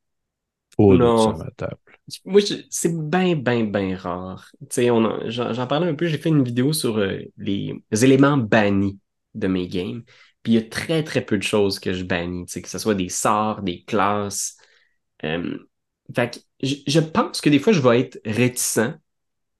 Pas 0.78 0.96
de 0.96 1.16
ça 1.18 1.30
à 1.30 1.44
ma 1.44 1.50
table. 1.50 1.78
Moi, 2.24 2.40
c'est 2.70 2.96
bien, 2.96 3.34
bien, 3.34 3.64
bien 3.64 3.96
rare. 3.96 4.52
J'en 4.70 5.66
parlais 5.66 5.88
un 5.88 5.94
peu, 5.94 6.06
j'ai 6.06 6.18
fait 6.18 6.28
une 6.28 6.44
vidéo 6.44 6.72
sur 6.72 6.98
euh, 6.98 7.18
les 7.36 7.82
éléments 7.90 8.36
bannis 8.36 8.98
de 9.34 9.48
mes 9.48 9.66
games. 9.66 10.02
Puis 10.42 10.52
il 10.52 10.54
y 10.54 10.58
a 10.58 10.68
très, 10.68 11.02
très 11.02 11.24
peu 11.24 11.36
de 11.36 11.42
choses 11.42 11.80
que 11.80 11.92
je 11.92 12.04
bannis, 12.04 12.46
que 12.46 12.68
ce 12.68 12.78
soit 12.78 12.94
des 12.94 13.08
sorts, 13.08 13.62
des 13.62 13.82
classes. 13.82 14.56
Euh, 15.24 15.58
fait 16.14 16.40
que 16.60 16.66
je, 16.86 17.00
pense 17.00 17.40
que 17.40 17.50
des 17.50 17.58
fois, 17.58 17.72
je 17.72 17.80
vais 17.80 18.00
être 18.00 18.20
réticent. 18.24 18.92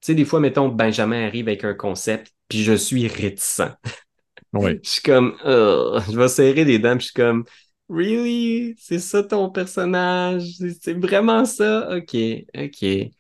Tu 0.01 0.13
sais, 0.13 0.15
des 0.15 0.25
fois, 0.25 0.39
mettons, 0.39 0.69
Benjamin 0.69 1.27
arrive 1.27 1.49
avec 1.49 1.65
un 1.65 1.75
concept, 1.75 2.33
puis 2.49 2.63
je 2.63 2.75
suis 2.75 3.09
réticent. 3.09 3.63
je 4.55 4.79
suis 4.85 5.03
comme, 5.03 5.37
je 5.45 6.17
vais 6.17 6.29
serrer 6.29 6.65
les 6.65 6.79
dents, 6.79 6.97
puis 6.97 7.07
je 7.07 7.07
suis 7.07 7.15
comme, 7.15 7.45
Really? 7.89 8.75
C'est 8.79 8.99
ça 8.99 9.23
ton 9.23 9.51
personnage? 9.51 10.45
C'est 10.81 10.95
vraiment 10.95 11.45
ça? 11.45 11.97
Ok, 11.97 12.17
ok. 12.57 13.11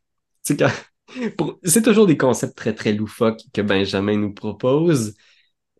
C'est 1.64 1.82
toujours 1.82 2.06
des 2.06 2.16
concepts 2.16 2.56
très, 2.56 2.74
très 2.74 2.92
loufoques 2.92 3.40
que 3.52 3.60
Benjamin 3.62 4.16
nous 4.16 4.32
propose. 4.34 5.14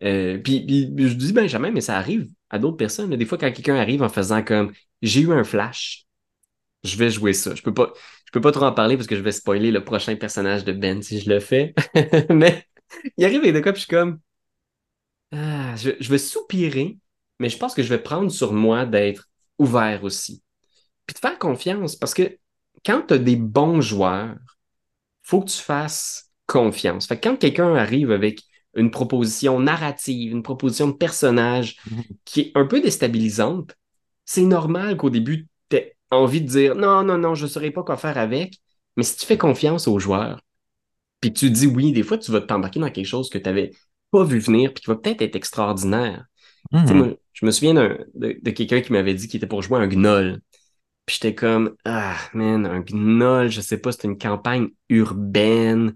Euh, 0.03 0.37
puis, 0.39 0.65
je 0.97 1.13
dis 1.13 1.33
Benjamin, 1.33 1.71
mais 1.71 1.81
ça 1.81 1.97
arrive 1.97 2.29
à 2.49 2.59
d'autres 2.59 2.77
personnes. 2.77 3.15
Des 3.15 3.25
fois, 3.25 3.37
quand 3.37 3.51
quelqu'un 3.51 3.75
arrive 3.75 4.03
en 4.03 4.09
faisant 4.09 4.43
comme 4.43 4.73
j'ai 5.01 5.21
eu 5.21 5.33
un 5.33 5.43
flash, 5.43 6.05
je 6.83 6.97
vais 6.97 7.09
jouer 7.11 7.33
ça. 7.33 7.55
Je 7.55 7.63
peux 7.63 7.73
pas, 7.73 7.93
je 8.25 8.31
peux 8.31 8.41
pas 8.41 8.51
trop 8.51 8.65
en 8.65 8.73
parler 8.73 8.97
parce 8.97 9.07
que 9.07 9.15
je 9.15 9.21
vais 9.21 9.31
spoiler 9.33 9.71
le 9.71 9.83
prochain 9.83 10.15
personnage 10.15 10.65
de 10.65 10.73
Ben 10.73 11.01
si 11.03 11.19
je 11.19 11.29
le 11.29 11.39
fais. 11.39 11.73
mais 12.29 12.65
il 13.17 13.25
arrive 13.25 13.41
avec 13.41 13.53
des 13.53 13.61
cas, 13.61 13.73
puis 13.73 13.81
je 13.81 13.87
suis 13.87 13.95
comme 13.95 14.19
ah, 15.31 15.75
je, 15.75 15.91
je 15.99 16.09
vais 16.09 16.17
soupirer 16.17 16.97
mais 17.39 17.49
je 17.49 17.57
pense 17.57 17.73
que 17.73 17.83
je 17.83 17.89
vais 17.89 18.01
prendre 18.01 18.31
sur 18.31 18.53
moi 18.53 18.85
d'être 18.85 19.29
ouvert 19.59 20.03
aussi. 20.03 20.43
Puis 21.05 21.13
de 21.13 21.19
faire 21.19 21.39
confiance, 21.39 21.95
parce 21.95 22.13
que 22.13 22.37
quand 22.85 23.03
tu 23.07 23.13
as 23.13 23.17
des 23.17 23.35
bons 23.35 23.81
joueurs, 23.81 24.37
faut 25.23 25.41
que 25.41 25.49
tu 25.49 25.61
fasses 25.61 26.31
confiance. 26.45 27.07
Fait 27.07 27.19
que 27.19 27.27
quand 27.27 27.37
quelqu'un 27.37 27.75
arrive 27.75 28.11
avec 28.11 28.43
une 28.75 28.91
proposition 28.91 29.59
narrative, 29.59 30.31
une 30.31 30.43
proposition 30.43 30.87
de 30.87 30.93
personnage 30.93 31.77
mhm. 31.89 32.03
qui 32.25 32.41
est 32.41 32.51
un 32.55 32.65
peu 32.65 32.79
déstabilisante, 32.79 33.75
c'est 34.25 34.43
normal 34.43 34.97
qu'au 34.97 35.09
début, 35.09 35.47
tu 35.69 35.77
aies 35.77 35.95
envie 36.11 36.41
de 36.41 36.47
dire 36.47 36.75
non, 36.75 37.03
non, 37.03 37.17
non, 37.17 37.35
je 37.35 37.45
ne 37.45 37.49
saurais 37.49 37.71
pas 37.71 37.83
quoi 37.83 37.97
faire 37.97 38.17
avec. 38.17 38.59
Mais 38.95 39.03
si 39.03 39.17
tu 39.17 39.25
fais 39.25 39.37
confiance 39.37 39.87
aux 39.87 39.99
joueurs, 39.99 40.41
puis 41.21 41.33
que 41.33 41.39
tu 41.39 41.49
dis 41.49 41.67
oui, 41.67 41.91
des 41.91 42.03
fois, 42.03 42.17
tu 42.17 42.31
vas 42.31 42.41
t'embarquer 42.41 42.79
dans 42.79 42.91
quelque 42.91 43.05
chose 43.05 43.29
que 43.29 43.37
tu 43.37 43.45
n'avais 43.45 43.71
pas 44.11 44.23
vu 44.23 44.39
venir, 44.39 44.73
puis 44.73 44.83
qui 44.83 44.89
va 44.89 44.95
peut-être 44.95 45.21
être 45.21 45.35
extraordinaire. 45.35 46.25
Mhm. 46.71 47.15
je 47.33 47.45
me 47.45 47.51
souviens 47.51 47.73
de, 47.73 48.49
quelqu'un 48.51 48.81
qui 48.81 48.91
m'avait 48.91 49.13
dit 49.13 49.27
qu'il 49.27 49.37
était 49.37 49.47
pour 49.47 49.61
jouer 49.61 49.79
un 49.79 49.87
gnoll. 49.87 50.39
Puis 51.05 51.19
j'étais 51.21 51.35
comme, 51.35 51.75
ah, 51.85 52.17
man, 52.33 52.65
un 52.65 52.81
gnoll, 52.81 53.49
je 53.49 53.61
sais 53.61 53.77
pas, 53.77 53.91
c'est 53.91 54.03
une 54.03 54.17
campagne 54.17 54.69
urbaine. 54.89 55.93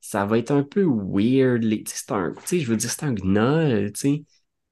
Ça 0.00 0.24
va 0.26 0.38
être 0.38 0.50
un 0.50 0.62
peu 0.64 0.84
weird. 0.84 1.62
Tu 1.62 1.84
sais, 1.86 2.60
je 2.60 2.66
veux 2.66 2.76
dire, 2.76 2.90
c'est 2.90 3.04
un 3.04 3.12
gnoll, 3.12 3.92
tu 3.92 4.00
sais. 4.00 4.24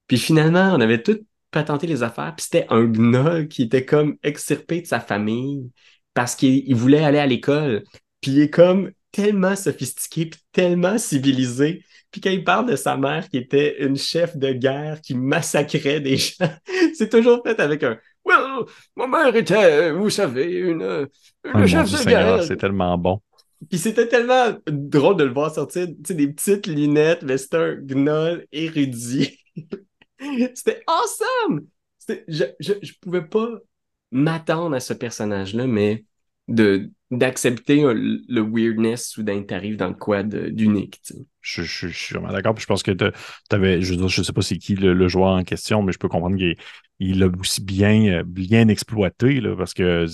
Puis 0.09 0.18
finalement, 0.18 0.74
on 0.74 0.80
avait 0.80 1.02
tout 1.02 1.18
patenté 1.50 1.87
les 1.87 2.02
affaires, 2.02 2.35
puis 2.37 2.44
c'était 2.44 2.66
un 2.70 2.85
gnoll 2.85 3.48
qui 3.48 3.62
était 3.62 3.85
comme 3.85 4.16
extirpé 4.22 4.82
de 4.82 4.87
sa 4.87 5.00
famille 5.00 5.70
parce 6.14 6.35
qu'il 6.35 6.74
voulait 6.74 7.04
aller 7.04 7.18
à 7.18 7.26
l'école. 7.26 7.85
Puis 8.20 8.32
il 8.32 8.40
est 8.40 8.50
comme 8.50 8.90
tellement 9.16 9.57
sophistiqué, 9.57 10.26
puis 10.26 10.40
tellement 10.52 10.98
civilisé 10.98 11.83
puis 12.16 12.22
quand 12.22 12.31
il 12.31 12.44
parle 12.44 12.70
de 12.70 12.76
sa 12.76 12.96
mère 12.96 13.29
qui 13.29 13.37
était 13.37 13.85
une 13.85 13.96
chef 13.96 14.37
de 14.38 14.50
guerre 14.52 15.02
qui 15.02 15.14
massacrait 15.14 16.00
des 16.00 16.16
gens, 16.16 16.48
c'est 16.94 17.11
toujours 17.11 17.42
fait 17.44 17.61
avec 17.61 17.83
un 17.83 17.98
Well, 18.24 18.64
ma 18.96 19.07
mère 19.07 19.37
était, 19.37 19.92
vous 19.92 20.09
savez, 20.09 20.50
une, 20.50 21.07
une 21.44 21.66
chef 21.66 21.92
de 21.92 22.09
guerre. 22.09 22.42
C'est 22.42 22.57
tellement 22.57 22.96
bon. 22.98 23.20
Puis 23.68 23.79
c'était 23.79 24.09
tellement 24.09 24.57
drôle 24.66 25.16
de 25.16 25.24
le 25.24 25.33
voir 25.33 25.55
sortir, 25.55 25.87
tu 25.87 25.94
sais, 26.07 26.14
des 26.14 26.29
petites 26.29 26.66
lunettes, 26.66 27.22
mais 27.22 27.37
c'était 27.37 27.57
un 27.59 27.74
gnoll 27.74 28.46
érudit. 28.50 29.38
c'était 30.55 30.83
awesome! 30.87 31.66
Je, 32.09 32.44
je, 32.59 32.72
je 32.83 32.92
pouvais 33.00 33.26
pas 33.26 33.48
m'attendre 34.11 34.74
à 34.74 34.81
ce 34.81 34.94
personnage-là, 34.94 35.66
mais 35.66 36.05
de 36.48 36.90
d'accepter 37.10 37.82
le 37.84 38.40
weirdness 38.40 39.08
soudain 39.08 39.42
t'arrives 39.42 39.76
dans 39.76 39.88
le 39.88 39.94
quad 39.94 40.28
d'unique. 40.52 41.00
Je, 41.40 41.62
suis 41.62 42.14
vraiment 42.14 42.32
d'accord. 42.32 42.58
Je 42.58 42.66
pense 42.66 42.82
que 42.82 42.90
tu 42.90 43.04
avais, 43.50 43.80
je 43.80 43.94
ne 43.94 44.08
sais 44.08 44.32
pas 44.32 44.42
c'est 44.42 44.58
qui 44.58 44.74
le, 44.74 45.08
joueur 45.08 45.34
en 45.34 45.44
question, 45.44 45.82
mais 45.82 45.92
je 45.92 45.98
peux 45.98 46.08
comprendre 46.08 46.36
qu'il 46.36 47.18
l'a 47.18 47.28
aussi 47.38 47.62
bien, 47.62 48.22
bien 48.24 48.66
exploité 48.68 49.40
là, 49.40 49.54
parce 49.56 49.72
que 49.72 50.06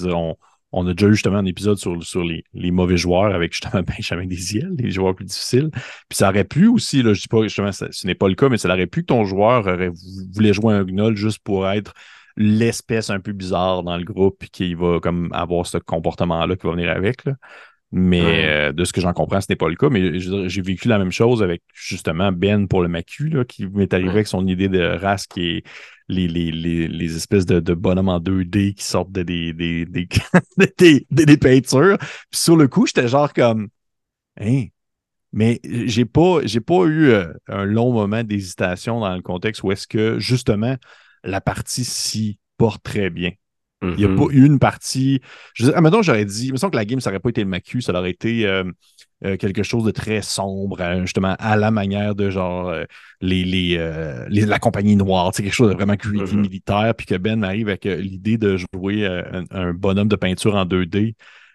on, 0.75 0.87
a 0.87 0.95
déjà 0.95 1.09
eu 1.09 1.15
justement 1.15 1.39
un 1.39 1.47
épisode 1.47 1.79
sur, 1.79 2.25
les, 2.25 2.71
mauvais 2.71 2.99
joueurs 2.99 3.35
avec 3.35 3.55
justement 3.55 3.83
Benjamin 3.97 4.27
Desiel, 4.27 4.75
les 4.79 4.91
joueurs 4.91 5.15
plus 5.15 5.25
difficiles. 5.25 5.71
Puis 6.09 6.19
ça 6.19 6.29
aurait 6.29 6.45
pu 6.45 6.67
aussi, 6.67 7.03
là, 7.03 7.15
je 7.15 7.23
dis 7.23 7.29
pas 7.29 7.43
justement, 7.43 7.73
ce 7.73 8.07
n'est 8.07 8.15
pas 8.15 8.29
le 8.29 8.35
cas, 8.35 8.51
mais 8.51 8.59
ça 8.59 8.69
aurait 8.69 8.87
pu 8.87 9.01
que 9.01 9.07
ton 9.07 9.25
joueur 9.25 9.65
voulait 10.35 10.53
jouer 10.53 10.75
un 10.75 10.85
gnoll 10.85 11.17
juste 11.17 11.39
pour 11.39 11.67
être 11.69 11.95
l'espèce 12.37 13.11
un 13.11 13.21
peu 13.21 13.33
bizarre 13.33 13.83
dans 13.83 13.97
le 13.97 14.05
groupe 14.05 14.45
qui 14.53 14.75
va 14.75 15.01
comme 15.01 15.31
avoir 15.33 15.67
ce 15.67 15.79
comportement-là 15.79 16.57
qui 16.57 16.67
va 16.67 16.73
venir 16.73 16.91
avec. 16.91 17.25
Mais 17.95 18.47
euh, 18.47 18.73
de 18.73 18.85
ce 18.85 18.93
que 18.95 19.03
j'en 19.03 19.13
comprends, 19.13 19.43
ce 19.43 19.49
n'est 19.51 19.57
pas 19.57 19.69
le 19.69 19.77
cas. 19.77 19.91
Mais 19.91 20.19
j'ai 20.19 20.63
vécu 20.63 20.89
la 20.89 20.99
même 20.99 21.13
chose 21.13 21.43
avec 21.43 21.63
justement 21.75 22.33
Ben 22.33 22.67
pour 22.67 22.81
le 22.81 22.89
Macu, 22.89 23.29
là, 23.29 23.45
qui 23.45 23.67
m'est 23.67 23.93
arrivé 23.93 24.11
avec 24.11 24.27
son 24.27 24.47
idée 24.47 24.71
de 24.71 24.81
race 24.81 25.27
qui 25.27 25.59
est 25.59 25.65
les, 26.09 26.27
les, 26.29 27.17
espèces 27.17 27.45
de, 27.47 27.61
de, 27.61 27.75
bonhommes 27.75 28.09
en 28.09 28.19
2D 28.19 28.75
qui 28.75 28.85
sortent 28.85 29.13
de 29.13 29.23
des, 29.23 29.53
des, 29.53 29.85
des, 29.85 31.07
des, 31.11 31.37
peintures. 31.37 31.99
Puis 31.99 32.41
sur 32.41 32.57
le 32.57 32.67
coup, 32.67 32.87
j'étais 32.87 33.09
genre 33.09 33.33
comme 33.33 33.69
Hein? 34.41 34.67
Mais 35.33 35.61
j'ai 35.65 36.05
pas, 36.05 36.41
j'ai 36.45 36.61
pas 36.61 36.85
eu 36.85 37.11
euh, 37.11 37.33
un 37.49 37.65
long 37.65 37.93
moment 37.93 38.23
d'hésitation 38.23 39.01
dans 39.01 39.15
le 39.15 39.23
contexte 39.23 39.63
où 39.63 39.73
est-ce 39.73 39.87
que 39.87 40.19
justement 40.19 40.77
la 41.25 41.41
partie 41.41 41.85
s'y 41.85 42.39
porte 42.57 42.83
très 42.83 43.11
bien. 43.11 43.33
Il 43.83 43.97
n'y 43.97 44.05
a 44.05 44.09
pas 44.09 44.27
eu 44.31 44.47
une 44.47 44.59
partie. 44.59 45.21
Je, 45.55 45.67
ah, 45.75 46.03
j'aurais 46.03 46.25
dit, 46.25 46.47
il 46.47 46.53
me 46.53 46.57
semble 46.57 46.73
que 46.73 46.77
la 46.77 46.85
game, 46.85 47.01
ça 47.01 47.11
n'aurait 47.11 47.21
pas 47.21 47.31
été 47.31 47.43
le 47.43 47.49
Macu, 47.49 47.81
ça 47.83 47.93
aurait 47.93 48.11
été 48.11 48.47
euh, 48.47 48.65
euh, 49.25 49.37
quelque 49.37 49.63
chose 49.63 49.85
de 49.85 49.91
très 49.91 50.23
sombre, 50.23 50.79
justement, 51.01 51.35
à 51.39 51.57
la 51.57 51.71
manière 51.71 52.15
de 52.15 52.31
genre 52.31 52.69
euh, 52.69 52.85
les, 53.21 53.45
les, 53.45 53.77
la 54.29 54.59
compagnie 54.59 54.95
noire, 54.95 55.33
quelque 55.33 55.53
chose 55.53 55.71
de 55.71 55.75
vraiment 55.75 55.95
gritty 55.95 56.37
militaire, 56.37 56.95
puis 56.97 57.07
que 57.07 57.17
Ben 57.17 57.43
arrive 57.43 57.69
avec 57.69 57.85
l'idée 57.85 58.39
de 58.39 58.57
jouer 58.57 59.05
un, 59.51 59.73
bonhomme 59.75 60.09
de 60.09 60.17
peinture 60.17 60.55
en 60.55 60.65
2D. 60.65 61.15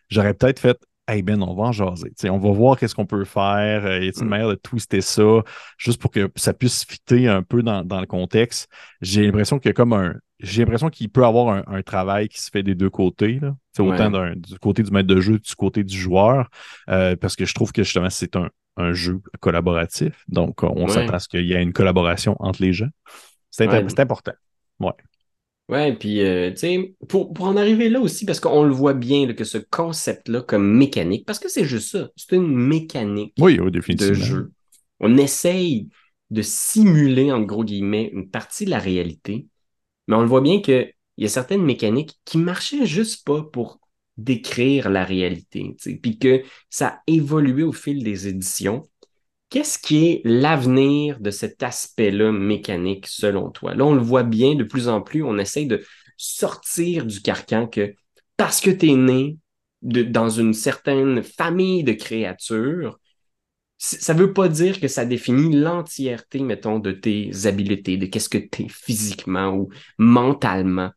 J'aurais 0.09 0.33
peut-être 0.33 0.59
fait 0.59 0.77
Hey 1.09 1.21
Ben, 1.21 1.41
on 1.41 1.55
va 1.55 1.63
en 1.63 1.71
jaser. 1.71 2.11
on 2.25 2.37
va 2.37 2.51
voir 2.51 2.77
qu'est-ce 2.77 2.93
qu'on 2.93 3.05
peut 3.05 3.23
faire. 3.23 3.85
Euh, 3.85 3.99
y 3.99 4.09
a-t-il 4.09 4.23
une 4.23 4.29
manière 4.29 4.49
de 4.49 4.55
twister 4.55 4.99
ça 4.99 5.41
juste 5.77 6.01
pour 6.01 6.11
que 6.11 6.29
ça 6.35 6.53
puisse 6.53 6.83
fitter 6.83 7.29
un 7.29 7.43
peu 7.43 7.63
dans, 7.63 7.81
le 7.81 8.05
contexte? 8.05 8.69
J'ai 9.01 9.25
l'impression 9.25 9.57
qu'il 9.57 9.69
y 9.69 9.71
a 9.71 9.73
comme 9.73 9.93
un. 9.93 10.15
J'ai 10.39 10.63
l'impression 10.63 10.89
qu'il 10.89 11.09
peut 11.09 11.25
avoir 11.25 11.63
un, 11.65 11.81
travail 11.81 12.27
qui 12.27 12.41
se 12.41 12.51
fait 12.51 12.61
des 12.61 12.75
deux 12.75 12.89
côtés. 12.89 13.39
Là. 13.39 13.55
Autant 13.79 14.11
du 14.35 14.59
côté 14.59 14.83
du 14.83 14.91
maître 14.91 15.07
de 15.07 15.21
jeu, 15.21 15.39
du 15.39 15.55
côté 15.55 15.85
du 15.85 15.97
joueur. 15.97 16.49
Euh, 16.89 17.15
parce 17.15 17.37
que 17.37 17.45
je 17.45 17.53
trouve 17.53 17.71
que 17.71 17.83
justement, 17.83 18.09
c'est 18.09 18.35
un, 18.35 18.49
jeu 18.91 19.21
collaboratif. 19.39 20.25
Donc, 20.27 20.61
on 20.61 20.87
s'attend 20.89 21.13
à 21.13 21.19
ce 21.19 21.27
qu'il 21.29 21.45
y 21.45 21.53
ait 21.53 21.63
une 21.63 21.73
collaboration 21.73 22.35
entre 22.39 22.61
les 22.61 22.73
gens. 22.73 22.89
C'est 23.49 23.67
important. 23.99 24.33
Ouais. 24.79 24.91
Ouais, 25.69 25.93
puis, 25.93 26.21
euh, 26.21 26.51
tu 26.51 26.57
sais, 26.57 26.95
pour, 27.09 27.33
pour, 27.33 27.45
en 27.45 27.57
arriver 27.57 27.89
là 27.89 27.99
aussi, 27.99 28.25
parce 28.25 28.39
qu'on 28.39 28.63
le 28.63 28.71
voit 28.71 28.93
bien, 28.93 29.31
que 29.33 29.43
ce 29.43 29.57
concept-là 29.57 30.41
comme 30.41 30.77
mécanique, 30.77 31.25
parce 31.25 31.39
que 31.39 31.49
c'est 31.49 31.65
juste 31.65 31.91
ça, 31.91 32.09
c'est 32.15 32.37
une 32.37 32.55
mécanique 32.55 33.33
oui, 33.39 33.57
de 33.57 34.13
jeu. 34.13 34.51
On 35.01 35.17
essaye 35.17 35.89
de 36.29 36.41
simuler, 36.41 37.31
en 37.33 37.41
gros 37.41 37.65
guillemets, 37.65 38.09
une 38.13 38.29
partie 38.29 38.63
de 38.63 38.69
la 38.69 38.79
réalité, 38.79 39.47
mais 40.07 40.15
on 40.15 40.21
le 40.21 40.27
voit 40.27 40.41
bien 40.41 40.61
qu'il 40.61 40.93
y 41.17 41.25
a 41.25 41.29
certaines 41.29 41.63
mécaniques 41.63 42.17
qui 42.23 42.37
marchaient 42.37 42.85
juste 42.85 43.25
pas 43.25 43.43
pour 43.43 43.79
décrire 44.15 44.89
la 44.89 45.03
réalité, 45.03 45.75
puis 46.01 46.17
que 46.17 46.43
ça 46.69 46.87
a 46.87 47.01
évolué 47.07 47.63
au 47.63 47.73
fil 47.73 48.03
des 48.03 48.29
éditions, 48.29 48.83
Qu'est-ce 49.49 49.79
qui 49.79 50.07
est 50.07 50.21
l'avenir 50.25 51.19
de 51.19 51.31
cet 51.31 51.63
aspect-là 51.63 52.31
mécanique 52.31 53.07
selon 53.07 53.49
toi? 53.49 53.73
Là, 53.73 53.85
on 53.85 53.95
le 53.95 54.01
voit 54.01 54.23
bien 54.23 54.55
de 54.55 54.63
plus 54.63 54.89
en 54.89 55.01
plus, 55.01 55.23
on 55.23 55.37
essaye 55.37 55.67
de 55.67 55.83
sortir 56.17 57.05
du 57.05 57.21
carcan 57.21 57.67
que 57.67 57.93
parce 58.35 58.59
que 58.59 58.69
tu 58.69 58.89
es 58.89 58.95
né 58.95 59.37
dans 59.81 60.29
une 60.29 60.53
certaine 60.53 61.23
famille 61.23 61.83
de 61.83 61.93
créatures, 61.93 62.99
ça 63.77 64.13
veut 64.13 64.33
pas 64.33 64.49
dire 64.49 64.79
que 64.79 64.87
ça 64.87 65.05
définit 65.05 65.55
l'entièreté, 65.55 66.39
mettons, 66.39 66.79
de 66.79 66.91
tes 66.91 67.31
habiletés, 67.45 67.97
de 67.97 68.07
qu'est-ce 68.07 68.29
que 68.29 68.39
tu 68.39 68.63
es 68.63 68.67
physiquement 68.69 69.55
ou 69.55 69.69
mentalement. 69.97 70.91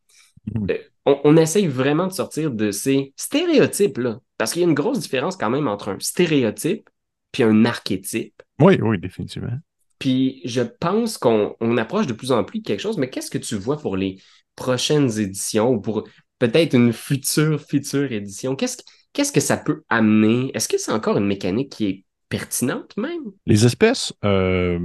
Hmm. 0.54 0.66
Euh, 0.70 0.78
on, 1.04 1.20
on, 1.24 1.36
essaye 1.36 1.66
vraiment 1.66 2.06
de 2.06 2.12
sortir 2.12 2.50
de 2.50 2.70
ces 2.70 3.12
stéréotypes-là. 3.16 4.20
Parce 4.38 4.52
qu'il 4.52 4.62
y 4.62 4.64
a 4.64 4.68
une 4.68 4.74
grosse 4.74 5.00
différence 5.00 5.36
quand 5.36 5.50
même 5.50 5.68
entre 5.68 5.90
un 5.90 5.98
stéréotype 6.00 6.88
puis 7.32 7.42
un 7.42 7.64
archétype. 7.64 8.42
Oui, 8.60 8.78
oui, 8.80 8.98
définitivement. 8.98 9.58
Puis 9.98 10.40
je 10.44 10.62
pense 10.62 11.18
qu'on 11.18 11.54
approche 11.76 12.06
de 12.06 12.12
plus 12.12 12.32
en 12.32 12.42
plus 12.44 12.60
de 12.60 12.64
quelque 12.64 12.80
chose, 12.80 12.98
mais 12.98 13.10
qu'est-ce 13.10 13.30
que 13.30 13.38
tu 13.38 13.56
vois 13.56 13.78
pour 13.78 13.96
les 13.96 14.20
prochaines 14.56 15.18
éditions 15.18 15.70
ou 15.70 15.80
pour 15.80 16.08
peut-être 16.38 16.74
une 16.74 16.92
future, 16.92 17.60
future 17.60 18.10
édition? 18.10 18.56
Qu'est-ce, 18.56 18.78
qu'est-ce 19.12 19.32
que 19.32 19.40
ça 19.40 19.56
peut 19.56 19.82
amener? 19.88 20.50
Est-ce 20.54 20.68
que 20.68 20.78
c'est 20.78 20.92
encore 20.92 21.18
une 21.18 21.26
mécanique 21.26 21.70
qui 21.70 21.86
est 21.86 22.04
pertinente 22.28 22.96
même? 22.96 23.24
Les 23.46 23.66
espèces, 23.66 24.12
euh, 24.24 24.78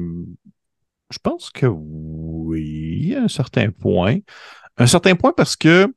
je 1.12 1.18
pense 1.20 1.50
que 1.50 1.66
oui, 1.68 3.16
à 3.16 3.24
un 3.24 3.28
certain 3.28 3.72
point. 3.72 4.18
Un 4.78 4.88
certain 4.88 5.16
point 5.16 5.32
parce 5.32 5.56
que, 5.56 5.88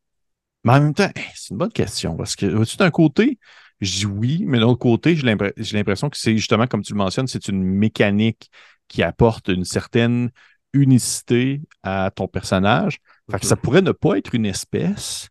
mais 0.63 0.73
en 0.73 0.81
même 0.81 0.95
temps, 0.95 1.11
c'est 1.35 1.51
une 1.51 1.59
bonne 1.59 1.73
question. 1.73 2.17
Parce 2.17 2.37
que, 2.37 2.47
vois-tu, 2.47 2.77
d'un 2.77 2.91
côté, 2.91 3.39
je 3.81 3.99
dis 3.99 4.07
oui, 4.07 4.45
mais 4.47 4.59
d'un 4.59 4.67
autre 4.67 4.79
côté, 4.79 5.15
j'ai 5.17 5.77
l'impression 5.77 6.11
que 6.11 6.17
c'est 6.17 6.37
justement, 6.37 6.67
comme 6.67 6.83
tu 6.83 6.93
le 6.93 6.99
mentionnes, 6.99 7.27
c'est 7.27 7.49
une 7.49 7.63
mécanique 7.63 8.51
qui 8.89 9.03
apporte 9.03 9.49
une 9.49 9.65
certaine 9.65 10.31
unicité 10.73 11.61
à 11.83 12.11
ton 12.15 12.27
personnage. 12.27 12.99
Fait 13.31 13.39
que 13.39 13.47
ça 13.47 13.57
pourrait 13.57 13.83
ne 13.83 13.93
pas 13.93 14.17
être 14.17 14.35
une 14.35 14.47
espèce, 14.47 15.29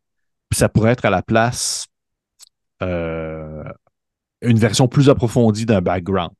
puis 0.50 0.58
ça 0.58 0.70
pourrait 0.70 0.92
être 0.92 1.06
à 1.06 1.10
la 1.10 1.22
place 1.22 1.88
euh, 2.82 3.64
une 4.42 4.60
version 4.60 4.88
plus 4.88 5.10
approfondie 5.10 5.66
d'un 5.66 5.82
background. 5.82 6.32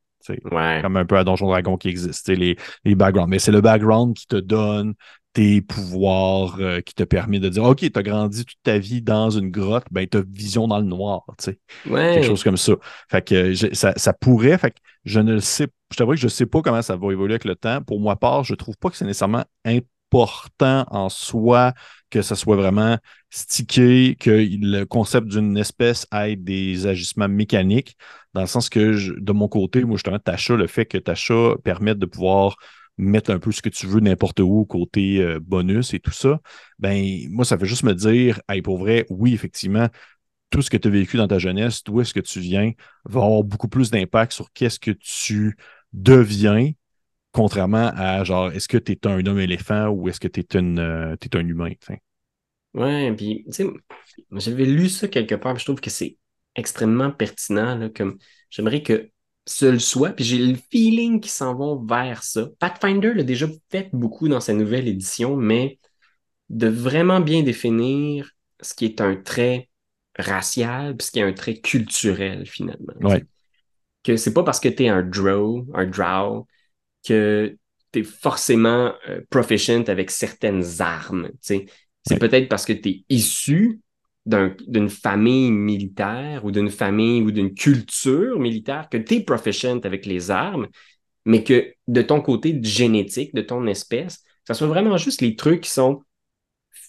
Comme 0.82 0.98
un 0.98 1.06
peu 1.06 1.18
à 1.18 1.24
Donjon 1.24 1.48
Dragon 1.48 1.78
qui 1.78 1.88
existe, 1.88 2.28
les, 2.30 2.58
les 2.84 2.96
backgrounds. 2.96 3.30
Mais 3.30 3.40
c'est 3.40 3.52
le 3.52 3.62
background 3.62 4.14
qui 4.16 4.28
te 4.28 4.36
donne 4.36 4.94
tes 5.38 5.62
pouvoirs, 5.62 6.58
euh, 6.60 6.82
qui 6.82 6.96
te 6.96 7.04
permet 7.04 7.40
de 7.40 7.48
dire 7.48 7.64
OK, 7.64 7.82
tu 7.82 7.92
as 7.94 8.02
grandi 8.02 8.44
toute 8.44 8.58
ta 8.64 8.80
vie 8.80 9.04
dans 9.04 9.30
une 9.30 9.52
grotte, 9.52 9.86
ben 9.92 10.08
tu 10.08 10.18
as 10.18 10.22
vision 10.28 10.68
dans 10.68 10.80
le 10.80 10.86
noir. 10.86 11.28
Quelque 11.86 12.26
chose 12.26 12.44
comme 12.44 12.58
ça. 12.58 12.74
Fait 13.08 13.22
que 13.22 13.54
ça, 13.76 13.94
ça, 13.96 14.14
pourrait, 14.14 14.58
fait 14.58 14.72
que 14.72 14.78
je 15.06 15.20
ne 15.20 15.34
le 15.34 15.40
sais 15.40 15.68
je 15.92 15.98
t'avoue 15.98 16.14
que 16.14 16.18
je 16.18 16.26
ne 16.26 16.30
sais 16.30 16.48
pas 16.48 16.62
comment 16.64 16.82
ça 16.82 16.96
va 16.96 17.12
évoluer 17.12 17.34
avec 17.34 17.46
le 17.46 17.56
temps. 17.56 17.84
Pour 17.84 18.00
moi 18.00 18.16
part, 18.16 18.44
je 18.44 18.54
ne 18.54 18.58
trouve 18.58 18.76
pas 18.78 18.90
que 18.90 18.98
c'est 18.98 19.06
nécessairement 19.06 19.46
important 19.64 20.86
en 20.90 21.08
soi 21.10 21.74
que 22.10 22.24
ça 22.24 22.36
soit 22.36 22.56
vraiment 22.56 22.98
stické, 23.30 24.16
que 24.20 24.32
le 24.32 24.86
concept 24.86 25.28
d'une 25.28 25.56
espèce 25.56 26.08
ait 26.12 26.36
des 26.36 26.88
agissements 26.88 27.30
mécaniques, 27.30 27.96
dans 28.34 28.42
le 28.42 28.48
sens 28.48 28.70
que 28.70 29.20
de 29.20 29.32
mon 29.34 29.48
côté, 29.48 29.84
moi 29.84 29.98
justement, 29.98 30.20
Tacha, 30.20 30.56
le 30.56 30.66
fait 30.66 30.88
que 30.88 30.98
Tacha 30.98 31.54
permette 31.64 32.00
de 32.00 32.08
pouvoir 32.08 32.58
mettre 32.98 33.32
un 33.32 33.40
peu 33.40 33.52
ce 33.52 33.62
que 33.62 33.70
tu 33.70 33.88
veux 33.88 34.00
n'importe 34.00 34.40
où 34.40 34.66
côté 34.66 35.22
euh, 35.22 35.40
bonus 35.40 35.94
et 35.94 36.00
tout 36.00 36.12
ça, 36.12 36.40
ben 36.80 37.28
moi, 37.30 37.46
ça 37.46 37.58
fait 37.58 37.66
juste 37.66 37.84
me 37.84 37.94
dire, 37.94 38.42
hey, 38.50 38.62
pour 38.62 38.78
vrai, 38.78 39.06
oui, 39.10 39.34
effectivement, 39.34 39.88
tout 40.50 40.62
ce 40.62 40.70
que 40.70 40.78
tu 40.78 40.88
as 40.88 40.92
vécu 40.92 41.18
dans 41.18 41.28
ta 41.28 41.40
jeunesse, 41.40 41.84
d'où 41.84 42.02
est-ce 42.02 42.14
que 42.14 42.20
tu 42.20 42.40
viens, 42.40 42.72
va 43.06 43.24
avoir 43.24 43.44
beaucoup 43.44 43.68
plus 43.68 43.92
d'impact 43.92 44.32
sur 44.32 44.52
qu'est-ce 44.54 44.80
que 44.80 44.92
tu 44.92 45.58
deviens, 45.94 46.72
contrairement 47.32 47.92
à 47.96 48.24
genre, 48.24 48.52
est-ce 48.52 48.68
que 48.68 48.78
tu 48.78 48.94
es 48.94 49.08
un 49.08 49.26
homme 49.26 49.40
éléphant 49.40 49.88
ou 49.90 50.10
est-ce 50.10 50.20
que 50.20 50.28
tu 50.28 50.42
es, 50.42 50.58
euh, 50.58 51.16
un 51.34 51.48
humain? 51.48 51.72
Ouais, 52.74 53.14
puis, 53.16 53.44
tu 53.48 53.52
sais, 53.54 53.66
j'avais 54.32 54.66
lu 54.66 54.90
ça 54.90 55.08
quelque 55.08 55.36
part, 55.36 55.58
je 55.58 55.66
trouve 55.66 55.82
que 55.82 55.90
c'est 55.90 56.18
extrêmement 56.56 57.12
pertinent, 57.12 57.90
comme 57.96 58.18
j'aimerais 58.50 58.84
que 58.84 59.12
ce 59.48 59.78
soit, 59.80 60.12
puis 60.12 60.26
j'ai 60.26 60.40
le 60.40 60.58
feeling 60.72 61.20
qu'ils 61.20 61.32
s'en 61.32 61.56
vont 61.56 61.84
vers 61.84 62.24
ça. 62.24 62.50
Pathfinder 62.60 63.14
l'a 63.14 63.24
déjà 63.24 63.48
fait 63.72 63.90
beaucoup 63.94 64.28
dans 64.28 64.42
sa 64.42 64.54
nouvelle 64.54 64.88
édition, 64.88 65.36
mais 65.36 65.80
de 66.50 66.68
vraiment 66.68 67.20
bien 67.20 67.44
définir 67.44 68.32
ce 68.62 68.74
qui 68.74 68.86
est 68.86 69.02
un 69.02 69.16
trait 69.16 69.70
racial, 70.18 70.96
puis 70.96 71.08
ce 71.08 71.12
qui 71.12 71.20
est 71.20 71.24
un 71.24 71.34
trait 71.34 71.58
culturel, 71.58 72.46
finalement. 72.46 72.94
Ouais 73.02 73.24
que 74.08 74.16
c'est 74.16 74.34
pas 74.34 74.44
parce 74.44 74.62
que 74.62 74.70
tu 74.70 74.86
es 74.86 74.88
un 74.88 75.04
drow, 75.04 75.66
un 75.74 75.86
drow, 75.86 76.48
que 77.06 77.58
tu 77.92 78.00
es 78.00 78.04
forcément 78.04 78.94
euh, 79.10 79.22
proficient 79.30 79.84
avec 79.88 80.12
certaines 80.12 80.64
armes. 80.80 81.30
C'est 81.42 81.68
peut-être 82.18 82.48
parce 82.48 82.66
que 82.66 82.72
tu 82.72 82.90
es 82.90 83.06
issu 83.10 83.82
d'une 84.28 84.90
famille 84.90 85.52
militaire 85.52 86.44
ou 86.44 86.52
d'une 86.52 86.70
famille 86.70 87.22
ou 87.22 87.32
d'une 87.32 87.54
culture 87.54 88.40
militaire 88.40 88.90
que 88.90 88.98
tu 88.98 89.16
es 89.16 89.20
proficient 89.24 89.80
avec 89.84 90.06
les 90.06 90.32
armes, 90.32 90.68
mais 91.26 91.44
que 91.44 91.74
de 91.88 92.02
ton 92.02 92.22
côté 92.22 92.60
génétique, 92.62 93.34
de 93.34 93.42
ton 93.42 93.66
espèce, 93.68 94.24
ça 94.46 94.54
soit 94.54 94.68
vraiment 94.68 94.98
juste 94.98 95.22
les 95.22 95.36
trucs 95.36 95.62
qui 95.62 95.72
sont 95.72 96.04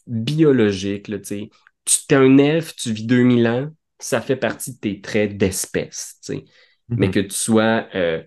biologiques. 0.07 1.09
Là, 1.09 1.19
tu 1.19 1.35
es 1.35 2.15
un 2.15 2.39
elfe, 2.39 2.75
tu 2.77 2.93
vis 2.93 3.05
2000 3.05 3.47
ans, 3.47 3.69
ça 3.99 4.21
fait 4.21 4.37
partie 4.37 4.75
de 4.75 4.79
tes 4.79 5.01
traits 5.01 5.37
d'espèce 5.37 6.21
mais 6.89 7.09
mhm. 7.09 7.13
que 7.13 7.21
tu 7.21 7.35
sois 7.35 7.87
euh, 7.95 8.23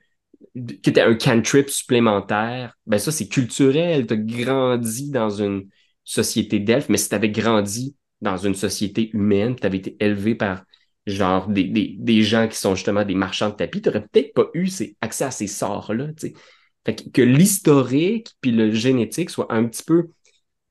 que 0.56 0.90
tu 0.90 1.00
aies 1.00 1.02
un 1.02 1.16
cantrip 1.16 1.70
supplémentaire, 1.70 2.78
ben 2.86 2.98
ça, 2.98 3.12
c'est 3.12 3.28
culturel. 3.28 4.06
Tu 4.06 4.14
as 4.14 4.18
grandi 4.18 5.10
dans 5.10 5.30
une 5.30 5.70
société 6.04 6.60
d'elfes, 6.60 6.90
mais 6.90 6.98
si 6.98 7.10
tu 7.10 7.16
avais 7.16 7.30
grandi 7.30 7.96
dans 8.22 8.38
une 8.38 8.56
société 8.56 9.10
humaine, 9.14 9.56
tu 9.56 9.66
avais 9.66 9.78
été 9.78 9.98
élevé 10.00 10.36
par 10.36 10.64
genre 11.08 11.48
des, 11.48 11.64
des, 11.64 11.96
des, 11.98 12.22
gens 12.22 12.48
qui 12.48 12.58
sont 12.58 12.76
justement 12.76 13.04
des 13.04 13.16
marchands 13.16 13.50
de 13.50 13.56
tapis, 13.56 13.82
tu 13.82 13.90
n'aurais 13.90 14.06
peut-être 14.08 14.34
pas 14.34 14.46
eu 14.54 14.70
accès 15.02 15.24
à 15.24 15.32
ces 15.32 15.48
sorts-là. 15.48 16.08
Fait 16.86 16.96
que, 16.96 17.10
que 17.10 17.22
l'historique 17.22 18.30
puis 18.40 18.52
le 18.52 18.72
génétique 18.72 19.30
soit 19.30 19.52
un 19.52 19.66
petit 19.66 19.84
peu. 19.84 20.10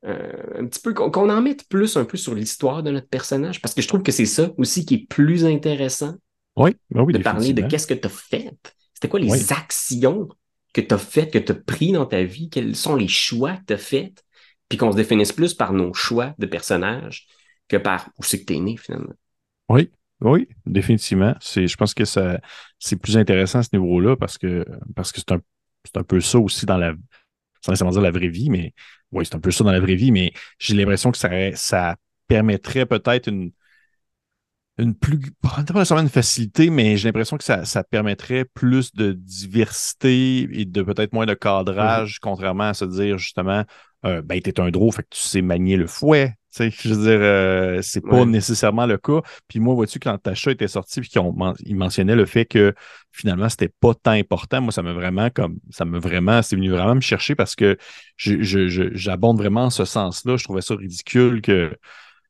Euh, 0.07 0.33
un 0.59 0.67
petit 0.67 0.81
peu 0.81 0.95
qu'on 0.95 1.29
en 1.29 1.43
mette 1.43 1.69
plus 1.69 1.99
un 1.99 2.07
peu 2.07 2.17
sur 2.17 2.35
l'histoire 2.35 2.83
de 2.83 2.91
notre 2.91 3.09
personnage 3.09 3.61
parce 3.61 3.75
que 3.75 3.83
je 3.83 3.89
trouve 3.89 4.03
que 4.03 4.13
c'est 4.13 4.25
ça 4.25 4.51
aussi 4.57 4.87
qui 4.87 4.95
est 4.95 5.07
plus 5.07 5.45
intéressant 5.45 6.15
oui, 6.57 6.75
ben 6.91 7.03
oui, 7.03 7.13
de 7.13 7.19
parler 7.19 7.53
de 7.53 7.61
qu'est-ce 7.61 7.87
que 7.87 7.93
tu 7.93 8.07
as 8.07 8.11
fait. 8.11 8.57
C'était 8.95 9.09
quoi 9.09 9.21
les 9.21 9.53
actions 9.53 10.27
que 10.73 10.81
tu 10.81 10.95
as 10.95 10.99
faites, 10.99 11.31
que 11.31 11.39
tu 11.39 11.53
as 11.53 11.55
pris 11.55 11.93
dans 11.93 12.07
ta 12.07 12.23
vie, 12.23 12.49
quels 12.49 12.77
sont 12.77 12.97
les 12.97 13.09
choix 13.09 13.57
que 13.57 13.65
tu 13.67 13.73
as 13.75 13.79
faits, 13.79 14.25
puis 14.71 14.79
qu'on 14.79 14.91
se 14.91 14.97
définisse 14.97 15.33
plus 15.33 15.53
par 15.53 15.75
nos 15.75 15.93
choix 15.93 16.35
de 16.39 16.47
personnages 16.47 17.27
que 17.71 17.77
par 17.77 18.11
où 18.19 18.23
c'est 18.23 18.41
que 18.41 18.47
tu 18.47 18.57
es 18.57 18.61
né 18.61 18.77
finalement. 18.77 19.15
Oui, 19.69 19.91
oui, 20.21 20.49
définitivement. 20.67 21.35
C'est, 21.41 21.67
je 21.67 21.77
pense 21.77 21.95
que 21.95 22.05
ça, 22.05 22.41
c'est 22.79 22.97
plus 22.97 23.17
intéressant 23.17 23.61
à 23.61 23.63
ce 23.63 23.71
niveau-là 23.73 24.17
parce 24.17 24.37
que, 24.37 24.67
parce 24.95 25.13
que 25.13 25.21
c'est 25.21 25.33
un, 25.33 25.41
c'est 25.85 25.97
un 25.97 26.03
peu 26.03 26.21
ça 26.21 26.39
aussi 26.39 26.67
dans 26.67 26.77
la, 26.77 26.93
sans 27.63 27.73
nécessairement 27.73 27.93
dire 27.93 28.03
la 28.03 28.11
vraie 28.11 28.29
vie, 28.29 28.51
mais 28.51 28.75
oui, 29.13 29.25
c'est 29.25 29.37
un 29.37 29.41
peu 29.41 29.51
ça 29.51 29.65
dans 29.65 29.73
la 29.73 29.81
vraie 29.81 29.95
vie, 29.95 30.13
mais 30.13 30.33
j'ai 30.59 30.75
l'impression 30.75 31.11
que 31.11 31.19
ça, 31.19 31.55
ça 31.55 31.97
permettrait 32.27 32.87
peut-être 32.87 33.29
une, 33.29 33.53
une 34.79 34.95
plus, 34.95 35.19
pas 35.43 35.63
nécessairement 35.63 36.03
une 36.03 36.11
facilité, 36.11 36.71
mais 36.71 36.97
j'ai 36.97 37.09
l'impression 37.09 37.37
que 37.37 37.45
ça, 37.45 37.65
ça, 37.65 37.85
permettrait 37.85 38.45
plus 38.45 38.93
de 38.95 39.13
diversité 39.13 40.49
et 40.59 40.65
de 40.65 40.83
peut-être 40.83 41.13
moins 41.13 41.27
de 41.27 41.35
cadrage, 41.35 42.17
mm-hmm. 42.17 42.21
contrairement 42.21 42.65
à 42.65 42.75
se 42.75 42.85
dire 42.85 43.19
justement, 43.19 43.65
euh, 44.05 44.23
ben, 44.23 44.41
t'es 44.41 44.59
un 44.61 44.71
drôle, 44.71 44.93
fait 44.93 45.03
que 45.03 45.09
tu 45.11 45.21
sais 45.21 45.43
manier 45.43 45.77
le 45.77 45.87
fouet. 45.87 46.35
Tu 46.53 46.71
sais, 46.71 46.71
je 46.71 46.95
veux 46.95 47.03
dire, 47.03 47.21
euh, 47.21 47.81
c'est 47.83 48.01
pas 48.01 48.25
nécessairement 48.25 48.87
le 48.87 48.99
cas. 48.99 49.21
Puis 49.47 49.61
moi, 49.61 49.75
vois-tu, 49.75 50.01
quand 50.01 50.19
Tacha 50.19 50.51
était 50.51 50.69
sorti, 50.69 51.01
puis 51.01 51.11
qu'il 51.11 51.77
mentionnait 51.77 52.17
le 52.17 52.27
fait 52.27 52.45
que 52.45 52.75
finalement, 53.13 53.49
c'était 53.49 53.69
pas 53.69 53.95
tant 53.95 54.13
important, 54.13 54.61
moi, 54.61 54.73
ça 54.73 54.83
m'a 54.83 54.93
vraiment 54.93 55.31
comme, 55.31 55.59
ça 55.71 55.85
m'a 55.85 55.99
vraiment, 55.99 56.43
c'est 56.43 56.57
venu 56.57 56.71
vraiment 56.71 56.97
me 56.97 57.01
chercher 57.01 57.35
parce 57.35 57.55
que 57.55 57.77
j'abonde 58.17 59.39
vraiment 59.39 59.65
en 59.65 59.71
ce 59.71 59.85
sens-là. 59.85 60.37
Je 60.37 60.45
trouvais 60.45 60.63
ça 60.63 60.75
ridicule 60.75 61.41
que, 61.41 61.77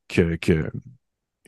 que, 0.09 0.37
que 0.37 0.71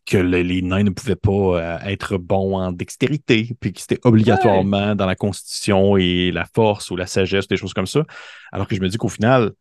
que 0.05 0.17
les 0.17 0.63
nains 0.63 0.83
ne 0.83 0.91
pouvaient 0.91 1.17
pas 1.17 1.31
euh, 1.31 1.79
être 1.85 2.19
bons 2.19 2.57
en 2.57 2.73
dextérité, 2.73 3.55
puis 3.61 3.73
que 3.73 3.81
c'était 3.81 4.01
obligatoirement 4.03 4.95
dans 4.95 5.07
la 5.07 5.15
constitution 5.15 5.97
et 5.97 6.33
la 6.33 6.45
force 6.45 6.91
ou 6.91 6.97
la 6.97 7.07
sagesse, 7.07 7.47
des 7.47 7.57
choses 7.57 7.75
comme 7.75 7.87
ça. 7.87 8.05
Alors 8.51 8.67
que 8.67 8.75
je 8.75 8.81
me 8.81 8.89
dis 8.89 8.97
qu'au 8.97 9.09
final, 9.09 9.53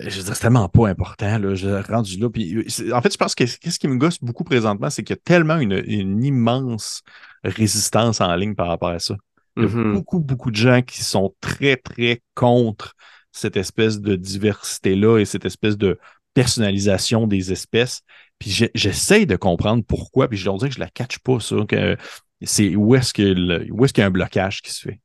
je 0.00 0.20
c'est 0.20 0.40
tellement 0.40 0.68
pas 0.68 0.88
important, 0.88 1.38
là, 1.38 1.54
je 1.54 1.68
rendu 1.90 2.18
là. 2.18 2.30
Puis, 2.30 2.56
euh, 2.56 2.92
en 2.94 3.02
fait, 3.02 3.12
je 3.12 3.18
pense 3.18 3.34
que 3.34 3.46
ce 3.46 3.58
qui 3.58 3.88
me 3.88 3.96
gosse 3.96 4.18
beaucoup 4.20 4.44
présentement, 4.44 4.90
c'est 4.90 5.02
qu'il 5.02 5.14
y 5.14 5.18
a 5.18 5.22
tellement 5.22 5.58
une, 5.58 6.24
immense 6.24 7.02
résistance 7.44 8.20
en 8.20 8.34
ligne 8.34 8.54
par 8.54 8.68
rapport 8.68 8.90
à 8.90 8.98
ça. 8.98 9.16
Il 9.56 9.64
y 9.64 9.66
a 9.66 9.68
mm-hmm. 9.68 9.92
beaucoup, 9.92 10.20
beaucoup 10.20 10.50
de 10.50 10.56
gens 10.56 10.82
qui 10.82 11.02
sont 11.02 11.34
très, 11.40 11.76
très 11.76 12.22
contre 12.34 12.94
cette 13.32 13.56
espèce 13.56 14.00
de 14.00 14.16
diversité-là 14.16 15.18
et 15.18 15.24
cette 15.24 15.44
espèce 15.44 15.76
de 15.76 15.98
personnalisation 16.34 17.26
des 17.26 17.52
espèces. 17.52 18.02
Puis 18.38 18.68
j'essaie 18.74 19.26
de 19.26 19.36
comprendre 19.36 19.84
pourquoi, 19.86 20.28
puis 20.28 20.38
je 20.38 20.46
leur 20.46 20.56
dis 20.56 20.68
que 20.68 20.74
je 20.74 20.80
la 20.80 20.88
catch 20.88 21.18
pas, 21.18 21.40
ça, 21.40 21.56
que 21.68 21.96
c'est 22.42 22.74
où 22.74 22.94
est-ce 22.94 23.12
que 23.12 23.70
où 23.70 23.84
est-ce 23.84 23.92
qu'il 23.92 24.00
y 24.00 24.04
a 24.04 24.06
un 24.06 24.10
blocage 24.10 24.62
qui 24.62 24.72
se 24.72 24.80
fait. 24.80 25.00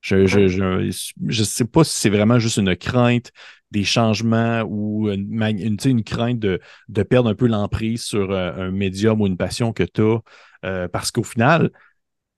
Je 0.00 0.26
je, 0.26 0.90
je, 1.26 1.44
sais 1.44 1.64
pas 1.64 1.84
si 1.84 1.98
c'est 1.98 2.08
vraiment 2.08 2.38
juste 2.38 2.56
une 2.56 2.74
crainte 2.74 3.32
des 3.70 3.84
changements 3.84 4.62
ou 4.62 5.10
une, 5.10 5.42
une, 5.42 5.76
une 5.84 6.04
crainte 6.04 6.38
de, 6.38 6.60
de, 6.88 7.02
perdre 7.02 7.28
un 7.28 7.34
peu 7.34 7.46
l'emprise 7.46 8.02
sur 8.02 8.30
euh, 8.30 8.52
un 8.68 8.70
médium 8.70 9.20
ou 9.20 9.26
une 9.26 9.36
passion 9.36 9.72
que 9.72 9.82
tu 9.82 10.00
as. 10.02 10.18
Euh, 10.64 10.88
parce 10.88 11.10
qu'au 11.10 11.22
final, 11.22 11.70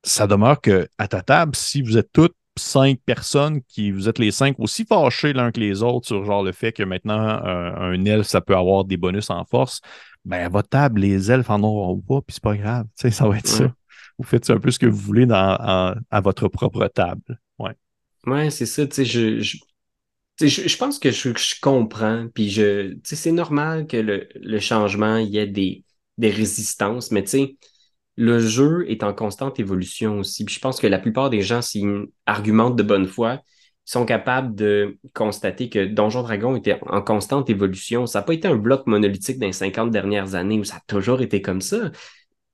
ça 0.04 0.26
demeure 0.26 0.60
que 0.60 0.88
à 0.98 1.08
ta 1.08 1.22
table, 1.22 1.54
si 1.54 1.82
vous 1.82 1.96
êtes 1.96 2.10
toutes 2.12 2.36
cinq 2.56 3.00
personnes 3.06 3.62
qui 3.62 3.90
vous 3.90 4.08
êtes 4.08 4.18
les 4.18 4.30
cinq 4.30 4.58
aussi 4.58 4.84
fâchés 4.84 5.32
l'un 5.32 5.52
que 5.52 5.60
les 5.60 5.82
autres 5.82 6.06
sur 6.06 6.24
genre 6.24 6.42
le 6.42 6.52
fait 6.52 6.72
que 6.72 6.82
maintenant 6.82 7.42
euh, 7.46 7.72
un 7.76 8.04
elfe 8.04 8.26
ça 8.26 8.42
peut 8.42 8.54
avoir 8.54 8.84
des 8.84 8.98
bonus 8.98 9.30
en 9.30 9.44
force, 9.44 9.80
ben 10.26 10.44
à 10.44 10.48
votre 10.50 10.68
table 10.68 11.00
les 11.00 11.30
elfes 11.30 11.48
en 11.48 11.62
auront 11.62 11.98
pas 11.98 12.20
puis 12.20 12.34
c'est 12.34 12.42
pas 12.42 12.56
grave, 12.56 12.86
ça 12.94 13.26
va 13.26 13.38
être 13.38 13.46
ça. 13.46 13.72
Vous 14.18 14.24
faites 14.24 14.50
un 14.50 14.58
peu 14.58 14.70
ce 14.70 14.78
que 14.78 14.86
vous 14.86 14.98
voulez 14.98 15.24
dans, 15.24 15.96
à 16.10 16.20
votre 16.20 16.46
propre 16.48 16.86
table. 16.88 17.40
Ouais. 18.26 18.50
C'est 18.50 18.66
ça, 18.66 18.86
tu 18.86 18.94
sais 18.94 19.04
je, 19.04 19.40
je... 19.40 19.58
Je, 20.40 20.76
pense 20.76 20.98
que 20.98 21.12
je, 21.12 21.60
comprends, 21.60 22.26
puis 22.34 22.50
je, 22.50 22.96
c'est 23.04 23.30
normal 23.30 23.86
que 23.86 23.98
le, 23.98 24.28
le, 24.34 24.58
changement, 24.58 25.18
il 25.18 25.28
y 25.28 25.38
ait 25.38 25.46
des, 25.46 25.84
des 26.18 26.30
résistances, 26.30 27.12
mais 27.12 27.22
tu 27.22 27.30
sais, 27.30 27.56
le 28.16 28.38
jeu 28.40 28.90
est 28.90 29.02
en 29.02 29.14
constante 29.14 29.60
évolution 29.60 30.18
aussi. 30.18 30.44
Puis 30.44 30.54
je 30.54 30.60
pense 30.60 30.80
que 30.80 30.86
la 30.86 30.98
plupart 30.98 31.30
des 31.30 31.42
gens, 31.42 31.62
s'ils 31.62 32.06
argumentent 32.26 32.76
de 32.76 32.82
bonne 32.82 33.06
foi, 33.06 33.40
sont 33.84 34.04
capables 34.04 34.54
de 34.54 34.98
constater 35.14 35.68
que 35.68 35.84
Donjon 35.84 36.22
Dragon 36.22 36.56
était 36.56 36.78
en 36.82 37.02
constante 37.02 37.50
évolution. 37.50 38.06
Ça 38.06 38.20
n'a 38.20 38.22
pas 38.24 38.34
été 38.34 38.46
un 38.48 38.56
bloc 38.56 38.86
monolithique 38.86 39.38
dans 39.38 39.46
les 39.46 39.52
50 39.52 39.90
dernières 39.90 40.34
années 40.34 40.58
où 40.58 40.64
ça 40.64 40.76
a 40.76 40.82
toujours 40.86 41.20
été 41.20 41.42
comme 41.42 41.60
ça. 41.60 41.90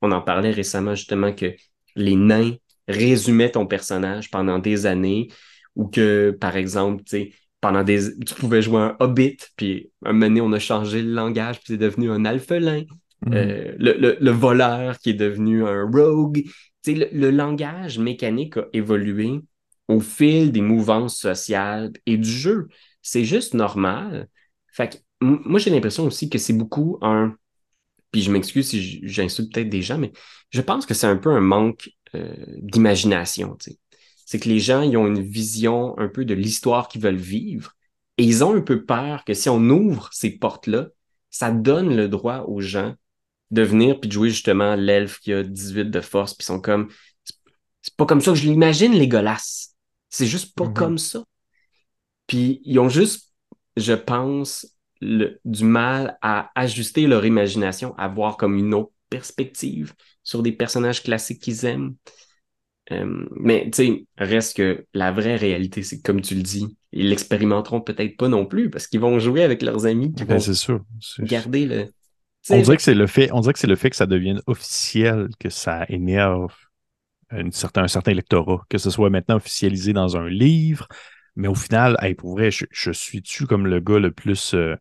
On 0.01 0.13
en 0.13 0.23
parlait 0.23 0.51
récemment 0.51 0.95
justement 0.95 1.33
que 1.33 1.55
les 1.97 2.17
nains 2.17 2.55
résumaient 2.87 3.51
ton 3.51 3.67
personnage 3.67 4.31
pendant 4.31 4.59
des 4.59 4.87
années 4.87 5.29
ou 5.79 5.87
que, 5.87 6.37
par 6.39 6.57
exemple, 6.57 7.05
pendant 7.63 7.83
des... 7.83 8.19
tu 8.21 8.35
pouvais 8.35 8.61
jouer 8.61 8.81
un 8.81 8.97
hobbit, 8.99 9.39
puis 9.57 9.91
un 10.05 10.13
moment 10.13 10.27
donné, 10.27 10.41
on 10.43 10.53
a 10.53 10.59
changé 10.59 11.03
le 11.03 11.13
langage, 11.13 11.61
puis 11.61 11.69
c'est 11.69 11.79
devenu 11.79 12.11
un 12.11 12.27
alphelin. 12.27 12.83
Mm. 13.25 13.33
Euh, 13.33 13.75
le, 13.79 14.31
voleur 14.31 14.99
qui 14.99 15.11
est 15.11 15.15
devenu 15.15 15.65
un 15.65 15.89
rogue. 15.91 16.45
Le, 16.87 17.09
le, 17.13 17.31
langage 17.31 17.99
mécanique 17.99 18.57
a 18.57 18.67
évolué 18.73 19.41
au 19.89 20.01
fil 20.01 20.53
des 20.53 20.61
mouvances 20.61 21.17
sociales 21.17 21.93
et 22.07 22.17
du 22.17 22.31
jeu. 22.31 22.69
C'est 23.03 23.25
juste 23.25 23.55
normal. 23.55 24.29
Fait 24.73 25.03
moi, 25.21 25.59
j'ai 25.59 25.71
l'impression 25.71 26.05
aussi 26.05 26.31
que 26.31 26.39
c'est 26.39 26.53
beaucoup 26.53 26.99
un. 27.03 27.35
Puis 28.13 28.23
je 28.23 28.31
m'excuse 28.31 28.69
si 28.69 29.01
j'insulte 29.07 29.53
peut-être 29.53 29.69
des 29.69 29.83
gens, 29.83 29.99
mais 29.99 30.13
je 30.51 30.61
pense 30.61 30.87
que 30.87 30.95
c'est 30.95 31.07
un 31.07 31.17
peu 31.17 31.31
un 31.31 31.41
manque 31.41 31.91
euh, 32.15 32.33
d'imagination. 32.57 33.57
C'est 34.29 34.39
que 34.39 34.51
les 34.51 34.61
gens, 34.61 34.83
ils 34.83 34.99
ont 34.99 35.07
une 35.07 35.23
vision 35.23 35.99
un 35.99 36.07
peu 36.07 36.27
de 36.27 36.35
l'histoire 36.35 36.89
qu'ils 36.89 37.01
veulent 37.01 37.17
vivre 37.17 37.73
et 38.19 38.25
ils 38.25 38.45
ont 38.45 38.55
un 38.55 38.61
peu 38.61 38.85
peur 38.85 39.25
que 39.25 39.33
si 39.33 39.49
on 39.49 39.71
ouvre 39.71 40.11
ces 40.13 40.33
portes-là, 40.39 40.89
ça 41.31 41.51
donne 41.51 41.97
le 41.97 42.11
droit 42.11 42.41
aux 42.41 42.61
gens 42.61 42.95
de 43.51 43.63
venir 43.63 43.99
puis 43.99 44.09
de 44.09 44.13
jouer 44.13 44.29
justement 44.29 44.75
l'elfe 44.75 45.19
qui 45.21 45.33
a 45.33 45.43
18 45.43 45.87
de 45.87 46.03
force, 46.03 46.35
puis 46.35 46.45
sont 46.45 46.61
comme. 46.61 46.91
C'est 47.81 47.97
pas 47.97 48.05
comme 48.05 48.21
ça 48.21 48.33
que 48.33 48.37
je 48.37 48.45
l'imagine, 48.45 48.93
les 48.93 49.09
golasses. 49.09 49.75
C'est 50.11 50.27
juste 50.27 50.55
pas 50.55 50.67
mhm. 50.67 50.75
comme 50.75 50.99
ça. 50.99 51.25
Puis 52.27 52.61
ils 52.67 52.79
ont 52.79 52.91
juste, 52.91 53.33
je 53.79 53.95
pense, 53.95 54.67
le, 55.01 55.41
du 55.47 55.65
mal 55.65 56.19
à 56.21 56.51
ajuster 56.55 57.07
leur 57.07 57.25
imagination, 57.25 57.95
à 57.97 58.09
voir 58.09 58.37
comme 58.37 58.57
une 58.59 58.75
autre 58.75 58.93
perspective 59.09 59.95
sur 60.23 60.43
des 60.43 60.53
personnages 60.53 61.03
classiques 61.03 61.41
qu'ils 61.41 61.65
aiment. 61.65 61.95
Euh, 62.91 63.27
mais 63.37 63.65
tu 63.67 63.85
sais, 63.85 64.07
reste 64.17 64.57
que 64.57 64.87
la 64.95 65.13
vraie 65.13 65.37
réalité, 65.37 65.83
c'est 65.83 66.01
comme 66.01 66.23
tu 66.23 66.35
le 66.35 66.43
dis, 66.43 66.77
ils 66.93 67.11
l'expérimenteront 67.11 67.83
peut-être 67.83 68.17
pas 68.17 68.29
non 68.29 68.47
plus 68.47 68.71
parce 68.71 68.87
qu'ils 68.87 69.01
vont 69.01 69.19
jouer 69.19 69.43
avec 69.43 69.61
leurs 69.63 69.85
amis 69.85 70.15
qui 70.15 70.25
ben, 70.25 70.39
vont 70.39 70.55
sûr. 70.55 70.83
garder 71.21 71.67
le, 71.67 71.93
on 72.51 72.63
dirait 72.63 72.77
que 72.77 72.83
c'est 72.83 72.95
le 72.95 73.07
fait, 73.07 73.31
on 73.33 73.41
dirait 73.41 73.53
que 73.53 73.59
c'est 73.59 73.67
le 73.67 73.77
fait 73.77 73.91
que 73.91 73.97
ça 73.97 74.07
devienne 74.07 74.41
officiel 74.47 75.29
que 75.39 75.51
ça 75.51 75.85
énerve 75.89 76.55
une 77.31 77.53
certain, 77.53 77.83
un 77.83 77.89
certain 77.89 78.15
lectorat, 78.15 78.65
que 78.69 78.79
ce 78.79 78.91
soit 78.91 79.11
maintenant 79.11 79.37
officialisé 79.37 79.93
dans 79.93 80.17
un 80.17 80.29
livre. 80.29 80.89
Mais 81.37 81.49
au 81.49 81.55
final, 81.55 81.97
pour 82.17 82.33
vrai, 82.33 82.51
je, 82.51 82.93
suis-tu 82.93 83.47
comme 83.47 83.67
le 83.67 83.81
gars 83.81 83.99
le 83.99 84.11
plus 84.11 84.55
euh, 84.55 84.77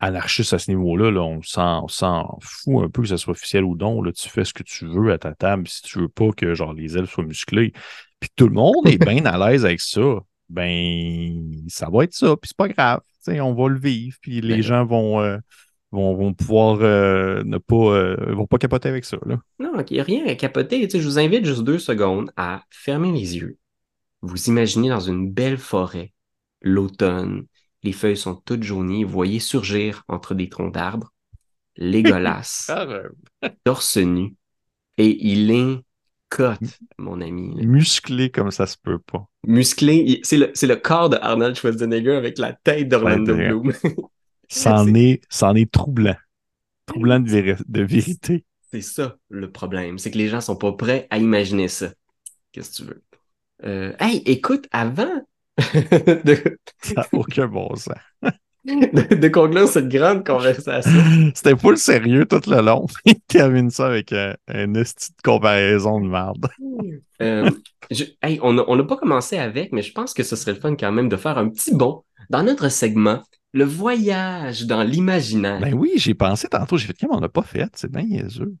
anarchiste 0.00 0.52
à 0.52 0.58
ce 0.58 0.70
niveau-là? 0.70 1.10
Là, 1.10 1.22
on 1.22 1.42
s'en 1.42 2.38
fout 2.40 2.84
un 2.84 2.88
peu 2.88 3.02
que 3.02 3.08
ce 3.08 3.16
soit 3.16 3.32
officiel 3.32 3.64
ou 3.64 3.76
non. 3.76 4.02
Là, 4.02 4.12
tu 4.12 4.28
fais 4.28 4.44
ce 4.44 4.54
que 4.54 4.62
tu 4.62 4.86
veux 4.86 5.12
à 5.12 5.18
ta 5.18 5.34
table. 5.34 5.68
Si 5.68 5.82
tu 5.82 6.00
veux 6.00 6.08
pas 6.08 6.30
que 6.36 6.54
genre 6.54 6.72
les 6.72 6.96
ailes 6.96 7.06
soient 7.06 7.24
musclées, 7.24 7.72
puis 8.20 8.30
tout 8.34 8.48
le 8.48 8.54
monde 8.54 8.86
est 8.88 8.98
bien 8.98 9.24
à 9.24 9.38
l'aise 9.50 9.64
avec 9.64 9.80
ça, 9.80 10.20
ben 10.48 11.64
ça 11.68 11.88
va 11.90 12.04
être 12.04 12.14
ça, 12.14 12.36
puis 12.36 12.48
c'est 12.48 12.56
pas 12.56 12.68
grave. 12.68 13.00
On 13.26 13.52
va 13.52 13.68
le 13.68 13.78
vivre, 13.78 14.16
puis 14.22 14.40
les 14.40 14.56
ben 14.56 14.62
gens 14.62 14.84
vont. 14.86 15.20
Euh, 15.20 15.38
vont, 15.90 16.34
pouvoir 16.34 16.78
euh, 16.82 17.42
ne 17.44 17.58
pas 17.58 17.74
euh, 17.76 18.34
vont 18.34 18.46
pas 18.46 18.58
capoter 18.58 18.88
avec 18.88 19.04
ça. 19.04 19.16
Là. 19.24 19.38
Non, 19.58 19.72
il 19.88 19.94
n'y 19.94 20.00
a 20.00 20.04
rien 20.04 20.26
à 20.26 20.34
capoter. 20.34 20.88
je 20.88 20.98
vous 20.98 21.18
invite 21.18 21.44
juste 21.44 21.62
deux 21.62 21.78
secondes 21.78 22.30
à 22.36 22.62
fermer 22.70 23.12
les 23.12 23.36
yeux. 23.36 23.56
Vous 24.20 24.48
imaginez 24.48 24.88
dans 24.88 25.00
une 25.00 25.30
belle 25.30 25.58
forêt, 25.58 26.12
l'automne, 26.60 27.46
les 27.82 27.92
feuilles 27.92 28.16
sont 28.16 28.34
toutes 28.34 28.62
jaunies, 28.62 29.04
vous 29.04 29.12
voyez 29.12 29.40
surgir 29.40 30.04
entre 30.08 30.34
des 30.34 30.48
troncs 30.48 30.72
d'arbres 30.72 31.12
Légolas, 31.76 32.70
torse 33.64 33.96
nu, 33.98 34.34
et 34.96 35.16
il 35.24 35.50
est 35.50 35.80
cote, 36.28 36.58
mon 36.98 37.20
ami. 37.20 37.54
Musclé 37.64 38.30
comme 38.30 38.50
ça 38.50 38.66
se 38.66 38.76
peut 38.82 38.98
pas. 38.98 39.26
Musclé, 39.46 40.20
c'est 40.22 40.36
le, 40.36 40.52
le, 40.60 40.76
corps 40.76 41.08
de 41.08 41.16
Arnold 41.16 41.56
Schwarzenegger 41.56 42.16
avec 42.16 42.38
la 42.38 42.52
tête 42.52 42.88
d'Orlando 42.88 43.34
Bloom. 43.34 43.72
C'en 44.48 44.86
est, 44.94 45.22
est 45.30 45.70
troublant. 45.70 46.16
Troublant 46.86 47.20
de, 47.20 47.56
de 47.66 47.82
vérité. 47.82 48.44
C'est 48.70 48.82
ça 48.82 49.16
le 49.30 49.50
problème. 49.50 49.98
C'est 49.98 50.10
que 50.10 50.18
les 50.18 50.28
gens 50.28 50.40
sont 50.40 50.56
pas 50.56 50.72
prêts 50.72 51.06
à 51.10 51.18
imaginer 51.18 51.68
ça. 51.68 51.92
Qu'est-ce 52.52 52.70
que 52.70 52.76
tu 52.76 52.88
veux? 52.88 53.02
Euh, 53.64 53.92
hey, 53.98 54.22
écoute, 54.26 54.66
avant 54.70 55.22
de... 56.24 56.58
Ça 56.80 56.94
n'a 56.94 57.06
aucun 57.12 57.46
bon 57.46 57.74
sens. 57.74 57.94
de, 58.64 59.28
conclure 59.28 59.68
cette 59.68 59.88
grande 59.88 60.26
conversation. 60.26 61.32
C'était 61.34 61.56
pas 61.56 61.70
le 61.70 61.76
sérieux 61.76 62.26
tout 62.26 62.40
le 62.48 62.60
long. 62.60 62.86
Il 63.04 63.20
termine 63.20 63.70
ça 63.70 63.86
avec 63.86 64.12
un, 64.12 64.36
une 64.52 64.74
petite 64.74 65.20
comparaison 65.22 66.00
de 66.00 66.08
merde. 66.08 66.48
Euh, 67.22 67.50
hey, 68.22 68.38
on 68.42 68.52
n'a 68.52 68.84
pas 68.84 68.96
commencé 68.96 69.38
avec, 69.38 69.72
mais 69.72 69.82
je 69.82 69.92
pense 69.92 70.14
que 70.14 70.22
ce 70.22 70.36
serait 70.36 70.52
le 70.54 70.60
fun 70.60 70.76
quand 70.76 70.92
même 70.92 71.08
de 71.08 71.16
faire 71.16 71.38
un 71.38 71.48
petit 71.48 71.74
bond 71.74 72.04
dans 72.30 72.42
notre 72.42 72.68
segment 72.68 73.22
le 73.52 73.64
voyage 73.64 74.66
dans 74.66 74.82
l'imaginaire. 74.82 75.60
Ben 75.60 75.74
oui, 75.74 75.92
j'ai 75.96 76.14
pensé 76.14 76.48
tantôt, 76.48 76.76
j'ai 76.76 76.86
fait 76.86 76.98
comme 76.98 77.16
on 77.16 77.20
n'a 77.20 77.28
pas 77.28 77.42
fait, 77.42 77.70
c'est 77.74 77.90
bien 77.90 78.02
niaiseux. 78.02 78.54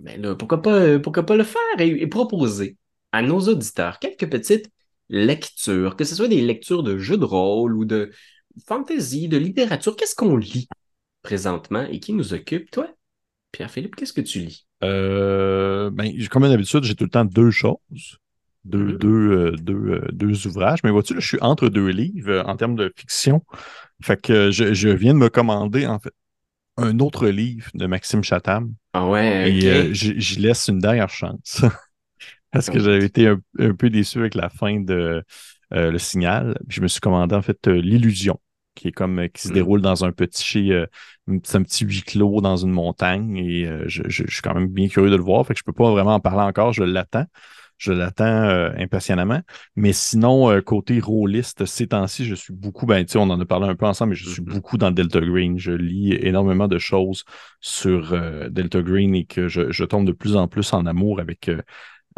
Ben 0.00 0.20
là, 0.20 0.36
pourquoi 0.36 0.62
pas, 0.62 0.98
pourquoi 0.98 1.24
pas 1.24 1.36
le 1.36 1.44
faire 1.44 1.60
et, 1.80 2.06
proposer 2.06 2.76
à 3.10 3.22
nos 3.22 3.40
auditeurs 3.40 3.98
quelques 3.98 4.30
petites 4.30 4.70
lectures, 5.08 5.96
que 5.96 6.04
ce 6.04 6.14
soit 6.14 6.28
des 6.28 6.40
lectures 6.40 6.82
de 6.82 6.98
jeux 6.98 7.16
de 7.16 7.24
rôle 7.24 7.76
ou 7.76 7.84
de 7.84 8.10
fantasy, 8.66 9.28
de 9.28 9.36
littérature. 9.36 9.96
Qu'est-ce 9.96 10.14
qu'on 10.14 10.36
lit 10.36 10.68
présentement 11.22 11.86
et 11.90 12.00
qui 12.00 12.12
nous 12.12 12.34
occupe, 12.34 12.70
toi? 12.70 12.88
Pierre-Philippe, 13.52 13.96
qu'est-ce 13.96 14.12
que 14.12 14.20
tu 14.20 14.40
lis? 14.40 14.66
Euh, 14.84 15.90
ben, 15.90 16.12
comme 16.28 16.48
d'habitude, 16.48 16.84
j'ai 16.84 16.94
tout 16.94 17.04
le 17.04 17.10
temps 17.10 17.24
deux 17.24 17.50
choses. 17.50 18.18
Deux, 18.64 18.98
mm-hmm. 18.98 19.06
euh, 19.06 19.56
euh, 19.68 20.08
deux, 20.12 20.46
ouvrages. 20.46 20.80
Mais 20.84 20.90
vois-tu, 20.90 21.14
je 21.18 21.26
suis 21.26 21.38
entre 21.40 21.68
deux 21.68 21.88
livres 21.88 22.44
en 22.46 22.56
termes 22.56 22.76
de 22.76 22.92
fiction. 22.94 23.42
Fait 24.02 24.20
que 24.20 24.50
je, 24.50 24.88
viens 24.88 25.14
de 25.14 25.18
me 25.18 25.30
commander, 25.30 25.86
en 25.86 25.98
fait, 25.98 26.12
un 26.76 26.98
autre 27.00 27.28
livre 27.28 27.70
de 27.74 27.86
Maxime 27.86 28.22
Chatham. 28.22 28.74
Ah 28.92 29.06
ouais, 29.08 29.52
Et 29.52 29.68
euh, 29.68 29.92
j'y 29.92 30.38
laisse 30.38 30.68
une 30.68 30.78
dernière 30.78 31.10
chance. 31.10 31.62
Parce 32.50 32.70
que 32.70 32.78
j'avais 32.78 33.04
été 33.04 33.28
un, 33.28 33.74
peu 33.74 33.90
déçu 33.90 34.18
avec 34.18 34.34
la 34.34 34.48
fin 34.48 34.80
de 34.80 35.22
euh, 35.74 35.90
Le 35.90 35.98
Signal. 35.98 36.58
Je 36.68 36.80
me 36.80 36.88
suis 36.88 37.00
commandé, 37.00 37.34
en 37.34 37.42
fait, 37.42 37.68
euh, 37.68 37.80
L'Illusion, 37.80 38.40
qui 38.74 38.88
est 38.88 38.92
comme, 38.92 39.28
qui 39.28 39.42
se 39.42 39.50
mm. 39.50 39.54
déroule 39.54 39.82
dans 39.82 40.04
un 40.04 40.12
petit, 40.12 40.72
c'est 41.44 41.56
un 41.56 41.62
petit 41.62 41.84
huis 41.84 42.02
clos 42.02 42.40
dans 42.40 42.56
une 42.56 42.70
montagne. 42.70 43.36
Et 43.36 43.68
je, 43.86 44.02
je, 44.06 44.24
suis 44.26 44.42
quand 44.42 44.54
même 44.54 44.68
bien 44.68 44.88
curieux 44.88 45.10
de 45.10 45.16
le 45.16 45.22
voir. 45.22 45.46
Fait 45.46 45.54
que 45.54 45.60
je 45.60 45.64
peux 45.64 45.72
pas 45.72 45.90
vraiment 45.90 46.14
en 46.14 46.20
parler 46.20 46.42
encore. 46.42 46.72
Je 46.72 46.84
l'attends 46.84 47.26
je 47.78 47.92
l'attends 47.92 48.24
euh, 48.24 48.70
impatiemment. 48.76 49.40
Mais 49.76 49.92
sinon, 49.92 50.50
euh, 50.50 50.60
côté 50.60 51.00
rôliste, 51.00 51.64
ces 51.64 51.86
temps-ci, 51.88 52.24
je 52.24 52.34
suis 52.34 52.52
beaucoup, 52.52 52.86
ben, 52.86 53.04
tu 53.04 53.12
sais, 53.12 53.18
on 53.18 53.30
en 53.30 53.40
a 53.40 53.46
parlé 53.46 53.68
un 53.68 53.76
peu 53.76 53.86
ensemble, 53.86 54.10
mais 54.10 54.16
je 54.16 54.28
suis 54.28 54.42
mm-hmm. 54.42 54.52
beaucoup 54.52 54.76
dans 54.76 54.90
Delta 54.90 55.20
Green. 55.20 55.58
Je 55.58 55.72
lis 55.72 56.12
énormément 56.14 56.68
de 56.68 56.78
choses 56.78 57.24
sur 57.60 58.12
euh, 58.12 58.48
Delta 58.50 58.82
Green 58.82 59.14
et 59.14 59.24
que 59.24 59.48
je, 59.48 59.84
tombe 59.84 60.06
de 60.06 60.12
plus 60.12 60.36
en 60.36 60.48
plus 60.48 60.72
en 60.72 60.84
amour 60.84 61.20
avec, 61.20 61.50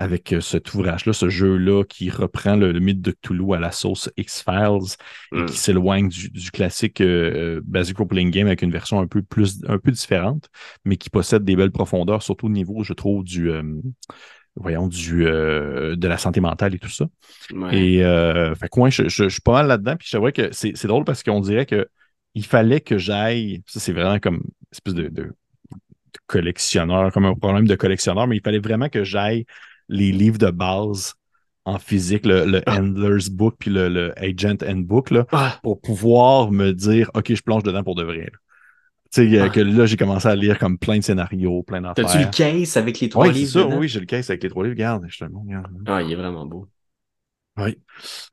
avec 0.01 0.35
cet 0.41 0.73
ouvrage-là, 0.75 1.13
ce 1.13 1.29
jeu-là 1.29 1.85
qui 1.85 2.11
reprend 2.11 2.57
le, 2.57 2.73
mythe 2.81 3.03
de 3.03 3.13
Cthulhu 3.13 3.55
à 3.55 3.61
la 3.61 3.71
sauce 3.71 4.11
X-Files 4.17 4.97
et 5.33 5.37
qui 5.37 5.43
mm. 5.43 5.49
s'éloigne 5.49 6.09
du, 6.09 6.31
du, 6.31 6.51
classique 6.51 7.03
Basic 7.65 7.97
Role 7.97 8.09
Playing 8.09 8.31
Game 8.31 8.47
avec 8.47 8.63
une 8.63 8.73
version 8.73 8.99
un 8.99 9.07
peu 9.07 9.23
plus, 9.23 9.63
un 9.69 9.79
peu 9.79 9.91
différente, 9.91 10.49
mais 10.85 10.97
qui 10.97 11.11
possède 11.11 11.45
des 11.45 11.55
belles 11.55 11.71
profondeurs, 11.71 12.23
surtout 12.23 12.47
au 12.47 12.51
niveau, 12.51 12.83
je 12.83 12.95
trouve, 12.95 13.25
du 13.25 13.51
voyons, 14.57 14.89
du, 14.89 15.27
euh, 15.27 15.97
de 15.97 16.09
la 16.09 16.19
santé 16.19 16.41
mentale 16.41 16.75
et 16.75 16.79
tout 16.79 16.89
ça. 16.89 17.07
Et 17.73 18.05
euh, 18.05 18.55
fait 18.55 18.69
quoi, 18.69 18.91
je, 18.91 19.09
suis 19.09 19.41
pas 19.41 19.53
mal 19.53 19.67
là-dedans. 19.67 19.97
Puis 19.97 20.17
vrai 20.19 20.33
que 20.33 20.51
c'est 20.53 20.87
drôle 20.87 21.05
parce 21.05 21.23
qu'on 21.23 21.41
dirait 21.41 21.67
que 21.67 21.89
il 22.35 22.45
fallait 22.45 22.81
que 22.81 22.99
j'aille. 22.99 23.63
Ça, 23.67 23.81
c'est 23.81 23.93
vraiment 23.93 24.19
comme 24.21 24.37
une 24.37 24.51
espèce 24.73 24.95
de, 24.95 25.33
collectionneur, 26.27 27.13
comme 27.13 27.25
un 27.25 27.35
problème 27.35 27.67
de 27.67 27.75
collectionneur, 27.75 28.27
mais 28.27 28.37
il 28.37 28.43
fallait 28.43 28.61
vraiment 28.61 28.89
que 28.89 29.03
j'aille 29.03 29.47
les 29.91 30.13
livres 30.13 30.39
de 30.39 30.51
base 30.51 31.15
en 31.67 31.79
physique, 31.79 32.25
le, 32.25 32.63
ah. 32.67 32.79
Handler's 32.79 33.29
Book 33.29 33.57
puis 33.59 33.71
le, 33.71 34.13
Agent 34.17 34.57
Handbook, 34.67 35.11
là, 35.11 35.27
ah. 35.33 35.59
pour 35.63 35.81
pouvoir 35.81 36.51
me 36.51 36.73
dire, 36.73 37.11
OK, 37.15 37.35
je 37.35 37.43
plonge 37.43 37.63
dedans 37.63 37.83
pour 37.83 37.95
de 37.95 38.03
vrai. 38.03 38.31
Tu 39.13 39.31
sais, 39.31 39.41
ah. 39.41 39.49
que 39.49 39.61
là, 39.61 39.87
j'ai 39.87 39.97
commencé 39.97 40.29
à 40.29 40.37
lire 40.37 40.59
comme 40.59 40.79
plein 40.79 40.99
de 40.99 41.05
scénarios, 41.05 41.63
plein 41.65 41.81
d'affaires. 41.81 42.07
T'as-tu 42.07 42.19
le 42.19 42.31
case 42.31 42.77
avec 42.77 43.01
les 43.01 43.09
trois 43.09 43.29
livres? 43.29 43.51
Ça, 43.51 43.67
oui, 43.67 43.89
j'ai 43.89 44.01
le 44.01 44.07
case 44.07 44.31
avec 44.31 44.43
les 44.43 44.49
trois 44.49 44.65
livres. 44.65 44.75
Regarde, 44.75 45.05
je 45.09 45.19
te 45.19 45.25
le 45.25 45.31
montre. 45.31 45.51
Ah, 45.87 46.03
il 46.03 46.13
est 46.13 46.17
vraiment 46.17 46.47
beau. 46.47 46.67
Oui. 47.61 47.79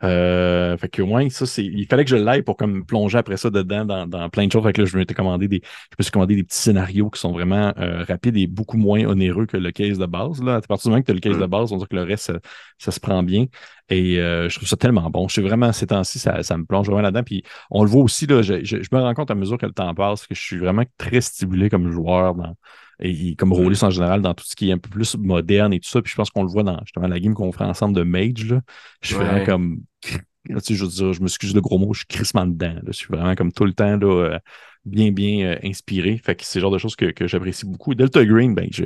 Euh, 0.04 0.78
fait 0.78 0.90
que 0.90 1.02
ouais, 1.02 1.30
ça, 1.30 1.46
c'est. 1.46 1.66
Il 1.66 1.86
fallait 1.88 2.06
que 2.06 2.10
je 2.10 2.16
l'aille 2.16 2.42
pour 2.42 2.56
comme 2.56 2.86
plonger 2.86 3.18
après 3.18 3.38
ça 3.38 3.50
dedans 3.50 3.86
dans, 4.08 4.30
plein 4.30 4.48
de 4.48 4.52
choses. 4.52 4.64
Fait 4.64 4.74
que 4.74 4.82
là, 4.82 4.86
je 4.86 4.98
me 4.98 5.04
suis 5.04 5.16
commandé 5.16 5.48
des. 5.48 5.62
Je 5.64 5.96
me 6.00 6.04
suis 6.04 6.12
commandé 6.12 6.36
des 6.36 6.44
petits 6.44 6.58
scénarios 6.58 7.10
qui 7.10 7.20
sont 7.20 7.32
vraiment 7.32 7.74
euh, 7.78 8.04
rapides 8.04 8.38
et 8.38 8.48
beaucoup 8.48 8.78
moins 8.78 9.04
onéreux 9.06 9.46
que 9.46 9.58
le 9.58 9.72
case 9.72 9.98
de 9.98 10.06
base. 10.06 10.42
Là. 10.42 10.56
À 10.56 10.62
partir 10.62 10.84
du 10.84 10.90
moment 10.90 11.02
que 11.02 11.08
tu 11.08 11.12
as 11.12 11.16
le 11.16 11.20
case 11.20 11.38
de 11.38 11.46
mm. 11.46 11.50
base, 11.50 11.72
on 11.72 11.78
dirait 11.78 11.88
que 11.90 11.96
le 11.96 12.04
reste, 12.04 12.32
ça, 12.78 12.92
se 12.92 13.00
prend 13.00 13.24
bien. 13.24 13.46
Et 13.90 14.20
euh, 14.20 14.50
je 14.50 14.56
trouve 14.56 14.68
ça 14.68 14.78
tellement 14.78 15.10
bon. 15.10 15.28
Je 15.28 15.34
suis 15.34 15.42
vraiment, 15.42 15.72
ces 15.74 15.88
temps-ci, 15.88 16.20
ça, 16.20 16.44
ça, 16.44 16.58
me 16.58 16.66
plonge 16.66 16.88
vraiment 16.88 17.02
là-dedans. 17.02 17.24
Puis 17.24 17.44
on 17.70 17.84
le 17.84 17.90
voit 17.90 18.04
aussi, 18.04 18.26
là, 18.28 18.42
je, 18.42 18.64
je, 18.64 18.78
me 18.92 19.00
rends 19.00 19.14
compte 19.14 19.32
à 19.32 19.36
mesure 19.36 19.58
que 19.58 19.66
le 19.66 19.74
temps 19.74 19.94
passe 19.94 20.28
que 20.28 20.36
je 20.36 20.42
suis 20.42 20.58
vraiment 20.58 20.84
très 20.98 21.22
stimulé 21.22 21.70
comme 21.70 21.92
joueur 21.92 22.36
dans, 22.36 22.56
et, 23.00 23.36
comme 23.36 23.54
rôliste 23.54 23.84
en 23.84 23.90
général 23.90 24.22
dans 24.22 24.34
tout 24.34 24.46
ce 24.46 24.56
qui 24.56 24.70
est 24.70 24.74
un 24.74 24.78
peu 24.78 24.90
plus 24.90 25.16
moderne 25.18 25.74
et 25.74 25.80
tout 25.80 25.90
ça. 25.90 26.02
Puis 26.02 26.12
je 26.12 26.16
pense 26.16 26.30
qu'on 26.30 26.44
le 26.44 26.50
voit 26.50 26.64
dans 26.64 26.80
justement 26.82 27.08
la 27.08 27.20
game 27.20 27.34
qu'on 27.34 27.52
fait 27.52 27.64
ensemble 27.64 27.96
de 27.96 28.04
Mage. 28.04 28.46
Là. 28.46 28.62
Je 29.02 29.08
suis 29.08 29.16
vraiment 29.16 29.46
comme. 29.46 29.82
Tu 30.02 30.60
sais, 30.60 30.76
je, 30.76 30.86
veux 30.86 30.90
dire, 30.90 31.14
je 31.14 31.22
m'excuse 31.22 31.54
de 31.54 31.60
gros 31.60 31.78
mots, 31.78 31.94
je 31.94 32.00
suis 32.00 32.08
crissement 32.08 32.46
dedans. 32.46 32.74
Là. 32.74 32.82
Je 32.88 32.94
suis 32.94 33.08
vraiment 33.08 33.36
comme 33.36 33.52
tout 33.52 33.66
le 33.66 33.74
temps 33.74 33.98
là, 33.98 34.08
euh, 34.08 34.40
bien, 34.86 35.12
bien 35.12 35.46
euh, 35.46 35.60
inspiré. 35.64 36.18
Fait 36.24 36.36
que 36.36 36.46
c'est 36.46 36.60
le 36.60 36.62
genre 36.62 36.72
de 36.72 36.78
choses 36.78 36.96
que, 36.96 37.12
que 37.12 37.28
j'apprécie 37.28 37.66
beaucoup. 37.66 37.94
Delta 37.96 38.24
Green, 38.26 38.56
ben, 38.56 38.70
je, 38.72 38.86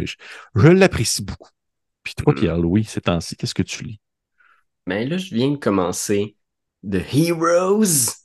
je, 0.55 0.67
l'apprécie 0.67 1.23
beaucoup. 1.23 1.49
Puis 2.03 2.15
toi, 2.15 2.33
Pierre-Louis, 2.33 2.83
ces 2.85 3.01
temps-ci, 3.01 3.35
qu'est-ce 3.35 3.53
que 3.53 3.61
tu 3.61 3.83
lis? 3.83 3.99
Ben 4.87 5.07
là, 5.07 5.17
je 5.17 5.35
viens 5.35 5.51
de 5.51 5.57
commencer 5.57 6.35
The 6.83 7.01
Heroes. 7.13 8.15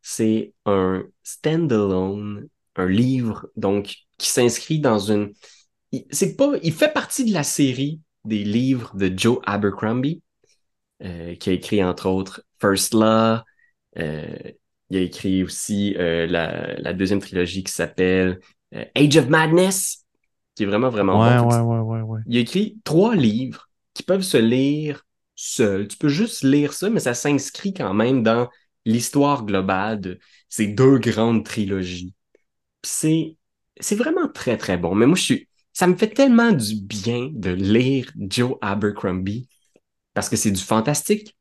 C'est 0.00 0.52
un 0.64 1.02
standalone, 1.24 2.46
un 2.82 2.88
livre, 2.88 3.48
donc 3.56 3.96
qui 4.18 4.28
s'inscrit 4.28 4.80
dans 4.80 4.98
une. 4.98 5.32
C'est 6.10 6.36
pas. 6.36 6.52
Il 6.62 6.72
fait 6.72 6.92
partie 6.92 7.24
de 7.24 7.32
la 7.32 7.42
série 7.42 8.00
des 8.24 8.44
livres 8.44 8.94
de 8.96 9.12
Joe 9.16 9.38
Abercrombie, 9.44 10.22
euh, 11.02 11.34
qui 11.36 11.50
a 11.50 11.52
écrit 11.52 11.82
entre 11.82 12.08
autres 12.08 12.42
First 12.60 12.94
Law. 12.94 13.38
Euh, 13.98 14.36
il 14.90 14.96
a 14.98 15.00
écrit 15.00 15.42
aussi 15.42 15.94
euh, 15.98 16.26
la, 16.26 16.92
deuxième 16.92 17.20
trilogie 17.20 17.64
qui 17.64 17.72
s'appelle 17.72 18.40
Age 18.94 19.16
of 19.16 19.28
Madness, 19.28 20.04
qui 20.54 20.62
est 20.62 20.66
vraiment, 20.66 20.90
vraiment 20.90 21.18
bon. 21.18 22.18
il 22.26 22.36
a 22.36 22.40
écrit 22.40 22.78
trois 22.84 23.14
livres 23.14 23.68
qui 23.94 24.02
peuvent 24.02 24.22
se 24.22 24.36
lire 24.36 25.04
seuls. 25.34 25.88
Tu 25.88 25.96
peux 25.96 26.08
juste 26.08 26.42
lire 26.42 26.72
ça, 26.72 26.90
mais 26.90 27.00
ça 27.00 27.14
s'inscrit 27.14 27.72
quand 27.72 27.94
même 27.94 28.22
dans 28.22 28.48
l'histoire 28.84 29.44
globale 29.44 30.00
de 30.00 30.18
ces 30.48 30.66
deux 30.66 30.98
grandes 30.98 31.44
trilogies. 31.44 32.14
C'est 32.86 33.96
vraiment 33.96 34.28
très, 34.28 34.56
très 34.56 34.78
bon. 34.78 34.94
Mais 34.94 35.06
moi, 35.06 35.16
je 35.16 35.22
suis. 35.22 35.48
Ça 35.72 35.86
me 35.86 35.96
fait 35.96 36.08
tellement 36.08 36.52
du 36.52 36.76
bien 36.80 37.28
de 37.32 37.50
lire 37.50 38.10
Joe 38.18 38.56
Abercrombie 38.62 39.48
parce 40.14 40.28
que 40.28 40.36
c'est 40.36 40.50
du 40.50 40.62
fantastique, 40.62 41.36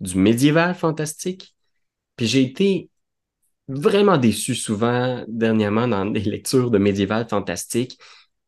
du 0.00 0.16
médiéval 0.16 0.74
fantastique. 0.74 1.54
Puis 2.16 2.26
j'ai 2.26 2.42
été 2.42 2.90
vraiment 3.68 4.18
déçu 4.18 4.54
souvent 4.54 5.24
dernièrement 5.28 5.88
dans 5.88 6.06
des 6.06 6.20
lectures 6.20 6.70
de 6.70 6.78
médiéval 6.78 7.28
fantastique 7.28 7.98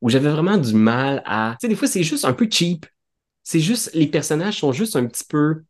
où 0.01 0.09
j'avais 0.09 0.31
vraiment 0.31 0.57
du 0.57 0.75
mal 0.75 1.23
à. 1.27 1.57
Tu 1.61 1.67
sais, 1.67 1.69
des 1.69 1.77
fois, 1.77 1.89
c'est 1.89 2.03
juste 2.03 2.25
un 2.25 2.33
peu 2.33 2.49
cheap. 2.51 2.87
C'est 3.43 3.61
juste, 3.61 3.91
les 3.95 4.07
personnages 4.07 4.59
sont 4.61 4.73
juste 4.73 4.97
un 4.97 5.07
petit 5.07 5.25
peu. 5.25 5.63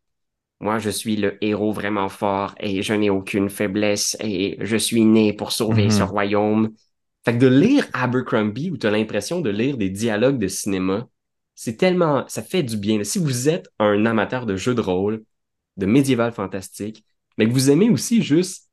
Moi, 0.61 0.77
je 0.77 0.91
suis 0.91 1.15
le 1.15 1.43
héros 1.43 1.73
vraiment 1.73 2.07
fort 2.07 2.53
et 2.59 2.83
je 2.83 2.93
n'ai 2.93 3.09
aucune 3.09 3.49
faiblesse 3.49 4.15
et 4.19 4.57
je 4.61 4.77
suis 4.77 5.03
né 5.03 5.33
pour 5.33 5.51
sauver 5.51 5.89
ce 5.89 6.01
mm-hmm. 6.01 6.05
royaume. 6.05 6.69
Fait 7.25 7.33
que 7.33 7.39
de 7.39 7.47
lire 7.47 7.87
Abercrombie 7.93 8.69
où 8.69 8.77
tu 8.77 8.85
as 8.85 8.91
l'impression 8.91 9.41
de 9.41 9.49
lire 9.49 9.77
des 9.77 9.89
dialogues 9.89 10.37
de 10.37 10.47
cinéma, 10.47 11.07
c'est 11.55 11.77
tellement. 11.77 12.25
Ça 12.27 12.43
fait 12.43 12.63
du 12.63 12.77
bien. 12.77 13.03
Si 13.03 13.17
vous 13.17 13.49
êtes 13.49 13.69
un 13.79 14.05
amateur 14.05 14.45
de 14.45 14.55
jeux 14.55 14.75
de 14.75 14.81
rôle, 14.81 15.23
de 15.77 15.85
médiéval 15.87 16.31
fantastique, 16.31 17.03
mais 17.37 17.47
que 17.47 17.53
vous 17.53 17.71
aimez 17.71 17.89
aussi 17.89 18.21
juste 18.21 18.69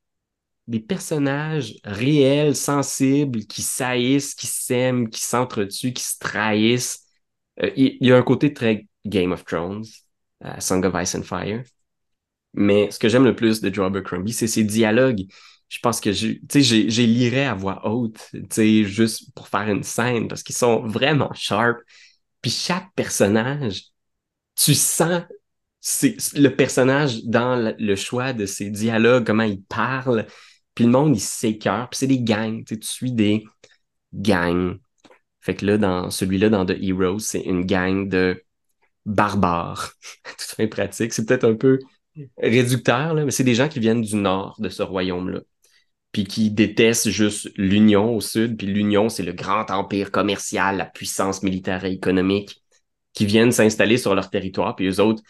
des 0.67 0.81
personnages 0.81 1.75
réels, 1.85 2.55
sensibles, 2.55 3.41
qui 3.47 3.63
saillissent, 3.63 4.35
qui 4.35 4.47
s'aiment, 4.47 5.09
qui 5.09 5.23
s'entretuent, 5.23 5.95
qui 5.95 6.03
se 6.03 6.19
trahissent. 6.19 7.07
Euh, 7.63 7.71
il 7.77 7.97
y, 8.07 8.13
a 8.13 8.17
un 8.17 8.23
côté 8.23 8.53
très 8.53 8.87
Game 9.07 9.33
of 9.33 9.45
Thrones, 9.45 9.85
euh, 10.45 10.61
Song 10.61 10.85
of 10.85 10.95
Ice 11.03 11.15
and 11.15 11.23
Fire. 11.23 11.63
Mais 12.55 12.91
ce 12.91 12.99
que 12.99 13.09
j'aime 13.09 13.25
le 13.25 13.37
plus 13.37 13.61
de 13.61 13.73
Joe 13.73 13.87
Abercrombie, 13.87 14.33
c'est 14.33 14.47
ses 14.47 14.65
dialogues 14.65 15.27
je 15.69 15.79
pense 15.81 16.01
que 16.01 16.13
j'ai 16.13 17.07
lirais 17.07 17.47
à 17.47 17.55
voix 17.55 17.87
haute, 17.87 18.31
juste 18.85 19.35
pour 19.35 19.49
faire 19.49 19.69
une 19.69 19.83
scène, 19.83 20.29
parce 20.29 20.43
qu'ils 20.43 20.57
sont 20.57 20.87
vraiment 20.87 21.33
sharp. 21.35 21.79
Puis 22.41 22.51
chaque 22.51 22.91
personnage, 22.95 23.85
tu 24.55 24.75
sens 24.75 25.23
le 26.35 26.49
personnage 26.49 27.25
dans 27.25 27.75
le 27.79 27.97
choix 27.97 28.33
de 28.33 28.47
ses 28.47 28.71
dialogues, 28.71 29.27
comment 29.27 29.45
il 29.45 29.63
parle, 29.63 30.27
puis 30.75 30.85
le 30.85 30.91
monde, 30.91 31.17
il 31.17 31.21
s'écœure, 31.21 31.91
puis 31.91 31.99
c'est 31.99 32.07
des 32.07 32.21
gangs, 32.21 32.65
tu 32.65 32.79
suis 32.83 33.13
des 33.13 33.45
gangs. 34.13 34.79
Fait 35.41 35.55
que 35.55 35.67
là, 35.67 35.79
dans 35.79 36.11
celui-là, 36.11 36.49
dans 36.49 36.65
The 36.67 36.77
Heroes, 36.81 37.21
c'est 37.21 37.41
une 37.43 37.65
gang 37.65 38.09
de 38.09 38.43
barbares. 39.07 39.93
Tout 40.25 40.57
fait 40.57 40.69
pratique. 40.69 41.13
C'est 41.13 41.27
peut-être 41.27 41.45
un 41.45 41.55
peu 41.55 41.79
réducteur, 42.39 43.15
là, 43.15 43.25
mais 43.25 43.31
c'est 43.31 43.45
des 43.45 43.55
gens 43.55 43.69
qui 43.69 43.81
viennent 43.81 44.03
du 44.03 44.17
nord 44.17 44.57
de 44.59 44.69
ce 44.69 44.83
royaume-là 44.83 45.41
puis 46.13 46.25
qui 46.25 46.51
détestent 46.51 47.11
juste 47.11 47.51
l'Union 47.57 48.15
au 48.15 48.21
sud, 48.21 48.57
puis 48.57 48.67
l'Union, 48.67 49.09
c'est 49.09 49.23
le 49.23 49.33
grand 49.33 49.71
empire 49.71 50.11
commercial, 50.11 50.77
la 50.77 50.87
puissance 50.87 51.43
militaire 51.43 51.85
et 51.85 51.93
économique, 51.93 52.63
qui 53.13 53.27
viennent 53.27 53.53
s'installer 53.53 53.99
sur 53.99 54.15
leur 54.15 54.31
territoire, 54.31 54.75
puis 54.77 54.87
eux 54.89 55.01
autres, 55.01 55.23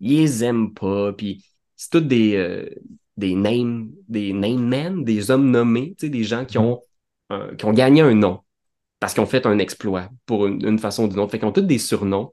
ils 0.00 0.18
les 0.18 0.44
aiment 0.44 0.74
pas, 0.74 1.12
puis 1.12 1.44
c'est 1.76 1.90
tous 1.90 2.00
des, 2.00 2.36
euh, 2.36 2.68
des 3.16 3.34
name, 3.34 3.90
des 4.08 4.32
name 4.32 4.66
men, 4.68 5.04
des 5.04 5.30
hommes 5.30 5.50
nommés, 5.50 5.94
des 6.00 6.24
gens 6.24 6.44
qui 6.44 6.58
ont, 6.58 6.82
qui 7.58 7.64
ont 7.64 7.72
gagné 7.72 8.02
un 8.02 8.14
nom, 8.14 8.40
parce 9.00 9.14
qu'ils 9.14 9.22
ont 9.22 9.26
fait 9.26 9.46
un 9.46 9.58
exploit, 9.58 10.10
pour 10.26 10.46
une, 10.46 10.78
façon 10.78 11.04
ou 11.04 11.08
d'une 11.08 11.20
autre, 11.20 11.32
fait 11.32 11.38
qu'ils 11.38 11.48
ont 11.48 11.52
tous 11.52 11.62
des 11.62 11.78
surnoms, 11.78 12.32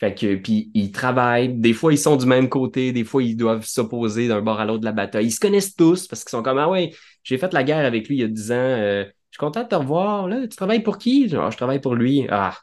fait 0.00 0.14
que, 0.14 0.34
puis 0.36 0.70
ils 0.72 0.92
travaillent. 0.92 1.52
Des 1.52 1.74
fois, 1.74 1.92
ils 1.92 1.98
sont 1.98 2.16
du 2.16 2.24
même 2.24 2.48
côté. 2.48 2.90
Des 2.90 3.04
fois, 3.04 3.22
ils 3.22 3.36
doivent 3.36 3.66
s'opposer 3.66 4.28
d'un 4.28 4.40
bord 4.40 4.58
à 4.58 4.64
l'autre 4.64 4.80
de 4.80 4.86
la 4.86 4.92
bataille. 4.92 5.26
Ils 5.26 5.30
se 5.30 5.40
connaissent 5.40 5.76
tous 5.76 6.06
parce 6.06 6.24
qu'ils 6.24 6.30
sont 6.30 6.42
comme, 6.42 6.56
ah 6.56 6.70
ouais, 6.70 6.90
j'ai 7.22 7.36
fait 7.36 7.52
la 7.52 7.62
guerre 7.62 7.84
avec 7.84 8.08
lui 8.08 8.16
il 8.16 8.20
y 8.22 8.24
a 8.24 8.28
10 8.28 8.52
ans. 8.52 8.54
Euh, 8.54 9.04
je 9.04 9.36
suis 9.36 9.38
content 9.38 9.62
de 9.62 9.68
te 9.68 9.74
revoir. 9.74 10.26
Là, 10.26 10.40
tu 10.48 10.56
travailles 10.56 10.82
pour 10.82 10.96
qui? 10.96 11.28
Genre, 11.28 11.50
je 11.50 11.56
travaille 11.58 11.82
pour 11.82 11.94
lui. 11.94 12.26
Ah, 12.30 12.56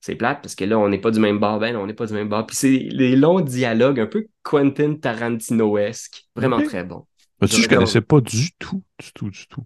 c'est 0.00 0.14
plate 0.14 0.42
parce 0.42 0.54
que 0.54 0.64
là, 0.64 0.78
on 0.78 0.88
n'est 0.88 1.00
pas 1.00 1.10
du 1.10 1.18
même 1.18 1.40
bord. 1.40 1.58
Ben, 1.58 1.74
on 1.74 1.88
n'est 1.88 1.94
pas 1.94 2.06
du 2.06 2.14
même 2.14 2.28
bord. 2.28 2.46
Puis 2.46 2.56
c'est 2.56 2.70
les 2.70 3.16
longs 3.16 3.40
dialogues 3.40 3.98
un 3.98 4.06
peu 4.06 4.28
Quentin 4.42 4.94
Tarantino-esque. 4.94 6.28
Vraiment 6.36 6.62
très 6.62 6.84
bon. 6.84 7.04
Mais 7.40 7.48
tu, 7.48 7.62
je 7.62 7.68
connaissais 7.68 8.00
pas 8.00 8.20
du 8.20 8.52
tout, 8.60 8.84
du 9.00 9.12
tout, 9.12 9.28
du 9.28 9.48
tout. 9.48 9.64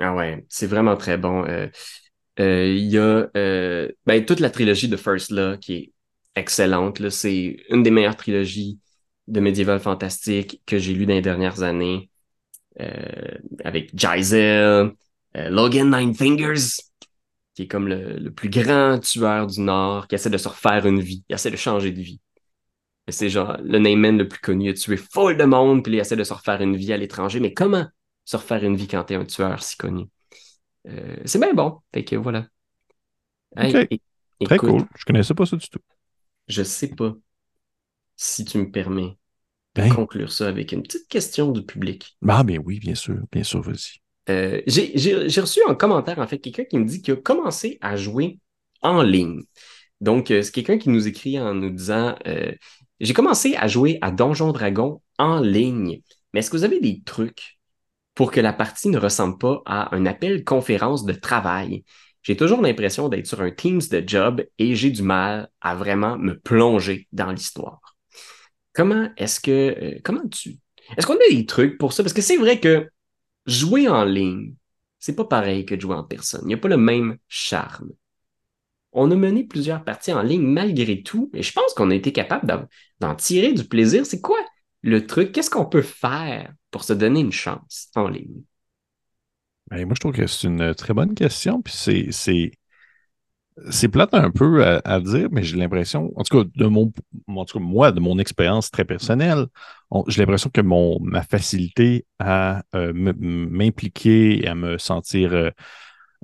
Ah 0.00 0.12
ouais, 0.12 0.44
c'est 0.48 0.66
vraiment 0.66 0.96
très 0.96 1.18
bon. 1.18 1.44
Euh, 1.44 1.68
euh, 2.40 2.66
il 2.66 2.86
y 2.86 2.98
a 2.98 3.28
ben, 3.32 4.24
toute 4.26 4.40
la 4.40 4.50
trilogie 4.50 4.88
de 4.88 4.96
First 4.96 5.30
Law 5.30 5.56
qui 5.58 5.74
est 5.74 5.92
excellente. 6.36 7.08
C'est 7.08 7.56
une 7.70 7.82
des 7.82 7.90
meilleures 7.90 8.16
trilogies 8.16 8.78
de 9.26 9.40
médiéval 9.40 9.80
fantastique 9.80 10.62
que 10.66 10.78
j'ai 10.78 10.92
lues 10.92 11.06
dans 11.06 11.14
les 11.14 11.22
dernières 11.22 11.62
années. 11.62 12.10
Euh, 12.80 13.38
avec 13.64 13.98
Jaizel, 13.98 14.92
euh, 15.36 15.48
Logan 15.48 15.96
Nine 15.96 16.14
Fingers, 16.14 16.82
qui 17.54 17.62
est 17.62 17.66
comme 17.66 17.88
le, 17.88 18.30
plus 18.30 18.50
grand 18.50 18.98
tueur 18.98 19.46
du 19.46 19.60
Nord, 19.60 20.08
qui 20.08 20.14
essaie 20.14 20.28
de 20.28 20.36
se 20.36 20.48
refaire 20.48 20.86
une 20.86 21.00
vie, 21.00 21.24
il 21.28 21.34
essaie 21.34 21.50
de 21.50 21.56
changer 21.56 21.90
de 21.90 22.02
vie. 22.02 22.20
C'est 23.08 23.30
genre 23.30 23.56
le 23.62 23.78
Neyman 23.78 24.18
le 24.18 24.28
plus 24.28 24.40
connu, 24.40 24.66
il 24.66 24.70
a 24.70 24.74
tué 24.74 24.98
full 24.98 25.38
de 25.38 25.44
monde, 25.44 25.82
puis 25.82 25.94
il 25.94 25.98
essaie 25.98 26.16
de 26.16 26.24
se 26.24 26.34
refaire 26.34 26.60
une 26.60 26.76
vie 26.76 26.92
à 26.92 26.98
l'étranger. 26.98 27.40
Mais 27.40 27.54
comment 27.54 27.86
se 28.24 28.36
refaire 28.36 28.62
une 28.62 28.76
vie 28.76 28.88
quand 28.88 29.04
t'es 29.04 29.14
un 29.14 29.24
tueur 29.24 29.62
si 29.62 29.76
connu? 29.76 30.04
Euh, 30.88 31.16
c'est 31.24 31.38
bien 31.38 31.54
bon. 31.54 31.78
Fait 31.94 32.04
que 32.04 32.16
voilà. 32.16 32.46
Très 33.56 34.58
cool. 34.58 34.84
Je 34.96 35.04
connaissais 35.04 35.34
pas 35.34 35.46
ça 35.46 35.56
du 35.56 35.68
tout. 35.68 35.80
Je 36.48 36.62
sais 36.62 36.88
pas 36.88 37.14
si 38.16 38.44
tu 38.44 38.58
me 38.58 38.70
permets 38.70 39.16
de 39.74 39.82
ben. 39.82 39.94
conclure 39.94 40.32
ça 40.32 40.48
avec 40.48 40.72
une 40.72 40.82
petite 40.82 41.08
question 41.08 41.52
du 41.52 41.64
public. 41.64 42.16
Ah, 42.26 42.42
bien 42.42 42.58
oui, 42.64 42.78
bien 42.78 42.94
sûr, 42.94 43.18
bien 43.30 43.42
sûr, 43.42 43.60
vas-y. 43.60 44.00
Euh, 44.28 44.60
j'ai 44.66 45.40
reçu 45.40 45.60
un 45.68 45.74
commentaire, 45.74 46.18
en 46.18 46.26
fait, 46.26 46.38
quelqu'un 46.38 46.64
qui 46.64 46.78
me 46.78 46.84
dit 46.84 47.02
qu'il 47.02 47.14
a 47.14 47.16
commencé 47.16 47.78
à 47.80 47.96
jouer 47.96 48.38
en 48.82 49.02
ligne. 49.02 49.42
Donc, 50.00 50.30
euh, 50.30 50.42
c'est 50.42 50.52
quelqu'un 50.52 50.78
qui 50.78 50.88
nous 50.88 51.06
écrit 51.06 51.38
en 51.38 51.54
nous 51.54 51.70
disant 51.70 52.16
euh, 52.26 52.52
J'ai 53.00 53.14
commencé 53.14 53.54
à 53.56 53.68
jouer 53.68 53.98
à 54.02 54.10
Donjon 54.10 54.52
Dragon 54.52 55.00
en 55.18 55.40
ligne, 55.40 56.00
mais 56.32 56.40
est-ce 56.40 56.50
que 56.50 56.56
vous 56.56 56.64
avez 56.64 56.80
des 56.80 57.02
trucs 57.02 57.58
pour 58.14 58.30
que 58.30 58.40
la 58.40 58.52
partie 58.52 58.88
ne 58.88 58.98
ressemble 58.98 59.38
pas 59.38 59.62
à 59.64 59.94
un 59.94 60.06
appel 60.06 60.44
conférence 60.44 61.04
de 61.04 61.12
travail? 61.12 61.84
J'ai 62.26 62.36
toujours 62.36 62.60
l'impression 62.60 63.08
d'être 63.08 63.28
sur 63.28 63.40
un 63.40 63.52
Teams 63.52 63.82
de 63.88 64.02
job 64.04 64.44
et 64.58 64.74
j'ai 64.74 64.90
du 64.90 65.02
mal 65.02 65.48
à 65.60 65.76
vraiment 65.76 66.18
me 66.18 66.36
plonger 66.36 67.06
dans 67.12 67.30
l'histoire. 67.30 67.80
Comment 68.72 69.10
est-ce 69.16 69.38
que, 69.38 69.50
euh, 69.50 70.00
comment 70.02 70.26
tu, 70.28 70.58
est-ce 70.96 71.06
qu'on 71.06 71.14
a 71.14 71.30
des 71.30 71.46
trucs 71.46 71.78
pour 71.78 71.92
ça? 71.92 72.02
Parce 72.02 72.12
que 72.12 72.22
c'est 72.22 72.36
vrai 72.36 72.58
que 72.58 72.88
jouer 73.46 73.86
en 73.86 74.04
ligne, 74.04 74.54
c'est 74.98 75.14
pas 75.14 75.24
pareil 75.24 75.64
que 75.64 75.78
jouer 75.78 75.94
en 75.94 76.02
personne. 76.02 76.40
Il 76.42 76.48
n'y 76.48 76.54
a 76.54 76.58
pas 76.58 76.66
le 76.66 76.76
même 76.76 77.16
charme. 77.28 77.90
On 78.90 79.08
a 79.12 79.14
mené 79.14 79.44
plusieurs 79.44 79.84
parties 79.84 80.12
en 80.12 80.22
ligne 80.22 80.48
malgré 80.48 81.04
tout, 81.04 81.30
et 81.32 81.44
je 81.44 81.52
pense 81.52 81.74
qu'on 81.74 81.92
a 81.92 81.94
été 81.94 82.10
capable 82.10 82.66
d'en 82.98 83.14
tirer 83.14 83.52
du 83.52 83.62
plaisir. 83.62 84.04
C'est 84.04 84.20
quoi 84.20 84.40
le 84.82 85.06
truc? 85.06 85.30
Qu'est-ce 85.30 85.50
qu'on 85.50 85.66
peut 85.66 85.80
faire 85.80 86.52
pour 86.72 86.82
se 86.82 86.92
donner 86.92 87.20
une 87.20 87.30
chance 87.30 87.88
en 87.94 88.08
ligne? 88.08 88.42
Ben, 89.70 89.84
moi, 89.84 89.94
je 89.94 90.00
trouve 90.00 90.12
que 90.12 90.26
c'est 90.26 90.46
une 90.46 90.74
très 90.74 90.94
bonne 90.94 91.14
question. 91.14 91.60
Puis 91.60 91.74
c'est, 91.74 92.50
c'est, 93.70 93.88
plate 93.88 94.14
un 94.14 94.30
peu 94.30 94.64
à, 94.64 95.00
dire, 95.00 95.28
mais 95.32 95.42
j'ai 95.42 95.56
l'impression, 95.56 96.12
en 96.16 96.22
tout 96.22 96.42
cas, 96.42 96.48
de 96.54 96.66
mon, 96.66 96.92
en 97.26 97.44
tout 97.44 97.58
cas, 97.58 97.64
moi, 97.64 97.92
de 97.92 98.00
mon 98.00 98.18
expérience 98.18 98.70
très 98.70 98.84
personnelle, 98.84 99.46
j'ai 100.08 100.22
l'impression 100.22 100.50
que 100.50 100.60
mon, 100.60 100.98
ma 101.00 101.22
facilité 101.22 102.06
à 102.18 102.62
euh, 102.74 102.92
m'impliquer 102.94 104.44
et 104.44 104.48
à 104.48 104.54
me 104.54 104.78
sentir, 104.78 105.32
euh, 105.32 105.50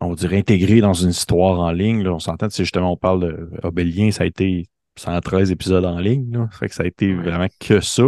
on 0.01 0.15
dirait, 0.15 0.39
intégré 0.39 0.81
dans 0.81 0.95
une 0.95 1.11
histoire 1.11 1.61
en 1.61 1.73
ligne, 1.73 2.07
on 2.09 2.19
s'entend, 2.19 2.49
c'est 2.51 2.65
justement, 2.65 2.93
on 2.93 2.97
parle 2.97 3.21
de 3.21 3.51
Obélien, 3.63 4.11
ça 4.11 4.25
a 4.25 4.27
été 4.27 4.69
113 4.99 5.51
épisodes 5.51 5.85
en 5.85 5.99
ligne, 5.99 6.33
là, 6.33 6.49
fait 6.53 6.69
que 6.69 6.75
ça 6.75 6.83
a 6.85 6.87
été 6.87 7.15
vraiment 7.15 7.49
que 7.61 7.81
ça. 7.81 8.05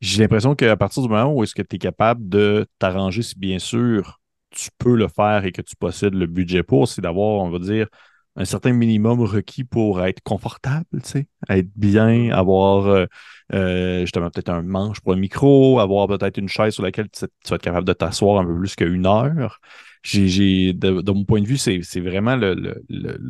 J'ai 0.00 0.22
l'impression 0.22 0.54
qu'à 0.54 0.76
partir 0.76 1.02
du 1.02 1.08
moment 1.08 1.32
où 1.32 1.42
est-ce 1.42 1.54
que 1.54 1.62
tu 1.62 1.76
es 1.76 1.78
capable 1.78 2.28
de 2.28 2.66
t'arranger, 2.78 3.22
si 3.22 3.38
bien 3.38 3.58
sûr 3.58 4.18
tu 4.50 4.70
peux 4.78 4.96
le 4.96 5.08
faire 5.08 5.44
et 5.44 5.52
que 5.52 5.62
tu 5.62 5.76
possèdes 5.76 6.14
le 6.14 6.26
budget 6.26 6.62
pour, 6.62 6.88
c'est 6.88 7.02
d'avoir, 7.02 7.42
on 7.42 7.50
va 7.50 7.58
dire, 7.58 7.88
un 8.36 8.44
certain 8.44 8.72
minimum 8.72 9.20
requis 9.20 9.64
pour 9.64 10.04
être 10.04 10.22
confortable, 10.22 10.86
tu 11.02 11.08
sais, 11.08 11.26
être 11.48 11.68
bien, 11.74 12.30
avoir 12.30 12.86
euh, 12.86 13.06
euh, 13.52 14.02
justement 14.02 14.30
peut-être 14.30 14.50
un 14.50 14.62
manche 14.62 15.00
pour 15.00 15.12
un 15.12 15.16
micro, 15.16 15.80
avoir 15.80 16.06
peut-être 16.06 16.38
une 16.38 16.48
chaise 16.48 16.74
sur 16.74 16.84
laquelle 16.84 17.08
tu, 17.10 17.26
vas 17.50 17.56
être 17.56 17.62
capable 17.62 17.86
de 17.86 17.92
t'asseoir 17.92 18.40
un 18.40 18.46
peu 18.46 18.56
plus 18.56 18.76
qu'une 18.76 19.06
heure. 19.06 19.60
J'ai, 20.04 20.72
de, 20.72 21.10
mon 21.10 21.24
point 21.24 21.40
de 21.40 21.46
vue, 21.46 21.56
c'est, 21.56 21.80
vraiment 22.00 22.36
le, 22.36 22.80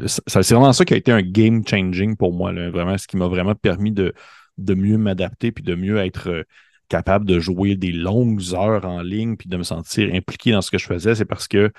c'est 0.06 0.50
vraiment 0.50 0.74
ça 0.74 0.84
qui 0.84 0.92
a 0.92 0.98
été 0.98 1.10
un 1.10 1.22
game 1.22 1.66
changing 1.66 2.14
pour 2.14 2.34
moi, 2.34 2.52
vraiment 2.52 2.98
ce 2.98 3.06
qui 3.06 3.16
m'a 3.16 3.28
vraiment 3.28 3.54
permis 3.54 3.92
de, 3.92 4.12
de 4.58 4.74
mieux 4.74 4.98
m'adapter 4.98 5.52
puis 5.52 5.64
de 5.64 5.74
mieux 5.74 5.98
être 5.98 6.28
euh, 6.28 6.44
capable 6.88 7.24
de 7.24 7.38
jouer 7.38 7.76
des 7.76 7.92
longues 7.92 8.54
heures 8.54 8.84
en 8.84 9.02
ligne 9.02 9.36
puis 9.36 9.48
de 9.48 9.56
me 9.56 9.62
sentir 9.62 10.12
impliqué 10.14 10.52
dans 10.52 10.62
ce 10.62 10.70
que 10.70 10.78
je 10.78 10.86
faisais, 10.86 11.14
c'est 11.14 11.24
parce 11.24 11.48
que 11.48 11.72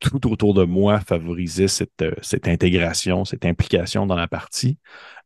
tout 0.00 0.30
autour 0.30 0.54
de 0.54 0.64
moi 0.64 1.00
favorisait 1.00 1.68
cette, 1.68 2.02
euh, 2.02 2.12
cette 2.22 2.48
intégration, 2.48 3.24
cette 3.24 3.44
implication 3.44 4.06
dans 4.06 4.16
la 4.16 4.28
partie. 4.28 4.78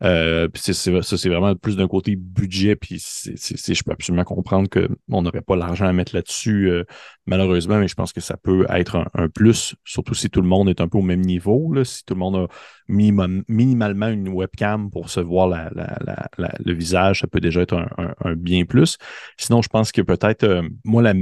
Euh, 0.05 0.49
ça, 0.55 0.72
c'est 1.03 1.28
vraiment 1.28 1.55
plus 1.57 1.76
d'un 1.76 1.88
côté 1.88 2.14
budget, 2.16 2.76
puis 2.76 2.99
je 2.99 3.82
peux 3.82 3.92
absolument 3.92 4.24
comprendre 4.24 4.68
qu'on 4.68 5.22
n'aurait 5.22 5.40
pas 5.40 5.57
l'argent 5.57 5.86
à 5.86 5.92
mettre 5.92 6.14
là-dessus, 6.14 6.70
euh, 6.70 6.84
malheureusement, 7.26 7.78
mais 7.78 7.88
je 7.88 7.94
pense 7.94 8.12
que 8.12 8.20
ça 8.20 8.36
peut 8.36 8.66
être 8.70 9.09
un, 9.14 9.28
plus, 9.28 9.74
surtout 9.84 10.14
si 10.14 10.30
tout 10.30 10.40
le 10.40 10.49
monde 10.49 10.68
est 10.68 10.80
un 10.80 10.88
peu 10.88 10.99
au 10.99 11.03
même 11.03 11.20
niveau, 11.20 11.72
là, 11.72 11.84
si 11.84 12.05
tout 12.05 12.14
le 12.14 12.20
monde 12.20 12.36
a 12.36 12.46
minimum, 12.88 13.42
minimalement 13.49 14.09
une 14.09 14.28
webcam 14.28 14.90
pour 14.90 15.11
se 15.11 15.20
voir 15.20 15.49
la, 15.49 15.70
le 16.64 16.72
visage, 16.72 17.20
ça 17.20 17.26
peut 17.26 17.40
déjà 17.40 17.62
être 17.62 17.74
un, 17.74 18.34
bien 18.34 18.64
plus. 18.64 18.99
Sinon, 19.36 19.62
je 19.62 19.68
pense 19.68 19.90
que 19.90 20.01
peut-être, 20.01 20.44
euh, 20.44 20.62
moi, 20.84 21.03
la, 21.03 21.14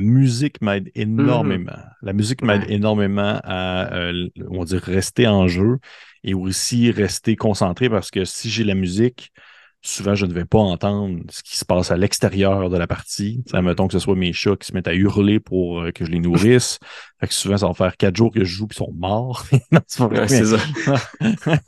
musique 0.00 0.60
m'aide 0.60 0.90
énormément. 0.94 1.70
Mm-hmm. 1.70 2.02
La 2.02 2.12
musique 2.12 2.42
m'aide 2.42 2.64
énormément 2.68 3.40
à, 3.44 4.10
on 4.48 4.58
va 4.58 4.64
dire, 4.64 4.82
rester 4.82 5.26
en 5.26 5.46
jeu 5.46 5.78
et 6.24 6.34
aussi 6.34 6.90
rester 6.90 7.36
concentré 7.36 7.88
parce 7.88 8.10
que 8.10 8.24
si 8.24 8.50
j'ai 8.50 8.64
la 8.64 8.74
musique, 8.74 9.30
souvent 9.82 10.14
je 10.14 10.24
ne 10.24 10.32
vais 10.32 10.46
pas 10.46 10.58
entendre 10.58 11.20
ce 11.28 11.42
qui 11.42 11.58
se 11.58 11.64
passe 11.64 11.90
à 11.90 11.96
l'extérieur 11.96 12.70
de 12.70 12.76
la 12.78 12.86
partie. 12.86 13.42
Ça, 13.46 13.60
mettons 13.60 13.86
que 13.86 13.92
ce 13.92 13.98
soit 13.98 14.16
mes 14.16 14.32
chats 14.32 14.56
qui 14.56 14.66
se 14.66 14.72
mettent 14.72 14.88
à 14.88 14.94
hurler 14.94 15.38
pour 15.38 15.82
euh, 15.82 15.92
que 15.92 16.06
je 16.06 16.10
les 16.10 16.20
nourrisse. 16.20 16.78
fait 17.20 17.28
que 17.28 17.34
souvent, 17.34 17.58
ça 17.58 17.66
va 17.66 17.74
faire 17.74 17.96
quatre 17.96 18.16
jours 18.16 18.32
que 18.32 18.40
je 18.40 18.56
joue 18.56 18.66
qu'ils 18.66 18.78
sont 18.78 18.92
morts. 18.94 19.44
c'est 19.86 20.44
ça. 20.46 20.56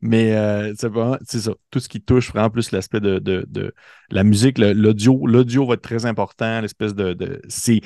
mais 0.00 0.34
euh, 0.34 0.72
c'est 0.78 1.40
ça. 1.40 1.52
Tout 1.70 1.80
ce 1.80 1.88
qui 1.88 2.00
touche 2.00 2.30
vraiment 2.30 2.50
plus 2.50 2.72
l'aspect 2.72 3.00
de, 3.00 3.18
de, 3.18 3.44
de, 3.48 3.74
la 4.10 4.24
musique, 4.24 4.56
l'audio, 4.58 5.26
l'audio 5.26 5.66
va 5.66 5.74
être 5.74 5.82
très 5.82 6.06
important, 6.06 6.62
l'espèce 6.62 6.94
de, 6.94 7.12
de 7.12 7.42
c'est 7.48 7.82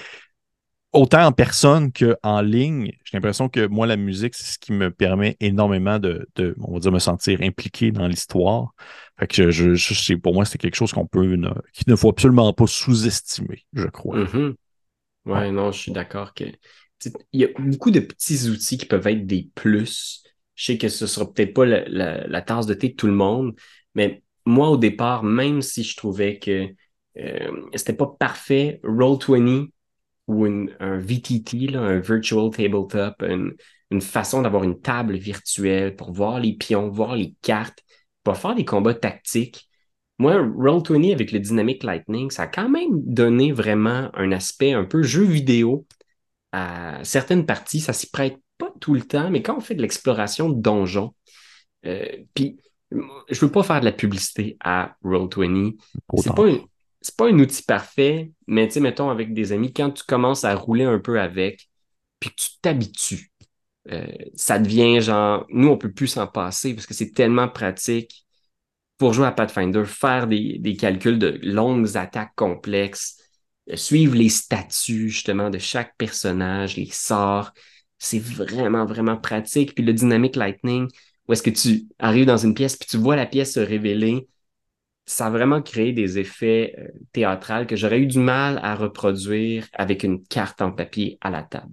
autant 0.92 1.24
en 1.24 1.32
personne 1.32 1.92
qu'en 1.92 2.40
ligne, 2.40 2.92
j'ai 3.04 3.16
l'impression 3.16 3.48
que 3.48 3.66
moi, 3.66 3.86
la 3.86 3.96
musique, 3.96 4.34
c'est 4.34 4.54
ce 4.54 4.58
qui 4.58 4.72
me 4.72 4.90
permet 4.90 5.36
énormément 5.40 5.98
de, 5.98 6.26
on 6.60 6.74
va 6.74 6.80
dire, 6.80 6.92
me 6.92 6.98
sentir 6.98 7.40
impliqué 7.42 7.92
dans 7.92 8.06
l'histoire. 8.06 8.74
Fait 9.18 9.26
que 9.26 9.50
je, 9.50 9.74
je, 9.74 10.14
pour 10.14 10.34
moi, 10.34 10.44
c'est 10.44 10.58
quelque 10.58 10.76
chose 10.76 10.92
qu'on 10.92 11.06
peut, 11.06 11.36
qui 11.72 11.84
ne 11.86 11.96
faut 11.96 12.08
absolument 12.08 12.52
pas 12.52 12.66
sous-estimer, 12.66 13.64
je 13.72 13.86
crois. 13.86 14.24
Mm-hmm. 14.24 14.54
ouais, 15.26 15.50
non, 15.52 15.72
je 15.72 15.78
suis 15.78 15.92
d'accord 15.92 16.34
que 16.34 16.44
il 17.32 17.40
y 17.40 17.44
a 17.44 17.48
beaucoup 17.58 17.90
de 17.90 18.00
petits 18.00 18.48
outils 18.48 18.76
qui 18.76 18.86
peuvent 18.86 19.06
être 19.06 19.26
des 19.26 19.48
plus. 19.54 20.22
Je 20.54 20.64
sais 20.66 20.78
que 20.78 20.88
ce 20.88 21.06
sera 21.06 21.32
peut-être 21.32 21.54
pas 21.54 21.64
la, 21.64 22.42
tasse 22.42 22.66
de 22.66 22.74
thé 22.74 22.90
de 22.90 22.94
tout 22.94 23.06
le 23.06 23.14
monde, 23.14 23.54
mais 23.94 24.22
moi, 24.44 24.68
au 24.68 24.76
départ, 24.76 25.22
même 25.22 25.62
si 25.62 25.82
je 25.82 25.96
trouvais 25.96 26.38
que 26.38 26.68
euh, 27.18 27.68
c'était 27.74 27.94
pas 27.94 28.14
parfait, 28.18 28.80
Roll20 28.84 29.70
ou 30.30 30.46
un 30.46 30.98
VTT, 30.98 31.74
un 31.74 31.98
Virtual 31.98 32.50
Tabletop, 32.50 33.22
une, 33.22 33.54
une 33.90 34.00
façon 34.00 34.42
d'avoir 34.42 34.64
une 34.64 34.80
table 34.80 35.16
virtuelle 35.16 35.96
pour 35.96 36.12
voir 36.12 36.38
les 36.38 36.54
pions, 36.54 36.88
voir 36.88 37.16
les 37.16 37.34
cartes, 37.42 37.82
pour 38.22 38.36
faire 38.36 38.54
des 38.54 38.64
combats 38.64 38.94
tactiques. 38.94 39.68
Moi, 40.18 40.36
Roll20 40.36 41.12
avec 41.12 41.32
le 41.32 41.40
Dynamic 41.40 41.82
Lightning, 41.82 42.30
ça 42.30 42.42
a 42.42 42.46
quand 42.46 42.68
même 42.68 43.02
donné 43.04 43.52
vraiment 43.52 44.10
un 44.14 44.32
aspect 44.32 44.72
un 44.72 44.84
peu 44.84 45.02
jeu 45.02 45.24
vidéo 45.24 45.86
à 46.52 47.00
certaines 47.02 47.46
parties. 47.46 47.80
Ça 47.80 47.92
s'y 47.92 48.10
prête 48.10 48.38
pas 48.58 48.72
tout 48.80 48.94
le 48.94 49.00
temps, 49.00 49.30
mais 49.30 49.42
quand 49.42 49.56
on 49.56 49.60
fait 49.60 49.74
de 49.74 49.82
l'exploration 49.82 50.50
de 50.50 50.60
donjons, 50.60 51.14
euh, 51.86 52.04
puis 52.34 52.58
je 52.90 53.40
veux 53.40 53.50
pas 53.50 53.62
faire 53.62 53.80
de 53.80 53.86
la 53.86 53.92
publicité 53.92 54.56
à 54.60 54.94
Roll20. 55.02 55.76
C'est 56.18 56.34
pas, 56.34 56.48
c'est 57.00 57.16
pas 57.16 57.28
un 57.28 57.38
outil 57.38 57.62
parfait, 57.62 58.32
mais 58.46 58.66
tu 58.68 58.74
sais, 58.74 58.80
mettons 58.80 59.10
avec 59.10 59.32
des 59.34 59.52
amis, 59.52 59.72
quand 59.72 59.90
tu 59.90 60.04
commences 60.04 60.44
à 60.44 60.54
rouler 60.54 60.84
un 60.84 60.98
peu 60.98 61.20
avec, 61.20 61.68
puis 62.20 62.30
que 62.30 62.36
tu 62.36 62.48
t'habitues, 62.62 63.30
euh, 63.90 64.06
ça 64.34 64.58
devient 64.58 65.00
genre, 65.00 65.46
nous, 65.50 65.68
on 65.68 65.78
peut 65.78 65.92
plus 65.92 66.08
s'en 66.08 66.26
passer 66.26 66.74
parce 66.74 66.86
que 66.86 66.94
c'est 66.94 67.12
tellement 67.12 67.48
pratique 67.48 68.26
pour 68.98 69.14
jouer 69.14 69.26
à 69.26 69.32
Pathfinder, 69.32 69.84
faire 69.86 70.26
des, 70.26 70.76
calculs 70.78 71.18
de 71.18 71.40
longues 71.42 71.96
attaques 71.96 72.34
complexes, 72.36 73.16
euh, 73.70 73.76
suivre 73.76 74.14
les 74.14 74.28
statuts 74.28 75.08
justement 75.08 75.50
de 75.50 75.58
chaque 75.58 75.96
personnage, 75.96 76.76
les 76.76 76.90
sorts. 76.90 77.52
C'est 77.98 78.20
vraiment, 78.20 78.86
vraiment 78.86 79.16
pratique. 79.16 79.74
Puis 79.74 79.84
le 79.84 79.94
Dynamic 79.94 80.36
Lightning, 80.36 80.88
où 81.28 81.32
est-ce 81.32 81.42
que 81.42 81.50
tu 81.50 81.86
arrives 81.98 82.26
dans 82.26 82.36
une 82.36 82.54
pièce, 82.54 82.76
puis 82.76 82.88
tu 82.88 82.98
vois 82.98 83.16
la 83.16 83.26
pièce 83.26 83.54
se 83.54 83.60
révéler, 83.60 84.28
ça 85.06 85.26
a 85.26 85.30
vraiment 85.30 85.62
créé 85.62 85.92
des 85.92 86.18
effets 86.18 86.74
euh, 86.78 86.88
théâtrales 87.12 87.66
que 87.66 87.76
j'aurais 87.76 88.00
eu 88.00 88.06
du 88.06 88.18
mal 88.18 88.60
à 88.62 88.74
reproduire 88.74 89.66
avec 89.72 90.04
une 90.04 90.24
carte 90.24 90.62
en 90.62 90.72
papier 90.72 91.18
à 91.20 91.30
la 91.30 91.42
table. 91.42 91.72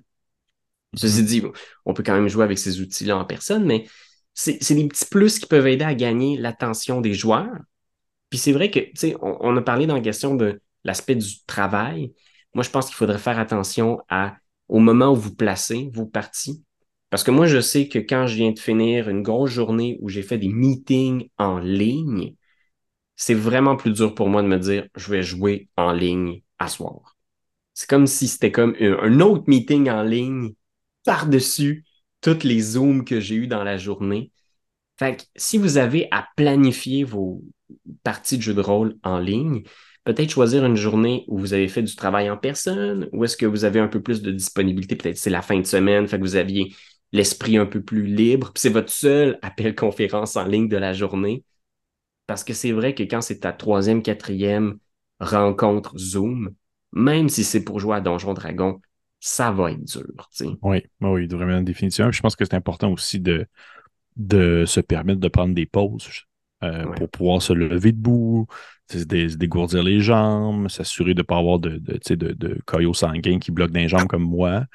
Ceci 0.96 1.22
mm-hmm. 1.22 1.26
dit, 1.26 1.44
on 1.86 1.94
peut 1.94 2.04
quand 2.04 2.16
même 2.16 2.30
jouer 2.30 2.44
avec 2.44 2.58
ces 2.58 2.82
outils-là 2.82 3.18
en 3.18 3.26
personne, 3.26 3.66
mais 3.66 3.86
c'est 4.34 4.76
des 4.76 4.88
petits 4.88 5.06
plus 5.06 5.40
qui 5.40 5.48
peuvent 5.48 5.66
aider 5.66 5.84
à 5.84 5.96
gagner 5.96 6.38
l'attention 6.38 7.02
des 7.02 7.14
joueurs. 7.14 7.58
Puis 8.30 8.38
c'est 8.38 8.52
vrai 8.52 8.70
que, 8.70 8.80
tu 8.80 8.92
sais, 8.96 9.16
on, 9.22 9.58
a 9.58 9.62
parlé 9.62 9.88
dans 9.88 9.96
la 9.96 10.02
question 10.02 10.36
de 10.36 10.62
l'aspect 10.84 11.16
du 11.16 11.44
travail. 11.46 12.14
Moi, 12.54 12.64
je 12.64 12.70
pense 12.70 12.86
qu'il 12.86 12.96
faudrait 12.96 13.18
faire 13.18 13.40
attention 13.40 14.00
à, 14.10 14.36
au 14.68 14.80
moment 14.80 15.12
où 15.12 15.16
vous 15.16 15.34
placez 15.34 15.90
vos 15.94 16.06
parties. 16.06 16.64
Parce 17.10 17.24
que 17.24 17.32
moi, 17.32 17.48
je 17.48 17.62
sais 17.62 17.88
que 17.88 18.00
quand 18.00 18.28
je 18.28 18.36
viens 18.36 18.52
de 18.52 18.60
finir 18.60 19.10
une 19.10 19.24
grosse 19.24 19.52
journée 19.52 19.98
où 20.02 20.10
j'ai 20.10 20.22
fait 20.22 20.38
des 20.38 20.50
meetings 20.50 21.30
en 21.38 21.58
ligne, 21.58 22.36
c'est 23.18 23.34
vraiment 23.34 23.76
plus 23.76 23.92
dur 23.92 24.16
pour 24.16 24.30
moi 24.30 24.42
de 24.42 24.48
me 24.48 24.60
dire 24.60 24.88
je 24.96 25.12
vais 25.12 25.24
jouer 25.24 25.68
en 25.76 25.92
ligne 25.92 26.44
à 26.60 26.70
soir. 26.70 27.18
C'est 27.74 27.90
comme 27.90 28.08
si 28.08 28.28
c'était 28.28 28.52
comme 28.52 28.76
un 28.80 29.20
autre 29.20 29.44
meeting 29.48 29.90
en 29.90 30.04
ligne 30.04 30.54
par-dessus 31.04 31.84
toutes 32.22 32.44
les 32.44 32.60
zooms 32.62 33.04
que 33.04 33.20
j'ai 33.20 33.36
eu 33.36 33.48
dans 33.48 33.64
la 33.64 33.78
journée. 33.78 34.32
Fait 34.98 35.18
que 35.18 35.24
si 35.36 35.58
vous 35.58 35.78
avez 35.78 36.08
à 36.12 36.28
planifier 36.36 37.04
vos 37.04 37.44
parties 38.04 38.38
de 38.38 38.44
jeu 38.44 38.54
de 38.54 38.62
rôle 38.62 38.98
en 39.04 39.20
ligne, 39.20 39.64
peut-être 40.04 40.32
choisir 40.32 40.66
une 40.66 40.76
journée 40.76 41.26
où 41.28 41.38
vous 41.38 41.54
avez 41.54 41.68
fait 41.68 41.84
du 41.84 41.96
travail 41.96 42.30
en 42.30 42.38
personne, 42.38 43.10
ou 43.12 43.26
est-ce 43.26 43.38
que 43.38 43.46
vous 43.46 43.66
avez 43.66 43.80
un 43.80 43.88
peu 43.88 44.02
plus 44.02 44.22
de 44.22 44.32
disponibilité, 44.32 44.96
peut-être 44.96 45.18
c'est 45.18 45.30
la 45.30 45.42
fin 45.42 45.60
de 45.60 45.66
semaine, 45.66 46.08
fait 46.08 46.18
que 46.18 46.24
vous 46.24 46.36
aviez 46.36 46.74
l'esprit 47.12 47.58
un 47.58 47.66
peu 47.66 47.82
plus 47.82 48.06
libre, 48.06 48.52
c'est 48.56 48.70
votre 48.70 48.92
seul 48.92 49.38
appel 49.42 49.76
conférence 49.76 50.36
en 50.36 50.46
ligne 50.46 50.68
de 50.68 50.78
la 50.78 50.94
journée. 50.94 51.44
Parce 52.28 52.44
que 52.44 52.54
c'est 52.54 52.72
vrai 52.72 52.94
que 52.94 53.04
quand 53.04 53.22
c'est 53.22 53.40
ta 53.40 53.54
troisième, 53.54 54.02
quatrième 54.04 54.78
rencontre 55.20 55.98
Zoom, 55.98 56.54
même 56.94 57.30
si 57.30 57.44
c'est 57.44 57.64
pour 57.64 57.80
jouer 57.80 57.98
à 57.98 58.02
Donjon 58.02 58.34
Dragon, 58.34 58.80
ça 59.20 59.52
va 59.52 59.72
être 59.72 59.84
dur. 59.84 60.30
Oui, 60.62 60.84
oui, 61.02 61.28
vraiment, 61.28 61.62
définitivement. 61.62 62.12
je 62.12 62.22
pense 62.22 62.36
que 62.36 62.46
c'est 62.46 62.54
important 62.56 62.92
aussi 62.92 63.20
de, 63.20 63.48
de 64.16 64.66
se 64.66 64.80
permettre 64.80 65.20
de 65.20 65.28
prendre 65.28 65.54
des 65.56 65.66
pauses 65.66 66.10
euh, 66.64 66.86
pour 66.96 67.10
pouvoir 67.10 67.42
se 67.42 67.54
lever 67.54 67.92
debout, 67.92 68.48
se 68.92 69.04
dégourdir 69.04 69.84
les 69.84 70.00
jambes, 70.00 70.70
s'assurer 70.70 71.14
de 71.14 71.20
ne 71.22 71.24
pas 71.24 71.38
avoir 71.38 71.60
de, 71.60 71.78
de, 71.78 72.16
de, 72.16 72.34
de 72.34 72.62
caillots 72.66 72.94
sanguins 72.94 73.40
qui 73.40 73.52
bloquent 73.52 73.74
les 73.74 73.88
jambes 73.88 74.08
comme 74.08 74.24
moi. 74.24 74.66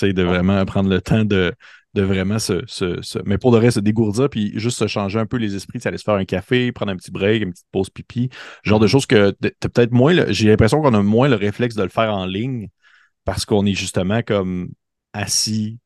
De 0.00 0.22
vraiment 0.22 0.64
prendre 0.66 0.90
le 0.90 1.00
temps 1.00 1.24
de, 1.24 1.54
de 1.96 2.02
vraiment 2.02 2.38
se, 2.38 2.62
se, 2.66 3.18
Mais 3.24 3.38
pour 3.38 3.50
de 3.52 3.56
vrai, 3.56 3.70
se 3.70 3.80
dégourdir, 3.80 4.28
puis 4.28 4.52
juste 4.58 4.78
se 4.78 4.86
changer 4.86 5.18
un 5.18 5.26
peu 5.26 5.38
les 5.38 5.56
esprits, 5.56 5.80
aller 5.84 5.98
se 5.98 6.04
faire 6.04 6.14
un 6.14 6.24
café, 6.24 6.70
prendre 6.70 6.92
un 6.92 6.96
petit 6.96 7.10
break, 7.10 7.42
une 7.42 7.52
petite 7.52 7.66
pause 7.72 7.90
pipi. 7.90 8.28
Genre 8.62 8.78
de 8.78 8.86
mm-hmm. 8.86 8.90
choses 8.90 9.06
que 9.06 9.30
t'as 9.40 9.68
peut-être 9.68 9.92
moins. 9.92 10.14
J'ai 10.28 10.48
l'impression 10.48 10.82
qu'on 10.82 10.94
a 10.94 11.02
moins 11.02 11.28
le 11.28 11.36
réflexe 11.36 11.74
de 11.74 11.82
le 11.82 11.88
faire 11.88 12.14
en 12.14 12.26
ligne 12.26 12.68
parce 13.24 13.46
qu'on 13.46 13.64
est 13.64 13.74
justement 13.74 14.22
comme 14.22 14.68
assis 15.14 15.78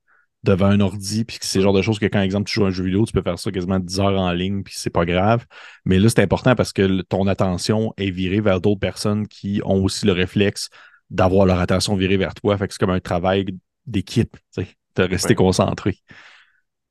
devant 0.42 0.66
un 0.66 0.80
ordi, 0.80 1.24
puis 1.24 1.38
c'est 1.42 1.58
le 1.58 1.64
genre 1.64 1.74
de 1.74 1.82
choses 1.82 1.98
que 1.98 2.06
quand, 2.06 2.22
exemple, 2.22 2.48
tu 2.48 2.54
joues 2.54 2.64
à 2.64 2.68
un 2.68 2.70
jeu 2.70 2.84
vidéo, 2.84 3.04
tu 3.04 3.12
peux 3.12 3.22
faire 3.22 3.38
ça 3.38 3.50
quasiment 3.50 3.78
10 3.78 4.00
heures 4.00 4.18
en 4.18 4.32
ligne, 4.32 4.62
puis 4.62 4.74
c'est 4.76 4.90
pas 4.90 5.04
grave. 5.04 5.46
Mais 5.84 5.98
là, 5.98 6.08
c'est 6.08 6.22
important 6.22 6.54
parce 6.54 6.72
que 6.72 7.02
ton 7.02 7.26
attention 7.26 7.92
est 7.98 8.10
virée 8.10 8.40
vers 8.40 8.60
d'autres 8.60 8.80
personnes 8.80 9.28
qui 9.28 9.60
ont 9.64 9.84
aussi 9.84 10.06
le 10.06 10.12
réflexe 10.12 10.70
d'avoir 11.10 11.44
leur 11.44 11.60
attention 11.60 11.94
virée 11.94 12.16
vers 12.16 12.34
toi. 12.34 12.56
Fait 12.56 12.66
que 12.66 12.72
c'est 12.72 12.80
comme 12.80 12.90
un 12.90 13.00
travail 13.00 13.44
d'équipe, 13.86 14.36
tu 14.54 14.64
sais, 14.64 14.68
de 15.06 15.10
rester 15.10 15.34
concentré. 15.34 15.98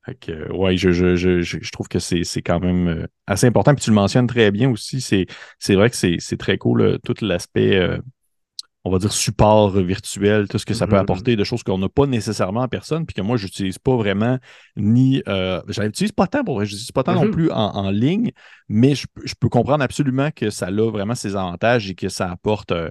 Fait 0.04 0.14
que, 0.14 0.50
ouais, 0.52 0.76
je, 0.76 0.92
je, 0.92 1.16
je, 1.16 1.42
je 1.42 1.70
trouve 1.70 1.88
que 1.88 1.98
c'est 1.98 2.42
quand 2.42 2.60
même 2.60 2.88
euh, 2.88 3.06
assez 3.26 3.46
important. 3.46 3.74
Puis 3.74 3.84
tu 3.84 3.90
le 3.90 3.96
mentionnes 3.96 4.26
très 4.26 4.50
bien 4.50 4.70
aussi, 4.70 5.00
c'est 5.00 5.74
vrai 5.74 5.90
que 5.90 5.96
c'est 5.96 6.36
très 6.38 6.56
cool, 6.56 6.98
tout 7.04 7.14
l'aspect 7.20 7.76
euh, 7.76 7.98
on 8.84 8.90
va 8.90 8.98
dire, 8.98 9.12
support 9.12 9.70
virtuel, 9.72 10.48
tout 10.48 10.58
ce 10.58 10.64
que 10.64 10.72
ça 10.72 10.86
peut 10.86 10.96
mm-hmm, 10.96 11.00
apporter, 11.00 11.36
de 11.36 11.44
choses 11.44 11.62
qu'on 11.62 11.78
n'a 11.78 11.88
pas 11.88 12.06
nécessairement 12.06 12.62
en 12.62 12.68
personne, 12.68 13.04
puis 13.04 13.14
que 13.14 13.20
moi, 13.20 13.36
je 13.36 13.44
n'utilise 13.44 13.78
pas 13.78 13.94
vraiment 13.94 14.38
ni. 14.76 15.22
Euh, 15.28 15.60
je 15.68 16.12
pas 16.12 16.26
tant 16.26 16.44
pour 16.44 16.64
je 16.64 16.70
n'utilise 16.70 16.92
pas 16.92 17.02
tant 17.02 17.14
non 17.14 17.26
mm-hmm. 17.26 17.30
plus 17.30 17.50
en, 17.50 17.90
ligne, 17.90 18.30
mais 18.68 18.94
je, 18.94 19.06
peux 19.38 19.48
comprendre 19.48 19.84
absolument 19.84 20.30
que 20.30 20.48
ça 20.50 20.66
a 20.66 20.70
vraiment 20.70 21.14
ses 21.14 21.36
avantages 21.36 21.90
et 21.90 21.94
que 21.94 22.08
ça 22.08 22.30
apporte 22.30 22.72
euh, 22.72 22.90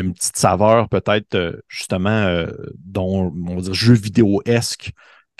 une 0.00 0.14
petite 0.14 0.36
saveur, 0.36 0.88
peut-être, 0.88 1.34
euh, 1.34 1.60
justement, 1.68 2.10
euh, 2.10 2.50
dont, 2.76 3.32
on 3.46 3.56
va 3.56 3.62
dire, 3.62 3.74
jeu 3.74 3.94
vidéo-esque 3.94 4.92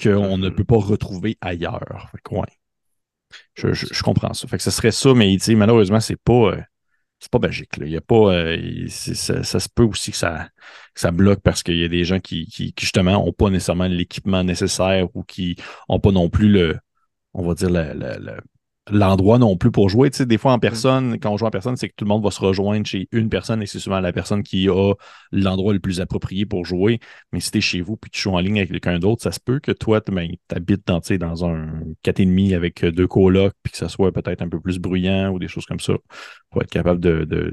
qu'on 0.02 0.38
ne 0.38 0.48
mm-hmm. 0.48 0.54
peut 0.54 0.64
pas 0.64 0.78
retrouver 0.78 1.36
ailleurs. 1.40 2.10
Fait 2.12 3.72
Je, 3.72 4.02
comprends 4.02 4.34
ça. 4.34 4.46
Fait 4.48 4.56
que 4.56 4.62
ce 4.62 4.70
serait 4.70 4.90
ça, 4.90 5.14
mais 5.14 5.36
malheureusement, 5.48 6.00
c'est 6.00 6.16
pas 6.16 6.56
c'est 7.24 7.30
pas 7.30 7.38
magique. 7.38 7.70
Il 7.80 7.88
y 7.88 7.96
a 7.96 8.02
pas, 8.02 8.34
euh, 8.34 8.86
ça, 8.88 9.60
se 9.60 9.68
peut 9.74 9.84
aussi 9.84 10.10
que 10.10 10.16
ça, 10.16 10.48
ça 10.94 11.10
bloque 11.10 11.40
parce 11.40 11.62
qu'il 11.62 11.78
y 11.78 11.84
a 11.84 11.88
des 11.88 12.04
gens 12.04 12.20
qui, 12.20 12.46
qui, 12.46 12.74
justement 12.78 13.12
n'ont 13.12 13.32
pas 13.32 13.48
nécessairement 13.48 13.86
l'équipement 13.86 14.44
nécessaire 14.44 15.08
ou 15.14 15.22
qui 15.22 15.56
n'ont 15.88 16.00
pas 16.00 16.10
non 16.10 16.28
plus 16.28 16.50
le, 16.50 16.76
on 17.32 17.46
va 17.46 17.54
dire, 17.54 17.70
le, 17.70 18.36
l'endroit 18.90 19.38
non 19.38 19.56
plus 19.56 19.70
pour 19.70 19.88
jouer. 19.88 20.10
Tu 20.10 20.18
sais, 20.18 20.26
des 20.26 20.38
fois, 20.38 20.52
en 20.52 20.58
mm. 20.58 20.60
personne, 20.60 21.18
quand 21.18 21.30
on 21.30 21.36
joue 21.36 21.46
en 21.46 21.50
personne, 21.50 21.76
c'est 21.76 21.88
que 21.88 21.94
tout 21.96 22.04
le 22.04 22.08
monde 22.08 22.22
va 22.22 22.30
se 22.30 22.40
rejoindre 22.40 22.86
chez 22.86 23.08
une 23.12 23.28
personne 23.28 23.62
et 23.62 23.66
c'est 23.66 23.78
souvent 23.78 24.00
la 24.00 24.12
personne 24.12 24.42
qui 24.42 24.68
a 24.68 24.92
l'endroit 25.32 25.72
le 25.72 25.80
plus 25.80 26.00
approprié 26.00 26.44
pour 26.46 26.64
jouer. 26.64 27.00
Mais 27.32 27.40
si 27.40 27.50
tu 27.50 27.58
es 27.58 27.60
chez 27.60 27.80
vous 27.80 27.96
puis 27.96 28.10
tu 28.10 28.20
joues 28.20 28.32
en 28.32 28.40
ligne 28.40 28.58
avec 28.58 28.70
quelqu'un 28.70 28.98
d'autre, 28.98 29.22
ça 29.22 29.32
se 29.32 29.40
peut 29.40 29.58
que 29.60 29.72
toi, 29.72 30.00
tu 30.00 30.12
ben, 30.12 30.30
habites 30.50 30.86
dans, 30.86 31.00
dans 31.00 31.44
un 31.44 31.66
4,5 32.04 32.54
avec 32.54 32.84
deux 32.84 33.06
colocs 33.06 33.54
puis 33.62 33.72
que 33.72 33.78
ça 33.78 33.88
soit 33.88 34.12
peut-être 34.12 34.42
un 34.42 34.48
peu 34.48 34.60
plus 34.60 34.78
bruyant 34.78 35.30
ou 35.30 35.38
des 35.38 35.48
choses 35.48 35.66
comme 35.66 35.80
ça 35.80 35.94
pour 36.50 36.62
être 36.62 36.70
capable 36.70 37.00
de, 37.00 37.24
de, 37.24 37.52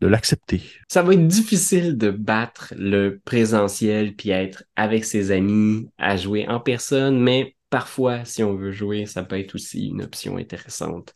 de, 0.00 0.06
l'accepter. 0.06 0.60
Ça 0.88 1.02
va 1.02 1.14
être 1.14 1.26
difficile 1.26 1.96
de 1.96 2.10
battre 2.10 2.74
le 2.76 3.20
présentiel 3.24 4.14
puis 4.14 4.30
être 4.30 4.64
avec 4.76 5.04
ses 5.04 5.30
amis 5.30 5.88
à 5.96 6.16
jouer 6.16 6.46
en 6.48 6.60
personne, 6.60 7.18
mais 7.18 7.54
parfois, 7.72 8.26
si 8.26 8.42
on 8.42 8.54
veut 8.54 8.70
jouer, 8.70 9.06
ça 9.06 9.24
peut 9.24 9.38
être 9.38 9.54
aussi 9.54 9.86
une 9.86 10.02
option 10.02 10.36
intéressante 10.36 11.14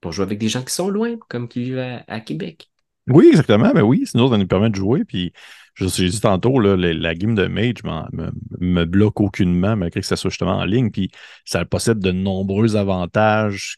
pour 0.00 0.12
jouer 0.12 0.24
avec 0.24 0.38
des 0.38 0.48
gens 0.48 0.62
qui 0.62 0.72
sont 0.72 0.88
loin, 0.88 1.16
comme 1.28 1.46
qui 1.46 1.62
vivent 1.62 2.00
à, 2.08 2.20
Québec. 2.20 2.70
Oui, 3.06 3.28
exactement. 3.28 3.66
Mais 3.66 3.74
ben 3.74 3.82
oui, 3.82 4.04
sinon, 4.06 4.30
ça 4.30 4.38
nous 4.38 4.46
permet 4.46 4.70
de 4.70 4.76
jouer. 4.76 5.04
Puis, 5.04 5.34
je 5.74 5.86
j'ai 5.88 6.08
dit 6.08 6.20
tantôt, 6.20 6.58
là, 6.58 6.74
la, 6.74 7.14
game 7.14 7.34
de 7.34 7.46
Mage 7.46 7.82
me, 7.84 8.30
me, 8.60 8.84
bloque 8.86 9.20
aucunement, 9.20 9.76
malgré 9.76 10.00
que 10.00 10.06
ça 10.06 10.16
soit 10.16 10.30
justement 10.30 10.56
en 10.56 10.64
ligne. 10.64 10.90
Puis, 10.90 11.10
ça 11.44 11.66
possède 11.66 11.98
de 11.98 12.12
nombreux 12.12 12.76
avantages 12.76 13.76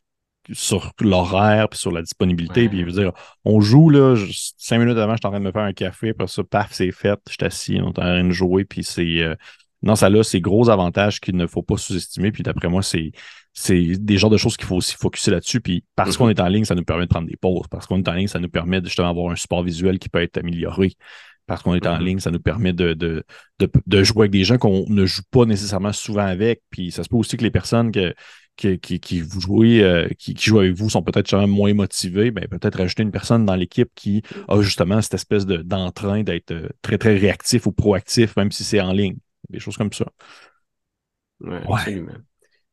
sur 0.52 0.92
l'horaire 1.00 1.68
puis 1.70 1.80
sur 1.80 1.90
la 1.90 2.02
disponibilité. 2.02 2.68
Puis, 2.68 2.82
je 2.82 2.84
veux 2.84 2.92
dire, 2.92 3.12
on 3.44 3.60
joue, 3.60 3.90
là, 3.90 4.14
cinq 4.58 4.78
minutes 4.78 4.98
avant, 4.98 5.14
je 5.14 5.18
suis 5.18 5.26
en 5.26 5.30
train 5.30 5.40
de 5.40 5.44
me 5.44 5.50
faire 5.50 5.62
un 5.62 5.72
café. 5.72 6.10
Après 6.10 6.28
ça, 6.28 6.44
paf, 6.44 6.72
c'est 6.72 6.92
fait. 6.92 7.18
Je 7.26 7.32
suis 7.32 7.44
assis, 7.44 7.80
on 7.82 7.86
est 7.86 7.98
en 7.98 8.02
train 8.02 8.24
de 8.24 8.30
jouer. 8.30 8.64
Puis, 8.64 8.84
c'est. 8.84 9.22
Euh, 9.22 9.34
non, 9.82 9.96
ça 9.96 10.06
a 10.06 10.22
ces 10.22 10.40
gros 10.40 10.70
avantages 10.70 11.20
qu'il 11.20 11.36
ne 11.36 11.46
faut 11.46 11.62
pas 11.62 11.76
sous-estimer. 11.76 12.30
Puis 12.30 12.42
d'après 12.42 12.68
moi, 12.68 12.82
c'est 12.82 13.10
c'est 13.52 13.96
des 13.98 14.16
genres 14.16 14.30
de 14.30 14.36
choses 14.36 14.56
qu'il 14.56 14.66
faut 14.66 14.76
aussi 14.76 14.94
focuser 14.94 15.30
là-dessus. 15.30 15.60
Puis 15.60 15.84
parce 15.94 16.16
qu'on 16.16 16.26
mhm. 16.26 16.30
est 16.30 16.40
en 16.40 16.48
ligne, 16.48 16.64
ça 16.64 16.74
nous 16.74 16.84
permet 16.84 17.04
de 17.04 17.08
prendre 17.08 17.28
des 17.28 17.36
pauses. 17.36 17.66
Parce 17.70 17.86
qu'on 17.86 17.98
est 17.98 18.08
en 18.08 18.14
ligne, 18.14 18.28
ça 18.28 18.38
nous 18.38 18.48
permet 18.48 18.80
de 18.80 18.86
justement 18.86 19.10
avoir 19.10 19.30
un 19.30 19.36
support 19.36 19.62
visuel 19.62 19.98
qui 19.98 20.08
peut 20.08 20.22
être 20.22 20.38
amélioré. 20.38 20.92
Parce 21.46 21.62
qu'on 21.62 21.74
est 21.74 21.86
en 21.86 21.98
mhm. 21.98 22.04
ligne, 22.04 22.18
ça 22.20 22.30
nous 22.30 22.40
permet 22.40 22.72
de, 22.72 22.94
de, 22.94 23.24
de, 23.58 24.04
jouer 24.04 24.22
avec 24.22 24.30
des 24.30 24.44
gens 24.44 24.56
qu'on 24.56 24.84
ne 24.88 25.04
joue 25.04 25.22
pas 25.30 25.44
nécessairement 25.44 25.92
souvent 25.92 26.24
avec. 26.24 26.62
Puis 26.70 26.92
ça 26.92 27.02
se 27.02 27.08
peut 27.08 27.16
aussi 27.16 27.36
que 27.36 27.42
les 27.42 27.50
personnes 27.50 27.90
que, 27.90 28.14
qui, 28.56 28.78
qui, 28.78 29.20
vous 29.20 29.40
jouez, 29.40 29.82
euh, 29.82 30.08
qui, 30.18 30.36
jouent 30.38 30.60
avec 30.60 30.74
vous 30.74 30.88
sont 30.88 31.02
peut-être 31.02 31.36
moins 31.46 31.74
motivés, 31.74 32.30
ben, 32.30 32.46
peut-être 32.46 32.78
rajouter 32.78 33.02
une 33.02 33.10
personne 33.10 33.44
dans 33.44 33.56
l'équipe 33.56 33.90
qui 33.96 34.22
a 34.48 34.62
justement 34.62 35.02
cette 35.02 35.14
espèce 35.14 35.44
d'entrain 35.44 36.22
d'être 36.22 36.52
euh, 36.52 36.68
très, 36.80 36.96
très 36.96 37.16
réactif 37.16 37.66
ou 37.66 37.72
proactif, 37.72 38.36
même 38.36 38.52
si 38.52 38.62
c'est 38.62 38.80
en 38.80 38.92
ligne 38.92 39.16
des 39.52 39.60
choses 39.60 39.76
comme 39.76 39.92
ça. 39.92 40.06
Ouais, 41.40 41.62
absolument. 41.64 42.18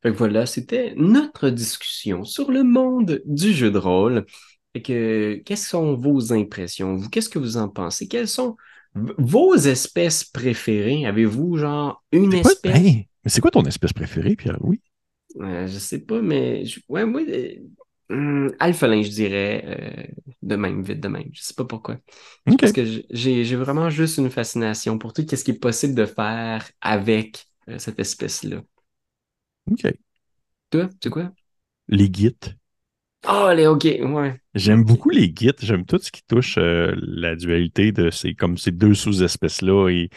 Fait 0.02 0.12
que 0.12 0.18
voilà, 0.18 0.46
c'était 0.46 0.94
notre 0.96 1.50
discussion 1.50 2.24
sur 2.24 2.52
le 2.52 2.64
monde 2.64 3.22
du 3.26 3.54
jeu 3.54 3.70
de 3.70 3.78
rôle. 3.78 4.26
Fait 4.74 4.82
que, 4.82 5.42
quelles 5.46 5.58
sont 5.58 5.96
vos 5.96 6.32
impressions? 6.32 6.96
Vous, 6.96 7.10
qu'est-ce 7.10 7.30
que 7.30 7.40
vous 7.40 7.58
en 7.58 7.68
pensez? 7.68 8.08
Quelles 8.08 8.28
sont 8.28 8.56
vos 8.94 9.56
espèces 9.56 10.24
préférées? 10.24 11.06
Avez-vous, 11.06 11.58
genre, 11.58 12.04
une 12.12 12.34
espèce? 12.34 12.82
mais 12.82 13.08
c'est 13.26 13.42
quoi 13.42 13.52
ton 13.52 13.64
espèce 13.64 13.94
préférée, 13.94 14.36
Pierre-Louis? 14.36 14.82
Euh, 15.42 15.68
je 15.68 15.78
sais 15.78 16.00
pas, 16.00 16.22
mais 16.22 16.64
ouais, 16.88 17.06
moi, 17.06 17.22
euh, 17.22 17.56
Hum, 18.10 18.52
alphelin, 18.60 19.04
je 19.04 19.10
dirais, 19.10 19.64
euh, 19.66 20.24
de 20.42 20.56
même, 20.56 20.82
vite 20.82 21.00
de 21.00 21.08
même. 21.08 21.30
Je 21.34 21.42
sais 21.44 21.54
pas 21.54 21.66
pourquoi. 21.66 21.98
Parce 22.60 22.72
que 22.74 22.84
j'ai 23.12 23.56
vraiment 23.56 23.90
juste 23.92 24.18
une 24.18 24.32
fascination 24.32 24.98
pour 24.98 25.14
tout 25.14 25.24
ce 25.30 25.44
qui 25.44 25.52
est 25.52 25.54
possible 25.60 25.94
de 25.96 26.06
faire 26.06 26.68
avec 26.82 27.46
euh, 27.70 27.78
cette 27.78 28.00
espèce-là. 28.00 28.62
OK. 29.72 29.94
Toi, 30.72 30.90
c'est 31.02 31.10
quoi? 31.10 31.32
Les 31.90 32.10
guides. 32.10 32.58
Oh, 33.28 33.50
les 33.54 33.68
OK, 33.68 33.84
ouais. 33.84 34.36
J'aime 34.56 34.86
beaucoup 34.86 35.10
les 35.10 35.30
guides. 35.30 35.58
J'aime 35.62 35.86
tout 35.86 36.00
ce 36.02 36.10
qui 36.10 36.22
touche 36.26 36.56
euh, 36.58 36.96
la 37.02 37.36
dualité 37.36 37.92
de 37.92 38.10
ces, 38.12 38.34
comme 38.34 38.58
ces 38.58 38.72
deux 38.72 38.94
sous-espèces-là 38.94 39.90
et 39.90 40.10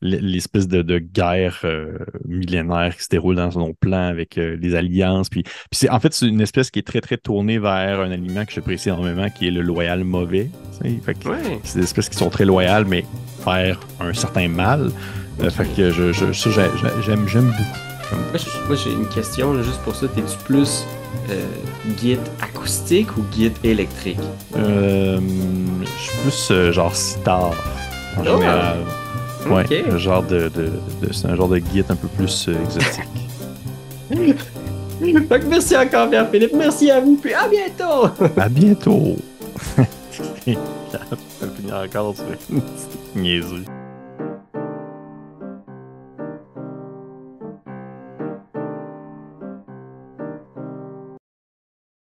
l'espèce 0.00 0.68
de, 0.68 0.98
guerre 0.98 1.60
euh, 1.64 1.98
millénaire 2.24 2.96
qui 2.96 3.02
se 3.02 3.08
déroule 3.08 3.36
dans 3.36 3.50
son 3.50 3.74
plan 3.74 4.06
avec 4.06 4.38
euh, 4.38 4.56
les 4.60 4.76
alliances. 4.76 5.28
Puis, 5.28 5.42
c'est, 5.72 5.90
en 5.90 5.98
fait, 5.98 6.14
c'est 6.14 6.28
une 6.28 6.40
espèce 6.40 6.70
qui 6.70 6.78
est 6.78 6.86
très, 6.86 7.00
très 7.00 7.16
tournée 7.16 7.58
vers 7.58 8.00
un 8.00 8.12
aliment 8.12 8.44
que 8.44 8.52
j'apprécie 8.52 8.88
énormément, 8.88 9.28
qui 9.30 9.48
est 9.48 9.52
le 9.52 9.62
loyal 9.62 10.04
mauvais. 10.04 10.48
C'est 10.80 11.78
des 11.78 11.82
espèces 11.82 12.08
qui 12.08 12.16
sont 12.16 12.30
très 12.30 12.44
loyales, 12.44 12.84
mais 12.84 13.04
faire 13.44 13.80
un 13.98 14.12
certain 14.12 14.46
mal. 14.46 14.92
fait 15.50 15.74
que 15.74 15.90
je, 15.90 16.12
j'aime, 16.12 17.28
j'aime 17.28 17.46
beaucoup. 17.46 17.94
Moi, 18.68 18.76
j'ai 18.76 18.92
une 18.92 19.08
question 19.08 19.60
juste 19.60 19.80
pour 19.82 19.96
ça. 19.96 20.06
T'es-tu 20.06 20.36
plus 20.44 20.84
euh, 21.30 21.44
guide 22.00 22.20
acoustique 22.40 23.16
ou 23.16 23.22
guide 23.32 23.56
électrique? 23.64 24.18
Euh, 24.56 25.18
je 25.82 26.02
suis 26.02 26.18
plus 26.22 26.48
euh, 26.50 26.72
genre 26.72 26.94
sitar 26.94 27.50
en 28.16 28.20
oh! 28.20 28.24
général. 28.24 28.78
Ouais, 29.50 29.84
un 29.90 29.98
genre 29.98 30.22
de, 30.22 30.48
de, 30.48 30.72
c'est 31.12 31.26
un 31.26 31.36
genre 31.36 31.48
de 31.48 31.58
guide 31.58 31.86
un 31.90 31.96
peu 31.96 32.08
plus 32.08 32.48
exotique. 32.48 33.04
Donc, 35.30 35.42
merci 35.48 35.76
encore, 35.76 36.08
Pierre-Philippe. 36.08 36.52
Merci 36.54 36.90
à 36.90 37.00
vous, 37.00 37.16
puis 37.16 37.34
à 37.34 37.48
bientôt! 37.48 38.08
à 38.40 38.48
bientôt! 38.48 39.16
Ça 39.76 41.48
finir 41.56 41.76
encore 41.76 42.14
sur 42.14 42.24
une 42.50 42.62
niaiserie. 43.20 43.64